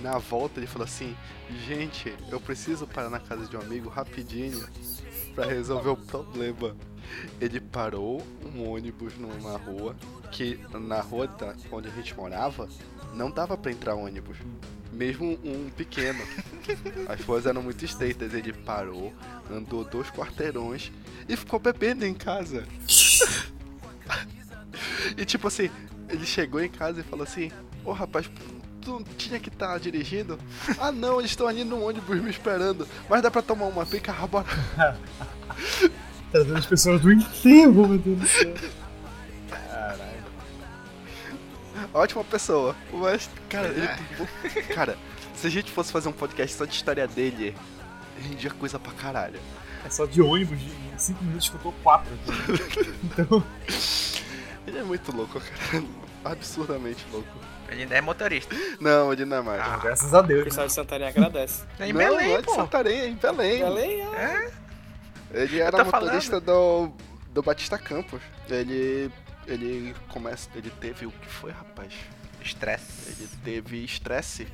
Na 0.01 0.17
volta 0.17 0.59
ele 0.59 0.67
falou 0.67 0.86
assim: 0.86 1.15
Gente, 1.67 2.13
eu 2.30 2.39
preciso 2.39 2.88
parar 2.88 3.09
na 3.09 3.19
casa 3.19 3.45
de 3.47 3.55
um 3.57 3.61
amigo 3.61 3.89
rapidinho 3.89 4.65
pra 5.36 5.45
resolver 5.45 5.89
o 5.89 5.97
problema. 5.97 6.76
Ele 7.41 7.59
parou 7.59 8.26
um 8.45 8.69
ônibus 8.69 9.17
numa 9.17 9.57
rua 9.57 9.95
que 10.32 10.59
na 10.74 11.01
rua 11.01 11.28
da- 11.28 11.55
onde 11.72 11.88
a 11.89 11.91
gente 11.91 12.15
morava 12.15 12.69
não 13.13 13.30
dava 13.30 13.57
pra 13.57 13.69
entrar 13.72 13.95
ônibus, 13.95 14.38
mesmo 14.93 15.38
um 15.43 15.69
pequeno. 15.69 16.19
As 17.09 17.19
ruas 17.26 17.45
eram 17.45 17.61
muito 17.61 17.84
estreitas. 17.84 18.34
Ele 18.34 18.53
parou, 18.53 19.13
andou 19.51 19.84
dois 19.84 20.09
quarteirões 20.09 20.89
e 21.28 21.36
ficou 21.36 21.59
bebendo 21.59 22.05
em 22.05 22.13
casa. 22.13 22.65
E 25.17 25.26
tipo 25.26 25.47
assim, 25.47 25.69
ele 26.09 26.26
chegou 26.26 26.61
em 26.63 26.69
casa 26.69 27.01
e 27.01 27.03
falou 27.03 27.24
assim: 27.24 27.51
Ô 27.84 27.91
rapaz, 27.91 28.30
tu 28.82 28.92
não 28.92 29.04
tinha 29.18 29.40
que 29.40 29.50
estar 29.50 29.80
dirigindo? 29.80 30.38
Ah 30.80 30.92
não, 30.92 31.20
eles 31.20 31.32
estão 31.32 31.48
ali 31.48 31.64
no 31.64 31.84
ônibus 31.86 32.22
me 32.22 32.30
esperando. 32.30 32.88
Mas 33.10 33.22
dá 33.22 33.30
pra 33.32 33.42
tomar 33.42 33.66
uma 33.66 33.86
pica, 33.86 34.16
Ah, 34.20 34.28
bora. 34.28 34.46
Trazendo 36.32 36.58
as 36.58 36.66
pessoas 36.66 37.02
do 37.02 37.12
enterro, 37.12 37.88
meu 37.88 37.98
Deus 37.98 38.20
do 38.20 38.28
céu. 38.28 38.54
Caralho. 39.50 40.24
Ótima 41.94 42.24
pessoa. 42.24 42.76
Mas, 42.94 43.30
cara, 43.50 43.68
ele. 43.68 43.88
Cara, 44.74 44.98
se 45.36 45.48
a 45.48 45.50
gente 45.50 45.72
fosse 45.72 45.92
fazer 45.92 46.08
um 46.10 46.14
podcast 46.14 46.56
só 46.56 46.66
de 46.66 46.74
história 46.74 47.08
dele, 47.08 47.56
rendia 48.18 48.50
coisa 48.52 48.80
pra 48.80 48.94
caralho. 48.94 49.40
É 49.86 49.90
só 49.90 50.06
de 50.06 50.22
ônibus, 50.22 50.60
de 50.60 50.72
5 50.98 51.24
minutos 51.24 51.46
escutou 51.46 51.74
4 51.84 52.14
aqui. 52.14 52.92
Então, 53.04 53.44
Ele 54.68 54.78
é 54.80 54.84
muito 54.84 55.16
louco, 55.16 55.39
cara. 55.39 55.84
Absurdamente 56.24 57.05
louco. 57.12 57.28
Ele 57.70 57.84
ainda 57.84 57.95
é 57.95 58.01
motorista. 58.01 58.53
Não, 58.80 59.12
ele 59.14 59.26
não 59.26 59.38
é 59.38 59.41
mais. 59.41 59.62
Ah, 59.62 59.78
graças 59.78 60.14
a 60.14 60.20
O 60.20 60.24
Deus. 60.24 60.43
pessoal 60.43 60.68
de 60.68 60.74
Santarém 60.74 61.07
agradece. 61.07 61.64
É 61.80 61.88
em 61.88 61.93
não, 61.93 61.99
Belém, 61.99 62.28
não 62.28 62.36
é 62.36 62.39
de 62.41 62.45
pô. 62.45 62.55
Santarém, 62.55 62.99
é 62.99 63.07
em 63.07 63.16
Belém. 63.16 63.59
Belém, 63.64 64.01
é. 64.01 64.51
É? 65.34 65.41
Ele 65.43 65.59
era 65.59 65.84
motorista 65.84 66.39
do, 66.41 66.91
do 67.30 67.41
Batista 67.41 67.78
Campos. 67.78 68.22
Ele. 68.49 69.09
Ele 69.47 69.95
começa. 70.09 70.49
Ele 70.53 70.70
teve 70.70 71.05
o 71.05 71.12
que 71.12 71.28
foi, 71.30 71.51
rapaz? 71.51 71.93
Estresse. 72.41 73.09
Ele 73.09 73.30
teve 73.43 73.84
estresse. 73.84 74.47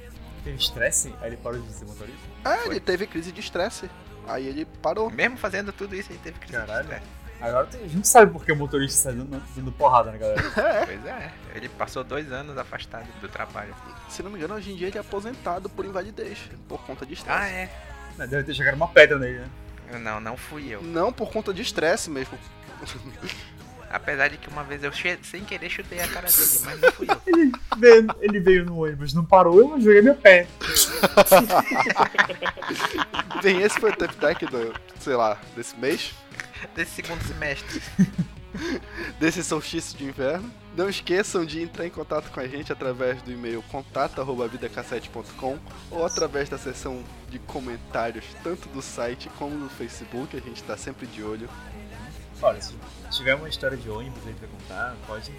Teve 0.43 0.57
estresse, 0.57 1.13
aí 1.19 1.29
ele 1.29 1.37
parou 1.37 1.59
de 1.59 1.73
ser 1.73 1.85
motorista. 1.85 2.19
Ah, 2.45 2.65
ele 2.67 2.79
teve 2.79 3.07
crise 3.07 3.31
de 3.31 3.39
estresse. 3.41 3.89
Aí 4.27 4.45
ele 4.47 4.65
parou. 4.81 5.09
Mesmo 5.09 5.37
fazendo 5.37 5.73
tudo 5.73 5.95
isso, 5.95 6.11
ele 6.11 6.19
teve 6.23 6.39
que 6.39 6.51
Caralho. 6.51 7.01
Agora 7.39 7.67
a 7.71 7.87
gente 7.87 8.07
sabe 8.07 8.31
porque 8.31 8.51
o 8.51 8.55
motorista 8.55 9.03
sai 9.03 9.13
dando, 9.13 9.41
dando 9.55 9.71
porrada 9.71 10.11
na 10.11 10.17
galera. 10.17 10.41
Pois 10.85 11.05
é, 11.05 11.31
ele 11.53 11.69
passou 11.69 12.03
dois 12.03 12.31
anos 12.31 12.57
afastado 12.57 13.07
do 13.21 13.29
trabalho. 13.29 13.75
Se 14.09 14.23
não 14.23 14.31
me 14.31 14.37
engano, 14.37 14.55
hoje 14.55 14.71
em 14.71 14.75
dia 14.75 14.87
ele 14.87 14.97
é 14.97 15.01
aposentado 15.01 15.69
por 15.69 15.85
invalidez. 15.85 16.39
Por 16.67 16.81
conta 16.81 17.05
de 17.05 17.13
estresse. 17.13 17.39
Ah, 17.39 17.47
é? 17.47 17.69
Deve 18.17 18.43
ter 18.43 18.55
chegado 18.55 18.75
uma 18.75 18.87
pedra 18.87 19.19
nele, 19.19 19.39
né? 19.39 19.99
Não, 19.99 20.19
não 20.19 20.35
fui 20.35 20.67
eu. 20.69 20.81
Não, 20.81 21.13
por 21.13 21.31
conta 21.31 21.53
de 21.53 21.61
estresse 21.61 22.09
mesmo. 22.09 22.37
Apesar 23.89 24.27
de 24.29 24.37
que 24.37 24.49
uma 24.49 24.63
vez 24.63 24.83
eu 24.83 24.91
che- 24.91 25.17
sem 25.23 25.43
querer 25.45 25.69
chutei 25.69 25.99
a 26.01 26.07
cara 26.07 26.27
dele, 26.27 26.59
mas 26.65 26.81
não 26.81 26.91
fui 26.91 27.07
eu. 27.09 27.21
Veio- 27.79 28.07
ele 28.21 28.39
veio 28.39 28.65
no 28.65 28.83
ônibus, 28.83 29.13
não 29.13 29.23
parou, 29.23 29.73
eu 29.75 29.81
joguei 29.81 30.01
meu 30.01 30.15
pé. 30.15 30.47
Bem, 33.41 33.61
esse 33.61 33.79
foi 33.79 33.91
o 33.91 33.95
Tap 33.95 34.11
Deck 34.15 34.45
do, 34.47 34.73
sei 34.99 35.15
lá, 35.15 35.37
desse 35.55 35.77
mês. 35.77 36.13
Desse 36.75 36.91
segundo 36.95 37.21
semestre. 37.23 37.81
desse 39.19 39.43
solstício 39.43 39.95
de 39.97 40.05
inverno. 40.05 40.51
Não 40.75 40.89
esqueçam 40.89 41.45
de 41.45 41.61
entrar 41.61 41.85
em 41.85 41.89
contato 41.89 42.29
com 42.31 42.39
a 42.39 42.47
gente 42.47 42.71
através 42.71 43.21
do 43.21 43.29
e-mail 43.31 43.61
contato@vidacassete.com 43.63 45.57
ou 45.91 46.05
através 46.05 46.47
da 46.49 46.57
seção 46.57 47.03
de 47.29 47.39
comentários, 47.39 48.25
tanto 48.43 48.67
do 48.69 48.81
site 48.81 49.29
como 49.37 49.57
do 49.57 49.69
Facebook, 49.69 50.35
a 50.37 50.41
gente 50.41 50.63
tá 50.63 50.77
sempre 50.77 51.05
de 51.07 51.21
olho. 51.23 51.49
Olha, 52.41 52.59
se 53.09 53.17
tiver 53.17 53.35
uma 53.35 53.49
história 53.49 53.77
de 53.77 53.89
ônibus 53.89 54.25
aí 54.25 54.33
pra 54.33 54.47
contar, 54.47 54.95
pode. 55.05 55.31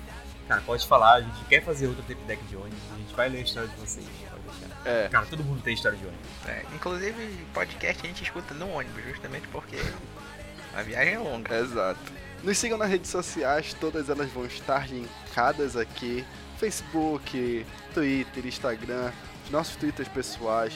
Cara, 0.46 0.62
pode 0.62 0.86
falar, 0.86 1.14
a 1.16 1.20
gente 1.20 1.44
quer 1.44 1.62
fazer 1.62 1.88
outro 1.88 2.02
tape 2.04 2.22
deck 2.22 2.42
de 2.44 2.56
ônibus, 2.56 2.78
a 2.94 2.96
gente 2.96 3.14
vai 3.14 3.28
ler 3.28 3.38
a 3.38 3.42
história 3.42 3.68
de 3.68 3.76
vocês, 3.76 4.06
pode 4.30 4.42
deixar. 4.58 4.88
É, 4.88 5.08
Cara, 5.08 5.26
todo 5.26 5.44
mundo 5.44 5.60
tem 5.62 5.74
história 5.74 5.98
de 5.98 6.06
ônibus. 6.06 6.26
É, 6.46 6.64
inclusive, 6.74 7.46
podcast 7.52 8.02
a 8.02 8.08
gente 8.08 8.22
escuta 8.22 8.54
no 8.54 8.70
ônibus, 8.70 9.04
justamente 9.04 9.46
porque 9.48 9.76
a 10.74 10.82
viagem 10.82 11.14
é 11.14 11.18
longa. 11.18 11.54
exato. 11.54 12.00
Nos 12.42 12.56
sigam 12.56 12.78
nas 12.78 12.88
redes 12.88 13.10
sociais, 13.10 13.74
todas 13.74 14.08
elas 14.08 14.30
vão 14.30 14.46
estar 14.46 14.88
linkadas 14.88 15.76
aqui: 15.76 16.24
Facebook, 16.56 17.66
Twitter, 17.92 18.46
Instagram, 18.46 19.12
nossos 19.50 19.76
Twitters 19.76 20.08
pessoais. 20.08 20.72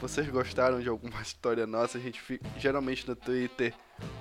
Vocês 0.00 0.28
gostaram 0.28 0.78
de 0.80 0.88
alguma 0.88 1.20
história 1.22 1.66
nossa? 1.66 1.96
A 1.98 2.00
gente 2.00 2.20
fica, 2.20 2.46
geralmente 2.58 3.08
no 3.08 3.16
Twitter, 3.16 3.72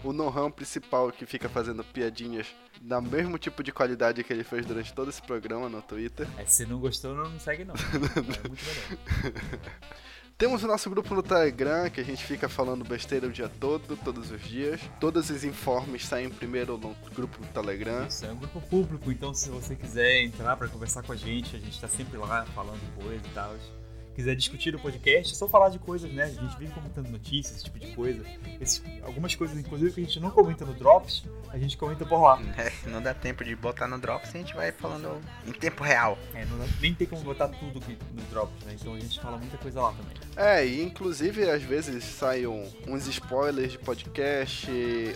o 0.03 0.13
Nohan 0.13 0.51
principal 0.51 1.11
que 1.11 1.25
fica 1.25 1.49
fazendo 1.49 1.83
piadinhas 1.83 2.47
da 2.81 3.01
mesmo 3.01 3.37
tipo 3.37 3.63
de 3.63 3.71
qualidade 3.71 4.23
que 4.23 4.31
ele 4.31 4.43
fez 4.43 4.65
durante 4.65 4.93
todo 4.93 5.09
esse 5.09 5.21
programa 5.21 5.69
no 5.69 5.81
Twitter. 5.81 6.27
Aí 6.37 6.45
se 6.47 6.65
não 6.65 6.79
gostou, 6.79 7.15
não 7.15 7.39
segue 7.39 7.65
não. 7.65 7.75
É 8.15 8.21
muito 8.21 8.43
melhor. 8.49 9.33
Temos 10.37 10.61
o 10.63 10.67
nosso 10.67 10.89
grupo 10.89 11.15
no 11.15 11.23
Telegram, 11.23 11.89
que 11.89 12.01
a 12.01 12.03
gente 12.03 12.21
fica 12.21 12.49
falando 12.49 12.83
besteira 12.83 13.25
o 13.25 13.31
dia 13.31 13.47
todo, 13.47 13.95
todos 13.95 14.31
os 14.31 14.41
dias. 14.41 14.81
Todos 14.99 15.29
os 15.29 15.45
informes 15.45 16.05
saem 16.05 16.29
primeiro 16.29 16.77
no 16.77 16.93
grupo 17.15 17.39
do 17.39 17.47
Telegram. 17.47 18.05
Isso 18.05 18.25
é 18.25 18.31
um 18.33 18.35
grupo 18.35 18.59
público, 18.59 19.09
então 19.09 19.33
se 19.33 19.49
você 19.49 19.77
quiser 19.77 20.23
entrar 20.23 20.57
pra 20.57 20.67
conversar 20.67 21.03
com 21.03 21.13
a 21.13 21.15
gente, 21.15 21.55
a 21.55 21.59
gente 21.59 21.79
tá 21.79 21.87
sempre 21.87 22.17
lá 22.17 22.45
falando 22.47 22.81
coisa 23.01 23.25
e 23.25 23.29
tal. 23.33 23.55
Quiser 24.15 24.35
discutir 24.35 24.73
o 24.75 24.79
podcast, 24.79 25.35
só 25.35 25.47
falar 25.47 25.69
de 25.69 25.77
coisas, 25.79 26.11
né? 26.11 26.23
A 26.23 26.27
gente 26.29 26.57
vive 26.57 26.71
comentando 26.73 27.09
notícias, 27.09 27.57
esse 27.57 27.65
tipo 27.65 27.79
de 27.79 27.87
coisa. 27.93 28.23
Esse- 28.61 28.81
algumas 29.03 29.35
coisas, 29.35 29.57
inclusive, 29.57 29.91
que 29.91 30.01
a 30.01 30.03
gente 30.03 30.19
não 30.19 30.31
comenta 30.31 30.65
no 30.65 30.73
Drops, 30.73 31.23
a 31.49 31.57
gente 31.57 31.77
comenta 31.77 32.05
por 32.05 32.21
lá. 32.21 32.39
É, 32.57 32.71
não 32.89 33.01
dá 33.01 33.13
tempo 33.13 33.43
de 33.43 33.55
botar 33.55 33.87
no 33.87 33.99
Drops, 33.99 34.29
a 34.33 34.37
gente 34.37 34.53
vai 34.55 34.71
falando 34.71 35.19
em 35.45 35.51
tempo 35.51 35.83
real. 35.83 36.17
É, 36.33 36.45
não 36.45 36.57
dá- 36.57 36.65
nem 36.81 36.93
tem 36.93 37.05
como 37.07 37.21
botar 37.23 37.47
tudo 37.49 37.79
aqui 37.79 37.97
no 38.13 38.21
Drops, 38.23 38.63
né? 38.65 38.75
Então 38.79 38.93
a 38.93 38.99
gente 38.99 39.19
fala 39.19 39.37
muita 39.37 39.57
coisa 39.57 39.81
lá 39.81 39.91
também. 39.91 40.15
É, 40.37 40.65
e 40.65 40.81
inclusive 40.83 41.49
às 41.49 41.61
vezes 41.63 42.03
saem 42.03 42.45
uns 42.47 43.07
spoilers 43.07 43.73
de 43.73 43.77
podcast, 43.79 44.67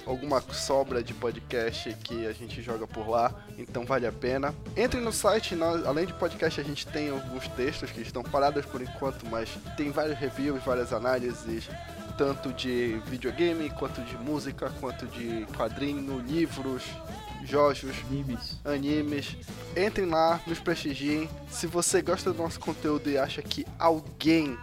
alguma 0.05 0.41
sobra 0.41 1.01
de 1.03 1.13
podcast 1.13 1.93
que 2.03 2.25
a 2.25 2.31
gente 2.33 2.61
joga 2.61 2.87
por 2.87 3.07
lá, 3.09 3.33
então 3.57 3.85
vale 3.85 4.07
a 4.07 4.11
pena. 4.11 4.53
Entre 4.75 4.99
no 4.99 5.11
site, 5.11 5.55
nós, 5.55 5.85
além 5.85 6.05
de 6.05 6.13
podcast, 6.13 6.59
a 6.59 6.63
gente 6.63 6.85
tem 6.87 7.09
alguns 7.09 7.47
textos 7.49 7.91
que 7.91 8.01
estão 8.01 8.23
parados 8.23 8.65
por 8.65 8.81
enquanto, 8.93 9.25
mas 9.27 9.49
tem 9.77 9.91
vários 9.91 10.17
reviews, 10.17 10.63
várias 10.63 10.91
análises, 10.93 11.69
tanto 12.17 12.51
de 12.51 12.99
videogame, 13.05 13.69
quanto 13.69 14.01
de 14.01 14.17
música, 14.17 14.71
quanto 14.79 15.05
de 15.07 15.45
quadrinho, 15.55 16.19
livros, 16.19 16.83
jogos 17.45 17.81
Animes. 18.09 18.59
animes. 18.65 19.37
Entrem 19.75 20.07
lá, 20.07 20.39
nos 20.45 20.59
prestigiem. 20.59 21.29
Se 21.49 21.65
você 21.67 22.01
gosta 22.01 22.33
do 22.33 22.41
nosso 22.43 22.59
conteúdo 22.59 23.09
e 23.09 23.17
acha 23.17 23.41
que 23.41 23.65
alguém 23.77 24.57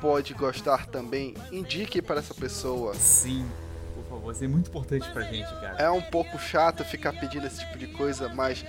pode 0.00 0.32
gostar 0.32 0.86
também, 0.86 1.34
indique 1.52 2.00
para 2.00 2.20
essa 2.20 2.32
pessoa. 2.32 2.94
Sim, 2.94 3.46
por 3.94 4.04
favor, 4.04 4.32
isso 4.32 4.44
é 4.44 4.48
muito 4.48 4.68
importante 4.68 5.10
pra 5.10 5.22
gente, 5.22 5.48
cara. 5.60 5.76
É 5.78 5.90
um 5.90 6.00
pouco 6.02 6.38
chato 6.38 6.84
ficar 6.84 7.12
pedindo 7.12 7.46
esse 7.46 7.58
tipo 7.58 7.76
de 7.76 7.88
coisa, 7.88 8.28
mas 8.28 8.64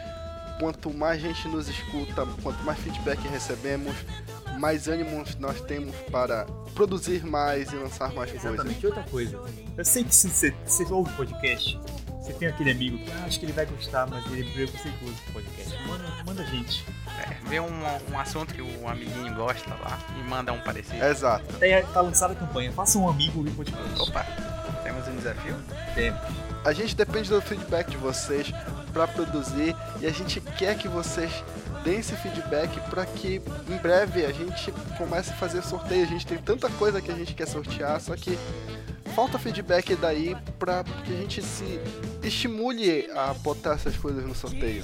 quanto 0.59 0.93
mais 0.93 1.21
gente 1.21 1.47
nos 1.47 1.69
escuta, 1.69 2.25
quanto 2.43 2.61
mais 2.63 2.77
feedback 2.79 3.19
recebemos, 3.27 3.95
mais 4.59 4.87
ânimo 4.89 5.23
nós 5.39 5.61
temos 5.61 5.95
para 6.11 6.45
produzir 6.75 7.25
mais 7.25 7.71
e 7.71 7.75
lançar 7.75 8.13
mais 8.13 8.29
coisas. 8.29 8.53
Exatamente, 8.53 8.85
outra 8.85 9.03
coisa. 9.03 9.39
Eu 9.77 9.85
sei 9.85 10.03
que 10.03 10.13
se 10.13 10.29
você, 10.29 10.53
você 10.65 10.83
ouve 10.83 11.11
podcast, 11.13 11.79
você 12.21 12.33
tem 12.33 12.47
aquele 12.49 12.71
amigo 12.71 12.97
que 12.97 13.11
ah, 13.11 13.23
acho 13.25 13.39
que 13.39 13.45
ele 13.45 13.53
vai 13.53 13.65
gostar, 13.65 14.05
mas 14.07 14.25
ele 14.27 14.41
é 14.41 14.53
preconceituoso 14.53 15.15
com 15.25 15.31
podcast. 15.31 15.87
Manda, 15.87 16.23
manda 16.25 16.43
a 16.43 16.45
gente. 16.45 16.85
É, 17.07 17.49
vê 17.49 17.59
um, 17.59 17.71
um 18.11 18.19
assunto 18.19 18.53
que 18.53 18.61
o 18.61 18.87
amiguinho 18.87 19.33
gosta 19.33 19.69
lá 19.75 19.97
e 20.19 20.29
manda 20.29 20.51
um 20.51 20.59
parecido. 20.59 21.03
Exato. 21.03 21.55
Até 21.55 21.81
tá 21.81 22.01
lançada 22.01 22.33
a 22.33 22.35
campanha, 22.35 22.71
faça 22.73 22.99
um 22.99 23.09
amigo 23.09 23.39
ouvir 23.39 23.51
podcast. 23.51 24.01
Opa, 24.01 24.23
temos 24.83 25.07
um 25.07 25.15
desafio? 25.15 25.55
Temos. 25.95 26.19
A 26.65 26.73
gente 26.73 26.95
depende 26.95 27.29
do 27.29 27.41
feedback 27.41 27.89
de 27.89 27.97
vocês 27.97 28.51
para 28.91 29.07
produzir 29.07 29.73
e 30.01 30.05
a 30.05 30.11
gente 30.11 30.41
quer 30.41 30.77
que 30.77 30.89
vocês 30.89 31.31
deem 31.83 31.99
esse 31.99 32.15
feedback 32.15 32.79
para 32.89 33.05
que 33.05 33.41
em 33.69 33.77
breve 33.77 34.25
a 34.25 34.31
gente 34.31 34.71
comece 34.97 35.31
a 35.31 35.35
fazer 35.35 35.63
sorteio. 35.63 36.03
A 36.03 36.07
gente 36.07 36.25
tem 36.25 36.37
tanta 36.37 36.69
coisa 36.71 37.01
que 37.01 37.11
a 37.11 37.15
gente 37.15 37.33
quer 37.33 37.47
sortear, 37.47 37.99
só 37.99 38.15
que 38.15 38.37
falta 39.15 39.39
feedback 39.39 39.95
daí 39.95 40.35
para 40.57 40.83
que 40.83 41.13
a 41.13 41.17
gente 41.17 41.41
se 41.41 41.79
estimule 42.23 43.09
a 43.11 43.33
botar 43.33 43.73
essas 43.73 43.95
coisas 43.97 44.23
no 44.25 44.35
sorteio. 44.35 44.83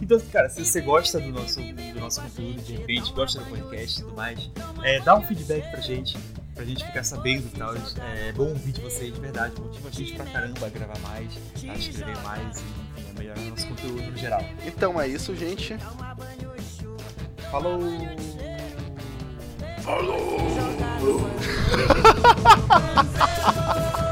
Então, 0.00 0.18
cara, 0.32 0.48
se 0.48 0.64
você 0.64 0.80
gosta 0.80 1.20
do 1.20 1.28
nosso, 1.28 1.60
do 1.60 2.00
nosso 2.00 2.22
conteúdo, 2.22 2.62
de 2.62 2.72
repente, 2.74 3.12
gosta 3.12 3.40
do 3.40 3.46
podcast 3.46 4.00
e 4.00 4.04
tudo 4.04 4.16
mais, 4.16 4.50
é, 4.82 5.00
dá 5.00 5.14
um 5.14 5.22
feedback 5.22 5.70
pra 5.70 5.80
gente, 5.80 6.16
pra 6.54 6.64
gente 6.64 6.84
ficar 6.84 7.04
sabendo 7.04 7.46
e 7.46 7.58
tal. 7.58 7.74
É 7.74 8.32
bom 8.32 8.48
ouvir 8.48 8.72
de 8.72 8.80
vocês, 8.80 9.12
de 9.12 9.20
verdade, 9.20 9.60
motiva 9.60 9.88
a 9.88 9.92
gente 9.92 10.14
pra 10.14 10.24
caramba 10.24 10.66
a 10.66 10.70
gravar 10.70 10.98
mais, 11.00 11.30
a 11.68 11.74
escrever 11.74 12.16
mais 12.22 12.58
e, 12.60 12.79
enfim, 13.20 13.30
a 13.30 13.34
melhorar 13.34 13.40
o 13.40 13.50
nosso 13.50 13.66
conteúdo 13.66 14.02
no 14.02 14.16
geral. 14.16 14.44
Então 14.66 15.00
é 15.00 15.08
isso, 15.08 15.34
gente. 15.34 15.76
Falou! 17.50 17.80
Égua 19.82 21.30